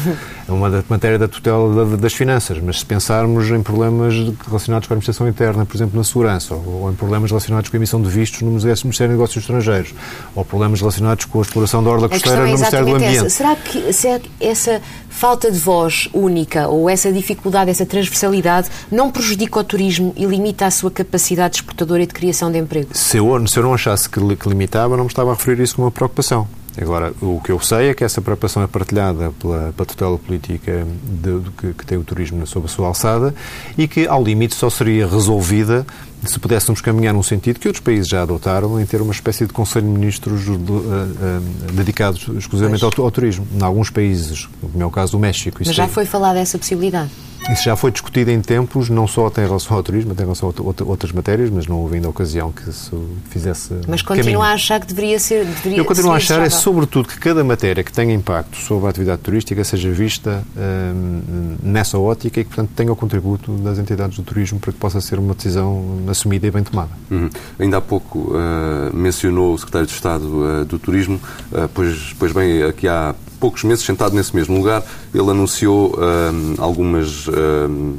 é 0.48 0.52
uma 0.52 0.84
matéria 0.88 1.18
da 1.18 1.28
tutela 1.28 1.96
das 1.96 2.12
finanças, 2.12 2.58
mas 2.60 2.80
se 2.80 2.86
pensarmos 2.86 3.48
em 3.50 3.62
problemas 3.62 4.14
relacionados 4.46 4.86
com 4.86 4.94
a 4.94 4.96
administração 4.96 5.28
interna, 5.28 5.64
por 5.64 5.76
exemplo, 5.76 5.96
na 5.96 6.04
segurança, 6.04 6.54
ou 6.54 6.90
em 6.90 6.94
problemas 6.94 7.30
relacionados 7.30 7.70
com 7.70 7.76
a 7.76 7.78
emissão 7.78 8.00
de 8.00 8.08
vistos 8.08 8.42
no 8.42 8.48
Ministério 8.48 8.86
de 8.86 9.08
Negócios 9.08 9.42
Estrangeiros, 9.42 9.94
ou 10.34 10.44
problemas 10.44 10.80
relacionados 10.80 11.24
com 11.24 11.38
a 11.38 11.42
exploração 11.42 11.82
da 11.82 11.90
orla 11.90 12.08
costeira 12.08 12.42
no 12.42 12.46
Ministério 12.46 12.86
do 12.86 12.94
Ambiente. 12.94 13.16
Essa. 13.18 13.30
Será 13.30 13.56
que, 13.56 13.92
será 13.92 14.18
que 14.18 14.30
essa 14.40 14.80
falta 15.16 15.50
de 15.50 15.58
voz 15.58 16.08
única 16.12 16.68
ou 16.68 16.90
essa 16.90 17.10
dificuldade, 17.10 17.70
essa 17.70 17.86
transversalidade 17.86 18.68
não 18.90 19.10
prejudica 19.10 19.58
o 19.58 19.64
turismo 19.64 20.12
e 20.14 20.26
limita 20.26 20.66
a 20.66 20.70
sua 20.70 20.90
capacidade 20.90 21.56
exportadora 21.56 22.02
e 22.02 22.06
de 22.06 22.12
criação 22.12 22.52
de 22.52 22.58
emprego? 22.58 22.90
Se 22.92 23.16
eu, 23.16 23.46
se 23.46 23.58
eu 23.58 23.62
não 23.62 23.72
achasse 23.72 24.10
que, 24.10 24.20
que 24.36 24.48
limitava, 24.48 24.96
não 24.96 25.04
me 25.04 25.10
estava 25.10 25.30
a 25.30 25.34
referir 25.34 25.62
isso 25.62 25.76
como 25.76 25.86
uma 25.86 25.92
preocupação. 25.96 26.46
Agora, 26.80 27.14
o 27.22 27.40
que 27.42 27.50
eu 27.50 27.58
sei 27.58 27.88
é 27.88 27.94
que 27.94 28.04
essa 28.04 28.20
preocupação 28.20 28.62
é 28.62 28.66
partilhada 28.66 29.32
pela, 29.40 29.72
pela 29.72 29.86
tutela 29.86 30.18
política 30.18 30.86
de, 31.02 31.40
de, 31.40 31.50
que, 31.50 31.72
que, 31.72 31.86
tem 31.86 31.96
o 31.96 32.04
turismo 32.04 32.46
sob 32.46 32.66
a 32.66 32.68
sua 32.68 32.88
alçada 32.88 33.34
e 33.78 33.88
que, 33.88 34.06
ao 34.06 34.22
limite, 34.22 34.54
só 34.54 34.68
seria 34.68 35.06
resolvida 35.06 35.86
se 36.26 36.38
pudéssemos 36.38 36.80
caminhar 36.80 37.14
num 37.14 37.22
sentido 37.22 37.58
que 37.58 37.68
outros 37.68 37.82
países 37.82 38.08
já 38.08 38.22
adotaram, 38.22 38.80
em 38.80 38.86
ter 38.86 39.00
uma 39.00 39.12
espécie 39.12 39.46
de 39.46 39.52
Conselho 39.52 39.86
de 39.86 39.92
Ministros 39.92 40.48
uh, 40.48 40.52
uh, 40.54 41.72
dedicados 41.72 42.28
exclusivamente 42.36 42.84
ao, 42.84 42.92
ao, 42.98 43.10
turismo. 43.10 43.46
Em 43.52 43.62
alguns 43.62 43.90
países, 43.90 44.48
como 44.60 44.82
é 44.82 44.86
o 44.86 44.90
caso 44.90 45.12
do 45.12 45.18
México. 45.18 45.58
Mas 45.64 45.74
já 45.74 45.84
é... 45.84 45.88
foi 45.88 46.04
falada 46.04 46.38
essa 46.38 46.58
possibilidade? 46.58 47.10
Isso 47.50 47.62
já 47.62 47.76
foi 47.76 47.92
discutido 47.92 48.30
em 48.30 48.40
tempos, 48.40 48.88
não 48.88 49.06
só 49.06 49.28
em 49.28 49.40
relação 49.40 49.76
ao 49.76 49.82
turismo, 49.82 50.12
até 50.12 50.22
em 50.22 50.26
relação 50.26 50.52
a 50.52 50.82
outras 50.84 51.12
matérias, 51.12 51.48
mas 51.48 51.66
não 51.66 51.80
houve 51.80 51.96
ainda 51.96 52.08
ocasião 52.08 52.50
que 52.50 52.68
isso 52.68 53.08
fizesse. 53.30 53.72
Mas 53.86 54.02
continua 54.02 54.46
a 54.46 54.52
achar 54.52 54.80
que 54.80 54.86
deveria 54.86 55.18
ser. 55.18 55.44
Deveria 55.44 55.78
Eu 55.78 55.84
continuo 55.84 56.12
a 56.12 56.16
achar, 56.16 56.40
é 56.40 56.50
sobretudo, 56.50 57.08
que 57.08 57.18
cada 57.18 57.44
matéria 57.44 57.84
que 57.84 57.92
tenha 57.92 58.12
impacto 58.12 58.56
sobre 58.56 58.86
a 58.86 58.90
atividade 58.90 59.22
turística 59.22 59.62
seja 59.62 59.90
vista 59.92 60.42
hum, 60.56 61.56
nessa 61.62 61.98
ótica 61.98 62.40
e 62.40 62.44
que, 62.44 62.50
portanto, 62.50 62.70
tenha 62.74 62.92
o 62.92 62.96
contributo 62.96 63.52
das 63.58 63.78
entidades 63.78 64.16
do 64.16 64.24
turismo 64.24 64.58
para 64.58 64.72
que 64.72 64.78
possa 64.78 65.00
ser 65.00 65.18
uma 65.18 65.34
decisão 65.34 66.00
assumida 66.16 66.46
e 66.46 66.50
bem 66.50 66.62
tomada. 66.62 66.90
Uhum. 67.10 67.30
Ainda 67.58 67.76
há 67.76 67.80
pouco 67.80 68.32
uh, 68.32 68.94
mencionou 68.94 69.54
o 69.54 69.58
Secretário 69.58 69.86
de 69.86 69.92
Estado 69.92 70.24
uh, 70.24 70.64
do 70.64 70.78
Turismo, 70.78 71.20
uh, 71.52 71.68
pois, 71.72 72.14
pois 72.18 72.32
bem, 72.32 72.62
aqui 72.62 72.88
há 72.88 73.14
poucos 73.36 73.64
meses, 73.64 73.84
sentado 73.84 74.14
nesse 74.14 74.34
mesmo 74.34 74.56
lugar, 74.56 74.82
ele 75.14 75.30
anunciou 75.30 75.96
hum, 75.96 76.54
algumas 76.58 77.28
hum, 77.28 77.96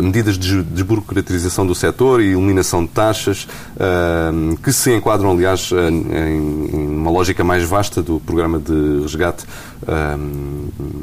medidas 0.00 0.38
de 0.38 0.62
desburocratização 0.62 1.66
do 1.66 1.74
setor 1.74 2.20
e 2.20 2.32
eliminação 2.32 2.84
de 2.84 2.90
taxas, 2.90 3.46
hum, 4.32 4.56
que 4.62 4.72
se 4.72 4.92
enquadram, 4.94 5.30
aliás, 5.30 5.70
em, 5.72 6.16
em, 6.16 6.86
uma 6.98 7.10
lógica 7.10 7.42
mais 7.42 7.64
vasta 7.64 8.02
do 8.02 8.20
programa 8.20 8.58
de 8.58 9.00
resgate. 9.02 9.44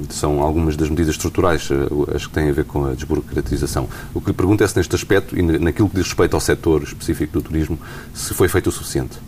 são 0.10 0.42
algumas 0.42 0.76
das 0.76 0.90
medidas 0.90 1.16
estruturais 1.16 1.70
eh, 1.72 2.16
as 2.16 2.26
que 2.26 2.34
têm 2.34 2.50
a 2.50 2.54
ver 2.54 2.66
com 2.66 2.86
a 2.86 2.94
desburocratização. 2.94 3.88
O 4.14 4.22
que 4.22 4.28
lhe 4.28 4.34
pergunto 4.34 4.64
é 4.64 4.68
se, 4.68 4.78
neste 4.78 4.96
aspecto 4.96 5.38
e 5.38 5.42
naquilo 5.42 5.90
que 5.90 5.96
diz 5.96 6.06
respeito 6.06 6.36
ao 6.36 6.40
setor 6.40 6.84
específico 6.84 7.34
do 7.34 7.42
turismo, 7.42 7.78
se 8.14 8.34
foi 8.34 8.48
feito 8.48 8.68
o 8.68 8.72
suficiente. 8.72 9.20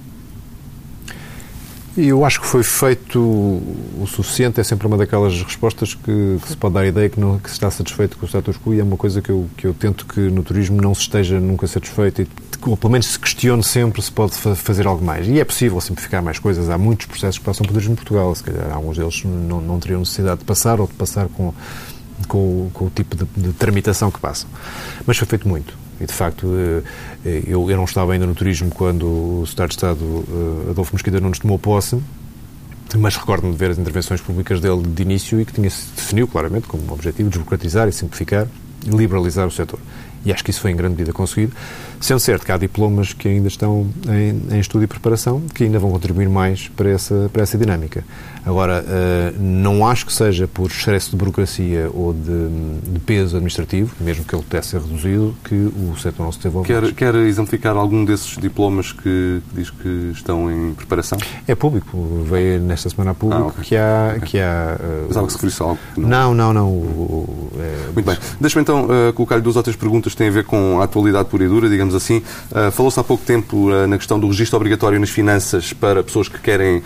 Eu 1.97 2.23
acho 2.23 2.39
que 2.39 2.47
foi 2.47 2.63
feito 2.63 3.19
o 3.19 4.05
suficiente, 4.07 4.61
é 4.61 4.63
sempre 4.63 4.87
uma 4.87 4.97
daquelas 4.97 5.41
respostas 5.41 5.93
que, 5.93 6.37
que 6.41 6.47
se 6.47 6.55
pode 6.55 6.73
dar 6.73 6.81
a 6.81 6.87
ideia 6.87 7.09
que, 7.09 7.19
não, 7.19 7.37
que 7.37 7.49
se 7.49 7.55
está 7.55 7.69
satisfeito 7.69 8.17
com 8.17 8.25
o 8.25 8.29
status 8.29 8.57
quo 8.57 8.73
e 8.73 8.79
é 8.79 8.83
uma 8.83 8.95
coisa 8.95 9.21
que 9.21 9.29
eu, 9.29 9.45
que 9.57 9.67
eu 9.67 9.73
tento 9.73 10.05
que 10.05 10.21
no 10.21 10.41
turismo 10.41 10.81
não 10.81 10.95
se 10.95 11.01
esteja 11.01 11.37
nunca 11.37 11.67
satisfeito 11.67 12.21
e 12.21 12.27
ou 12.65 12.77
pelo 12.77 12.91
menos 12.91 13.07
se 13.07 13.19
questione 13.19 13.63
sempre 13.63 14.01
se 14.01 14.11
pode 14.11 14.35
fazer 14.37 14.85
algo 14.87 15.03
mais. 15.03 15.27
E 15.27 15.39
é 15.39 15.43
possível 15.43 15.81
simplificar 15.81 16.21
mais 16.21 16.37
coisas. 16.39 16.69
Há 16.69 16.77
muitos 16.77 17.07
processos 17.07 17.39
que 17.39 17.43
passam 17.43 17.65
por 17.65 17.73
turismo 17.73 17.93
em 17.93 17.95
Portugal, 17.95 18.33
se 18.35 18.43
calhar 18.43 18.71
alguns 18.71 18.97
deles 18.97 19.23
não, 19.25 19.59
não 19.59 19.79
teriam 19.79 19.99
necessidade 19.99 20.39
de 20.39 20.45
passar 20.45 20.79
ou 20.79 20.87
de 20.87 20.93
passar 20.93 21.27
com, 21.27 21.53
com, 22.27 22.69
com 22.71 22.85
o 22.85 22.89
tipo 22.89 23.15
de, 23.15 23.25
de 23.35 23.53
tramitação 23.53 24.11
que 24.11 24.19
passam. 24.19 24.49
Mas 25.05 25.17
foi 25.17 25.27
feito 25.27 25.47
muito. 25.47 25.75
E, 26.01 26.05
de 26.05 26.13
facto, 26.13 26.47
eh, 27.23 27.43
eu, 27.45 27.69
eu 27.69 27.77
não 27.77 27.83
estava 27.83 28.13
ainda 28.13 28.25
no 28.25 28.33
turismo 28.33 28.71
quando 28.71 29.05
o 29.05 29.45
Secretário 29.45 29.69
de 29.69 29.75
Estado, 29.75 30.25
eh, 30.67 30.71
Adolfo 30.71 30.93
Mosquita 30.93 31.19
Nunes, 31.19 31.37
tomou 31.37 31.59
posse, 31.59 32.01
mas 32.97 33.15
recordo-me 33.15 33.53
de 33.53 33.57
ver 33.57 33.69
as 33.69 33.77
intervenções 33.77 34.19
públicas 34.19 34.59
dele 34.59 34.81
de 34.81 35.01
início 35.03 35.39
e 35.39 35.45
que 35.45 35.53
tinha 35.53 35.69
se 35.69 35.85
definiu 35.95 36.27
claramente 36.27 36.67
como 36.67 36.91
objetivo 36.91 37.29
desburocratizar 37.29 37.87
e 37.87 37.91
simplificar 37.91 38.47
e 38.85 38.89
liberalizar 38.89 39.47
o 39.47 39.51
setor. 39.51 39.79
E 40.25 40.31
acho 40.31 40.43
que 40.43 40.51
isso 40.51 40.61
foi 40.61 40.71
em 40.71 40.75
grande 40.75 40.95
medida 40.95 41.13
conseguido, 41.13 41.53
sendo 41.99 42.19
certo 42.19 42.45
que 42.45 42.51
há 42.51 42.57
diplomas 42.57 43.13
que 43.13 43.27
ainda 43.27 43.47
estão 43.47 43.87
em, 44.07 44.55
em 44.55 44.59
estudo 44.59 44.83
e 44.83 44.87
preparação, 44.87 45.41
que 45.53 45.63
ainda 45.63 45.79
vão 45.79 45.91
contribuir 45.91 46.29
mais 46.29 46.67
para 46.69 46.89
essa, 46.89 47.29
para 47.31 47.43
essa 47.43 47.57
dinâmica. 47.57 48.03
Agora, 48.43 48.83
uh, 48.83 49.39
não 49.39 49.85
acho 49.85 50.05
que 50.05 50.13
seja 50.13 50.47
por 50.47 50.67
excesso 50.67 51.11
de 51.11 51.15
burocracia 51.15 51.89
ou 51.93 52.11
de, 52.11 52.91
de, 52.91 52.99
peso 52.99 53.35
administrativo, 53.35 53.93
mesmo 53.99 54.25
que 54.25 54.33
ele 54.33 54.43
pudesse 54.43 54.69
ser 54.69 54.81
reduzido, 54.81 55.35
que 55.43 55.53
o 55.53 55.95
setor 55.97 56.23
não 56.23 56.31
se 56.31 56.39
desenvolve 56.39 56.67
quer, 56.67 56.91
quer 56.93 57.15
exemplificar 57.15 57.75
algum 57.75 58.03
desses 58.03 58.37
diplomas 58.37 58.91
que 58.91 59.41
diz 59.53 59.69
que 59.69 60.11
estão 60.13 60.51
em 60.51 60.73
preparação? 60.73 61.19
É 61.47 61.53
público. 61.53 62.23
Veio 62.25 62.59
nesta 62.61 62.89
semana 62.89 63.11
a 63.11 63.13
público 63.13 63.43
ah, 63.43 63.47
okay. 63.47 63.63
que 63.63 63.75
há... 63.75 64.13
Okay. 64.17 64.29
Que 64.31 64.39
há 64.39 64.77
uh, 64.79 65.05
Mas 65.07 65.17
algo 65.17 65.27
que 65.27 65.33
se 65.33 65.37
referisse 65.37 65.61
algo? 65.61 65.79
Não, 65.97 66.33
não, 66.33 66.51
não. 66.51 66.53
não 66.53 66.67
o, 66.67 67.51
é, 67.59 67.91
Muito 67.93 68.05
bem. 68.05 68.17
Deixa-me 68.39 68.63
então 68.63 68.85
uh, 68.85 69.13
colocar-lhe 69.13 69.41
duas 69.41 69.55
ou 69.55 69.63
três 69.63 69.75
perguntas 69.75 70.10
que 70.11 70.17
têm 70.17 70.27
a 70.27 70.31
ver 70.31 70.43
com 70.43 70.79
a 70.81 70.83
atualidade 70.83 71.29
pura 71.29 71.43
e 71.43 71.47
dura, 71.47 71.69
digamos 71.69 71.95
assim. 71.95 72.21
Uh, 72.51 72.71
Falou-se 72.71 72.99
há 72.99 73.03
pouco 73.03 73.23
tempo 73.25 73.69
na 73.87 73.97
questão 73.97 74.19
do 74.19 74.27
registro 74.27 74.57
obrigatório 74.57 74.99
nas 74.99 75.09
finanças 75.09 75.73
para 75.73 76.03
pessoas 76.03 76.27
que 76.27 76.39
querem 76.39 76.81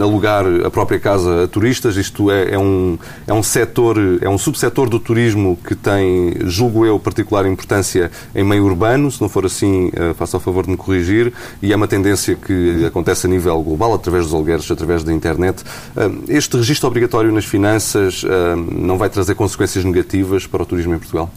alugar 0.00 0.44
a 0.64 0.70
própria 0.70 0.98
casa 0.98 1.44
a 1.44 1.48
turistas. 1.48 1.96
Isto 1.96 2.30
é, 2.30 2.52
é, 2.52 2.58
um, 2.58 2.98
é 3.26 3.32
um 3.32 3.42
setor, 3.42 3.96
é 4.20 4.28
um 4.28 4.38
subsetor 4.38 4.88
do 4.88 4.98
turismo 4.98 5.58
que 5.66 5.74
tem, 5.74 6.34
julgo 6.44 6.84
eu, 6.84 6.98
particular 6.98 7.46
importância 7.46 8.10
em 8.34 8.44
meio 8.44 8.64
urbano. 8.64 9.10
Se 9.10 9.20
não 9.20 9.28
for 9.28 9.46
assim, 9.46 9.88
uh, 9.88 10.14
faça 10.14 10.36
o 10.36 10.40
favor 10.40 10.64
de 10.64 10.70
me 10.70 10.76
corrigir. 10.76 11.32
E 11.62 11.72
é 11.72 11.76
uma 11.76 11.88
tendência 11.88 12.34
que 12.34 12.84
acontece 12.84 13.26
a 13.26 13.30
nível 13.30 13.62
global, 13.62 13.94
através 13.94 14.24
dos 14.24 14.34
alugueres, 14.34 14.70
através 14.70 15.02
da 15.02 15.12
internet. 15.12 15.62
Uh, 15.96 16.24
este 16.28 16.56
registro 16.56 16.88
obrigatório 16.88 17.32
nas 17.32 17.44
finanças 17.44 18.22
uh, 18.22 18.28
não 18.56 18.98
vai 18.98 19.08
trazer 19.08 19.34
consequências 19.34 19.84
negativas 19.84 20.46
para 20.46 20.62
o 20.62 20.66
turismo 20.66 20.94
em 20.94 20.98
Portugal? 20.98 21.30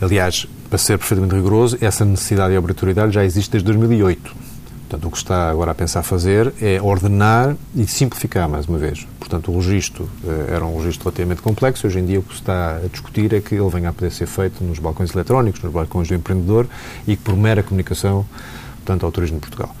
Aliás, 0.00 0.46
para 0.68 0.78
ser 0.78 0.98
perfeitamente 0.98 1.34
rigoroso, 1.34 1.76
essa 1.80 2.04
necessidade 2.04 2.52
de 2.52 2.58
obrigatoriedade 2.58 3.12
já 3.12 3.24
existe 3.24 3.50
desde 3.50 3.66
2008 3.66 4.50
Portanto, 4.90 5.06
o 5.06 5.10
que 5.12 5.18
está 5.18 5.48
agora 5.48 5.70
a 5.70 5.74
pensar 5.74 6.02
fazer 6.02 6.52
é 6.60 6.82
ordenar 6.82 7.56
e 7.76 7.86
simplificar, 7.86 8.48
mais 8.48 8.66
uma 8.66 8.76
vez. 8.76 9.06
Portanto, 9.20 9.52
o 9.52 9.56
registro 9.56 10.10
eh, 10.26 10.54
era 10.56 10.66
um 10.66 10.78
registro 10.78 11.04
relativamente 11.04 11.40
complexo. 11.40 11.86
Hoje 11.86 12.00
em 12.00 12.04
dia, 12.04 12.18
o 12.18 12.24
que 12.24 12.32
se 12.32 12.40
está 12.40 12.74
a 12.74 12.88
discutir 12.88 13.32
é 13.32 13.40
que 13.40 13.54
ele 13.54 13.68
venha 13.70 13.90
a 13.90 13.92
poder 13.92 14.10
ser 14.10 14.26
feito 14.26 14.64
nos 14.64 14.80
balcões 14.80 15.14
eletrónicos, 15.14 15.62
nos 15.62 15.72
balcões 15.72 16.08
do 16.08 16.14
empreendedor 16.16 16.66
e 17.06 17.16
por 17.16 17.36
mera 17.36 17.62
comunicação, 17.62 18.26
portanto, 18.78 19.06
ao 19.06 19.12
turismo 19.12 19.36
de 19.36 19.42
Portugal. 19.42 19.72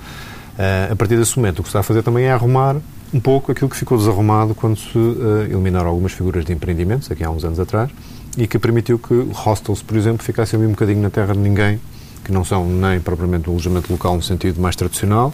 Uh, 0.56 0.92
a 0.92 0.94
partir 0.94 1.16
desse 1.16 1.36
momento, 1.36 1.58
o 1.58 1.62
que 1.64 1.68
se 1.68 1.70
está 1.70 1.80
a 1.80 1.82
fazer 1.82 2.04
também 2.04 2.26
é 2.26 2.30
arrumar 2.30 2.76
um 3.12 3.18
pouco 3.18 3.50
aquilo 3.50 3.68
que 3.68 3.76
ficou 3.76 3.98
desarrumado 3.98 4.54
quando 4.54 4.78
se 4.78 4.96
uh, 4.96 5.42
eliminaram 5.42 5.88
algumas 5.88 6.12
figuras 6.12 6.44
de 6.44 6.52
empreendimentos, 6.52 7.10
aqui 7.10 7.24
há 7.24 7.30
uns 7.30 7.42
anos 7.42 7.58
atrás, 7.58 7.90
e 8.36 8.46
que 8.46 8.58
permitiu 8.58 8.98
que 8.98 9.14
hostels, 9.34 9.82
por 9.82 9.96
exemplo, 9.96 10.24
ficassem 10.24 10.58
ali 10.58 10.66
um 10.66 10.70
bocadinho 10.72 11.02
na 11.02 11.10
terra 11.10 11.32
de 11.34 11.40
ninguém 11.40 11.80
que 12.24 12.32
não 12.32 12.44
são 12.44 12.66
nem 12.66 13.00
propriamente 13.00 13.48
um 13.48 13.54
alojamento 13.54 13.92
local 13.92 14.14
no 14.14 14.22
sentido 14.22 14.60
mais 14.60 14.76
tradicional, 14.76 15.32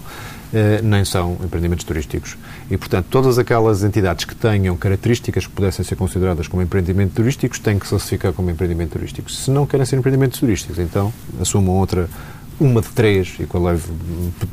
eh, 0.52 0.80
nem 0.82 1.04
são 1.04 1.36
empreendimentos 1.44 1.84
turísticos. 1.84 2.36
E, 2.70 2.76
portanto, 2.76 3.06
todas 3.10 3.38
aquelas 3.38 3.82
entidades 3.82 4.24
que 4.24 4.34
tenham 4.34 4.76
características 4.76 5.46
que 5.46 5.52
pudessem 5.52 5.84
ser 5.84 5.96
consideradas 5.96 6.48
como 6.48 6.62
empreendimentos 6.62 7.14
turísticos 7.14 7.58
têm 7.58 7.78
que 7.78 7.86
classificar 7.86 8.32
como 8.32 8.50
empreendimentos 8.50 8.92
turísticos. 8.92 9.38
Se 9.44 9.50
não 9.50 9.66
querem 9.66 9.84
ser 9.84 9.96
empreendimentos 9.96 10.38
turísticos, 10.38 10.78
então 10.78 11.12
assumam 11.40 11.74
outra, 11.74 12.08
uma 12.58 12.80
de 12.80 12.88
três, 12.88 13.34
e 13.40 13.44
qual 13.44 13.66
a 13.66 13.72
lei 13.72 13.80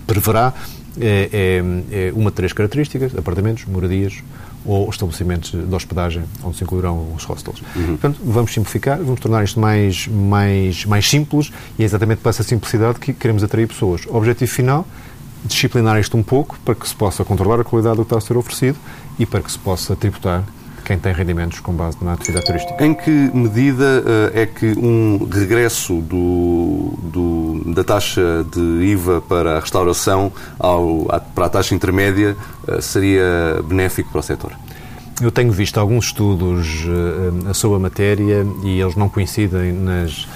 preverá, 0.05 0.53
é, 0.99 1.29
é, 1.31 2.07
é 2.07 2.13
uma 2.13 2.29
de 2.29 2.35
três 2.35 2.51
características, 2.53 3.17
apartamentos, 3.17 3.65
moradias 3.65 4.21
ou 4.65 4.89
estabelecimentos 4.89 5.51
de 5.51 5.75
hospedagem 5.75 6.23
onde 6.43 6.57
se 6.57 6.63
incluirão 6.63 7.13
os 7.15 7.23
hostels. 7.23 7.61
Uhum. 7.75 7.97
Portanto, 7.97 8.19
vamos 8.23 8.53
simplificar, 8.53 8.97
vamos 8.97 9.19
tornar 9.19 9.43
isto 9.43 9.59
mais, 9.59 10.07
mais, 10.07 10.85
mais 10.85 11.09
simples 11.09 11.51
e 11.77 11.83
é 11.83 11.85
exatamente 11.85 12.19
para 12.19 12.29
essa 12.29 12.43
simplicidade 12.43 12.99
que 12.99 13.13
queremos 13.13 13.43
atrair 13.43 13.67
pessoas. 13.67 14.05
O 14.05 14.15
objetivo 14.15 14.51
final, 14.51 14.87
disciplinar 15.45 15.99
isto 15.99 16.17
um 16.17 16.23
pouco 16.23 16.57
para 16.63 16.75
que 16.75 16.87
se 16.87 16.95
possa 16.95 17.25
controlar 17.25 17.59
a 17.59 17.63
qualidade 17.63 17.97
do 17.97 18.03
que 18.03 18.07
está 18.07 18.17
a 18.17 18.21
ser 18.21 18.37
oferecido 18.37 18.77
e 19.19 19.25
para 19.25 19.41
que 19.41 19.51
se 19.51 19.59
possa 19.59 19.95
tributar 19.95 20.43
quem 20.83 20.97
tem 20.97 21.13
rendimentos 21.13 21.59
com 21.59 21.73
base 21.73 21.97
na 22.01 22.13
atividade 22.13 22.45
turística. 22.45 22.85
Em 22.85 22.93
que 22.93 23.09
medida 23.09 24.03
uh, 24.03 24.37
é 24.37 24.45
que 24.45 24.77
um 24.77 25.27
regresso 25.31 26.01
do, 26.01 26.93
do, 27.01 27.73
da 27.73 27.83
taxa 27.83 28.45
de 28.51 28.59
IVA 28.59 29.21
para 29.21 29.57
a 29.57 29.59
restauração 29.59 30.31
ao, 30.59 31.05
para 31.33 31.45
a 31.45 31.49
taxa 31.49 31.73
intermédia 31.73 32.35
uh, 32.67 32.81
seria 32.81 33.61
benéfico 33.63 34.11
para 34.11 34.19
o 34.19 34.23
setor? 34.23 34.51
Eu 35.21 35.31
tenho 35.31 35.51
visto 35.51 35.79
alguns 35.79 36.05
estudos 36.05 36.85
sobre 37.53 37.77
a 37.77 37.79
matéria 37.79 38.45
e 38.63 38.81
eles 38.81 38.95
não 38.95 39.07
coincidem 39.07 39.71
nas, 39.71 40.27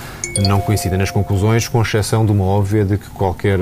não 0.47 0.61
coincidem 0.61 0.99
nas 0.99 1.09
conclusões, 1.09 1.67
com 1.67 1.81
exceção 1.81 2.23
de 2.23 2.31
uma 2.31 2.43
óbvia 2.45 2.85
de 2.85 2.95
que 2.99 3.09
qualquer 3.09 3.59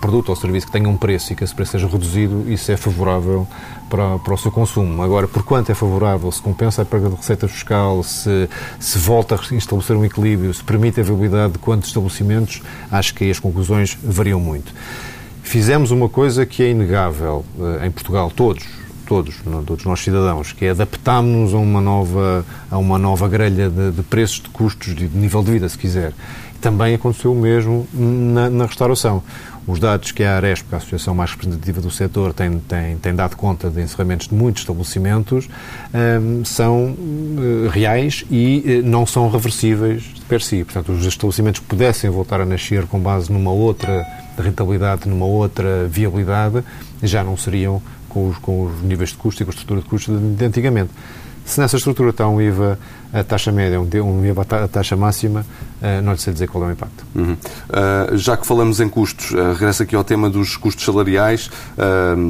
produto 0.00 0.30
ou 0.30 0.36
serviço 0.36 0.66
que 0.66 0.72
tenha 0.72 0.88
um 0.88 0.96
preço 0.96 1.32
e 1.32 1.36
que 1.36 1.44
esse 1.44 1.54
preço 1.54 1.72
seja 1.72 1.86
reduzido, 1.86 2.50
isso 2.50 2.72
é 2.72 2.76
favorável 2.76 3.46
para, 3.90 4.18
para 4.20 4.32
o 4.32 4.38
seu 4.38 4.52
consumo. 4.52 5.02
Agora, 5.02 5.26
por 5.26 5.42
quanto 5.42 5.70
é 5.70 5.74
favorável, 5.74 6.30
se 6.30 6.40
compensa 6.40 6.82
a 6.82 6.84
perda 6.84 7.10
de 7.10 7.16
receita 7.16 7.48
fiscal, 7.48 8.02
se, 8.02 8.48
se 8.78 8.98
volta 8.98 9.34
a 9.34 9.54
estabelecer 9.54 9.96
um 9.96 10.04
equilíbrio, 10.04 10.54
se 10.54 10.62
permite 10.62 11.00
a 11.00 11.02
viabilidade 11.02 11.54
de 11.54 11.58
quantos 11.58 11.88
estabelecimentos, 11.88 12.62
acho 12.90 13.12
que 13.12 13.24
aí 13.24 13.30
as 13.30 13.40
conclusões 13.40 13.98
variam 14.02 14.40
muito. 14.40 14.72
Fizemos 15.42 15.90
uma 15.90 16.08
coisa 16.08 16.46
que 16.46 16.62
é 16.62 16.70
inegável 16.70 17.44
eh, 17.58 17.86
em 17.86 17.90
Portugal, 17.90 18.30
todos, 18.30 18.64
todos, 19.04 19.34
todos 19.66 19.84
nós 19.84 19.98
cidadãos, 19.98 20.52
que 20.52 20.64
é 20.64 20.70
adaptarmos-nos 20.70 21.52
a 21.52 21.56
uma 21.56 21.80
nova, 21.80 22.46
a 22.70 22.78
uma 22.78 22.96
nova 22.96 23.26
grelha 23.28 23.68
de, 23.68 23.90
de 23.90 24.02
preços, 24.04 24.40
de 24.40 24.48
custos, 24.50 24.94
de 24.94 25.08
nível 25.08 25.42
de 25.42 25.50
vida, 25.50 25.68
se 25.68 25.76
quiser. 25.76 26.12
Também 26.60 26.94
aconteceu 26.94 27.32
o 27.32 27.34
mesmo 27.34 27.88
na, 27.92 28.48
na 28.48 28.66
restauração. 28.66 29.22
Os 29.66 29.78
dados 29.78 30.10
que 30.10 30.22
a 30.22 30.36
Aresp, 30.36 30.66
é 30.72 30.74
a 30.74 30.78
associação 30.78 31.14
mais 31.14 31.30
representativa 31.30 31.80
do 31.80 31.90
setor, 31.90 32.32
tem, 32.32 32.58
tem, 32.60 32.96
tem 32.96 33.14
dado 33.14 33.36
conta 33.36 33.70
de 33.70 33.80
encerramentos 33.80 34.28
de 34.28 34.34
muitos 34.34 34.62
estabelecimentos, 34.62 35.48
um, 35.94 36.44
são 36.44 36.90
uh, 36.90 37.68
reais 37.70 38.24
e 38.30 38.82
uh, 38.82 38.86
não 38.86 39.06
são 39.06 39.30
reversíveis 39.30 40.04
per 40.28 40.42
si. 40.42 40.64
Portanto, 40.64 40.92
os 40.92 41.04
estabelecimentos 41.04 41.60
que 41.60 41.66
pudessem 41.66 42.08
voltar 42.10 42.40
a 42.40 42.46
nascer 42.46 42.86
com 42.86 42.98
base 42.98 43.30
numa 43.30 43.52
outra 43.52 44.04
rentabilidade, 44.38 45.08
numa 45.08 45.26
outra 45.26 45.86
viabilidade, 45.86 46.64
já 47.02 47.22
não 47.22 47.36
seriam 47.36 47.82
com 48.08 48.28
os, 48.28 48.38
com 48.38 48.64
os 48.64 48.82
níveis 48.82 49.10
de 49.10 49.16
custo 49.16 49.42
e 49.42 49.46
com 49.46 49.50
a 49.50 49.54
estrutura 49.54 49.80
de 49.80 49.86
custos 49.86 50.18
de 50.36 50.44
antigamente. 50.44 50.90
Se 51.50 51.58
nessa 51.58 51.76
estrutura 51.76 52.10
está 52.10 52.28
um 52.28 52.40
IVA 52.40 52.78
a 53.12 53.24
taxa 53.24 53.50
média, 53.50 53.80
um 53.80 54.24
IVA 54.24 54.46
a 54.48 54.68
taxa 54.68 54.96
máxima, 54.96 55.44
uh, 55.82 56.00
não 56.00 56.12
lhe 56.12 56.18
sei 56.18 56.32
dizer 56.32 56.46
qual 56.46 56.62
é 56.62 56.68
o 56.68 56.70
impacto. 56.70 57.04
Uhum. 57.12 57.32
Uh, 57.32 58.16
já 58.16 58.36
que 58.36 58.46
falamos 58.46 58.78
em 58.78 58.88
custos, 58.88 59.32
uh, 59.32 59.52
regresso 59.54 59.82
aqui 59.82 59.96
ao 59.96 60.04
tema 60.04 60.30
dos 60.30 60.56
custos 60.56 60.84
salariais. 60.84 61.50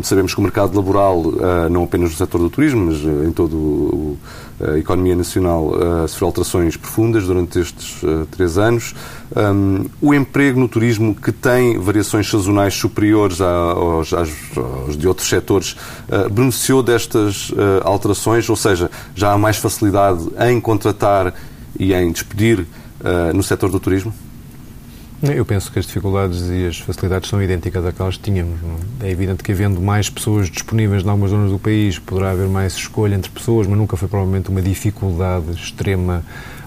sabemos 0.02 0.32
que 0.32 0.40
o 0.40 0.42
mercado 0.42 0.74
laboral, 0.74 1.22
não 1.70 1.84
apenas 1.84 2.12
no 2.12 2.16
setor 2.16 2.38
do 2.38 2.48
turismo, 2.48 2.86
mas 2.86 2.96
em 3.28 3.30
todo 3.30 3.56
o 3.56 4.18
a 4.62 4.78
economia 4.78 5.16
nacional 5.16 5.68
uh, 5.68 6.08
sofreu 6.08 6.26
alterações 6.26 6.76
profundas 6.76 7.24
durante 7.24 7.58
estes 7.58 8.02
uh, 8.02 8.26
três 8.30 8.58
anos. 8.58 8.94
Um, 9.34 9.86
o 10.00 10.12
emprego 10.12 10.61
no 10.61 10.68
turismo, 10.68 11.14
que 11.14 11.32
tem 11.32 11.78
variações 11.78 12.28
sazonais 12.28 12.74
superiores 12.74 13.40
aos, 13.40 14.12
aos, 14.12 14.30
aos 14.56 14.96
de 14.96 15.08
outros 15.08 15.28
setores, 15.28 15.76
uh, 16.08 16.28
beneficiou 16.30 16.82
destas 16.82 17.50
uh, 17.50 17.80
alterações? 17.84 18.48
Ou 18.50 18.56
seja, 18.56 18.90
já 19.14 19.32
há 19.32 19.38
mais 19.38 19.56
facilidade 19.56 20.28
em 20.48 20.61
contratar 20.61 21.34
e 21.78 21.94
em 21.94 22.12
despedir 22.12 22.66
no 23.32 23.42
setor 23.42 23.70
do 23.70 23.80
turismo? 23.80 24.12
Eu 25.22 25.44
penso 25.44 25.70
que 25.70 25.78
as 25.78 25.84
dificuldades 25.84 26.48
e 26.48 26.66
as 26.66 26.78
facilidades 26.78 27.28
são 27.28 27.42
idênticas 27.42 27.84
àquelas 27.84 28.16
que 28.16 28.22
tínhamos. 28.22 28.58
É 29.02 29.10
evidente 29.10 29.44
que, 29.44 29.52
havendo 29.52 29.78
mais 29.78 30.08
pessoas 30.08 30.48
disponíveis 30.48 31.04
em 31.04 31.08
algumas 31.10 31.30
zonas 31.30 31.50
do 31.50 31.58
país, 31.58 31.98
poderá 31.98 32.30
haver 32.30 32.48
mais 32.48 32.74
escolha 32.74 33.14
entre 33.14 33.30
pessoas, 33.30 33.66
mas 33.66 33.76
nunca 33.76 33.98
foi 33.98 34.08
provavelmente 34.08 34.48
uma 34.48 34.62
dificuldade 34.62 35.52
extrema 35.52 36.24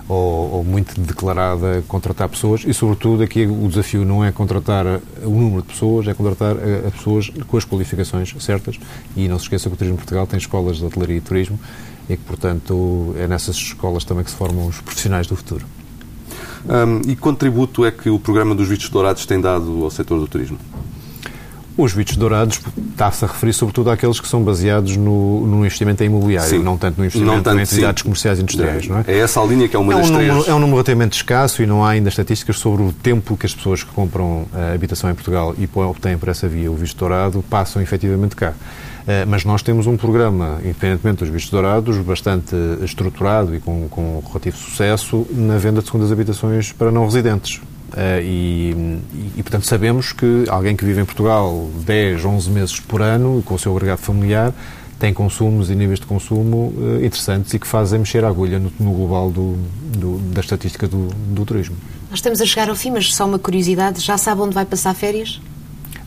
ou, 0.07 0.51
ou, 0.51 0.63
muito 0.63 0.99
declarada 1.01 1.83
contratar 1.87 2.29
pessoas 2.29 2.63
e, 2.63 2.75
sobretudo, 2.75 3.23
aqui 3.23 3.47
o 3.47 3.67
desafio 3.67 4.05
não 4.05 4.23
é 4.23 4.31
contratar 4.31 4.85
o 5.23 5.29
número 5.29 5.63
de 5.63 5.69
pessoas, 5.69 6.07
é 6.07 6.13
contratar 6.13 6.55
a, 6.55 6.89
a 6.89 6.91
pessoas 6.91 7.31
com 7.47 7.57
as 7.57 7.65
qualificações 7.65 8.35
certas. 8.39 8.79
E 9.15 9.27
não 9.27 9.39
se 9.39 9.45
esqueça 9.45 9.67
que 9.67 9.73
o 9.73 9.77
Turismo 9.77 9.97
Portugal 9.97 10.27
tem 10.27 10.37
escolas 10.37 10.77
de 10.77 10.85
hotelaria 10.85 11.17
e 11.17 11.21
turismo 11.21 11.59
e 12.07 12.15
que, 12.15 12.23
portanto, 12.23 13.15
é 13.17 13.27
nessas 13.27 13.55
escolas 13.55 14.03
também 14.03 14.23
que 14.23 14.29
se 14.29 14.37
formam 14.37 14.67
os 14.67 14.79
profissionais 14.79 15.25
do 15.25 15.35
futuro. 15.35 15.65
Um, 16.65 17.01
e 17.09 17.15
que 17.15 17.21
contributo 17.21 17.85
é 17.85 17.91
que 17.91 18.09
o 18.09 18.17
programa 18.17 18.55
dos 18.55 18.67
vistos 18.67 18.89
dourados 18.89 19.25
tem 19.25 19.39
dado 19.39 19.83
ao 19.83 19.91
setor 19.91 20.19
do 20.19 20.27
turismo? 20.27 20.57
Os 21.75 21.91
vistos 21.91 22.15
dourados 22.17 22.61
está-se 22.91 23.25
a 23.25 23.27
referir 23.27 23.51
sobretudo 23.51 23.89
àqueles 23.89 24.19
que 24.19 24.27
são 24.27 24.43
baseados 24.43 24.95
no, 24.95 25.47
no 25.47 25.65
investimento 25.65 26.03
em 26.03 26.05
imobiliário, 26.05 26.47
sim. 26.47 26.59
não 26.59 26.77
tanto 26.77 26.99
no 26.99 27.05
investimento 27.05 27.41
tanto, 27.41 27.57
em 27.57 27.63
atividades 27.63 28.01
sim. 28.01 28.03
comerciais 28.03 28.37
e 28.37 28.41
industriais. 28.43 28.87
Não 28.87 28.99
é? 28.99 29.05
é 29.07 29.17
essa 29.17 29.41
a 29.41 29.45
linha 29.45 29.67
que 29.67 29.75
é 29.75 29.79
uma 29.79 29.91
é 29.91 29.95
um 29.95 29.99
das 29.99 30.09
número, 30.11 30.33
três. 30.33 30.47
É 30.47 30.53
um 30.53 30.59
número 30.59 30.75
relativamente 30.75 31.13
escasso 31.13 31.63
e 31.63 31.65
não 31.65 31.83
há 31.83 31.89
ainda 31.89 32.09
estatísticas 32.09 32.57
sobre 32.57 32.83
o 32.83 32.91
tempo 32.91 33.35
que 33.35 33.47
as 33.47 33.55
pessoas 33.55 33.83
que 33.83 33.91
compram 33.91 34.43
uh, 34.53 34.73
habitação 34.75 35.09
em 35.09 35.15
Portugal 35.15 35.55
e 35.57 35.67
obtêm 35.79 36.15
por 36.15 36.29
essa 36.29 36.47
via 36.47 36.71
o 36.71 36.75
visto 36.75 36.97
dourado 36.97 37.43
passam 37.49 37.81
efetivamente 37.81 38.35
cá. 38.35 38.53
Uh, 39.03 39.27
mas 39.27 39.43
nós 39.43 39.61
temos 39.61 39.85
um 39.85 39.97
programa, 39.97 40.59
independentemente 40.63 41.19
dos 41.19 41.29
vistos 41.29 41.51
dourados, 41.51 41.97
bastante 41.97 42.55
estruturado 42.81 43.53
e 43.53 43.59
com, 43.59 43.89
com 43.89 44.23
relativo 44.25 44.55
sucesso 44.55 45.27
na 45.31 45.57
venda 45.57 45.81
de 45.81 45.87
segundas 45.87 46.11
habitações 46.11 46.71
para 46.71 46.89
não 46.89 47.03
residentes. 47.03 47.57
Uh, 47.57 48.21
e, 48.23 48.99
e, 49.37 49.43
portanto, 49.43 49.67
sabemos 49.67 50.13
que 50.13 50.45
alguém 50.47 50.75
que 50.75 50.85
vive 50.85 51.01
em 51.01 51.05
Portugal 51.05 51.69
10, 51.85 52.23
11 52.23 52.49
meses 52.49 52.79
por 52.79 53.01
ano, 53.01 53.43
com 53.45 53.55
o 53.55 53.59
seu 53.59 53.75
agregado 53.75 53.99
familiar, 53.99 54.53
tem 54.97 55.13
consumos 55.13 55.69
e 55.69 55.75
níveis 55.75 55.99
de 55.99 56.05
consumo 56.05 56.73
uh, 56.77 57.03
interessantes 57.03 57.53
e 57.53 57.59
que 57.59 57.67
fazem 57.67 57.99
mexer 57.99 58.23
a 58.23 58.29
agulha 58.29 58.57
no, 58.57 58.71
no 58.79 58.93
global 58.93 59.29
do, 59.29 59.57
do, 59.97 60.17
da 60.31 60.39
estatística 60.39 60.87
do, 60.87 61.07
do, 61.07 61.45
turismo. 61.45 61.75
Nós 62.09 62.19
estamos 62.19 62.39
a 62.39 62.45
chegar 62.45 62.69
ao 62.69 62.75
fim, 62.75 62.89
mas 62.89 63.13
só 63.13 63.25
uma 63.25 63.37
curiosidade: 63.37 63.99
já 63.99 64.17
sabe 64.17 64.39
onde 64.39 64.55
vai 64.55 64.65
passar 64.65 64.93
férias? 64.93 65.41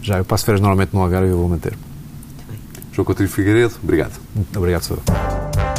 Já, 0.01 0.16
eu 0.16 0.24
passo 0.24 0.47
férias 0.47 0.62
normalmente 0.62 0.94
no 0.94 1.03
Algarve 1.03 1.28
e 1.28 1.30
eu 1.30 1.36
vou 1.36 1.49
manter. 1.49 1.76
João 2.97 3.05
Coutinho 3.05 3.28
Figueiredo, 3.28 3.74
obrigado. 3.82 4.18
Obrigado, 4.57 4.82
senhor. 4.82 5.76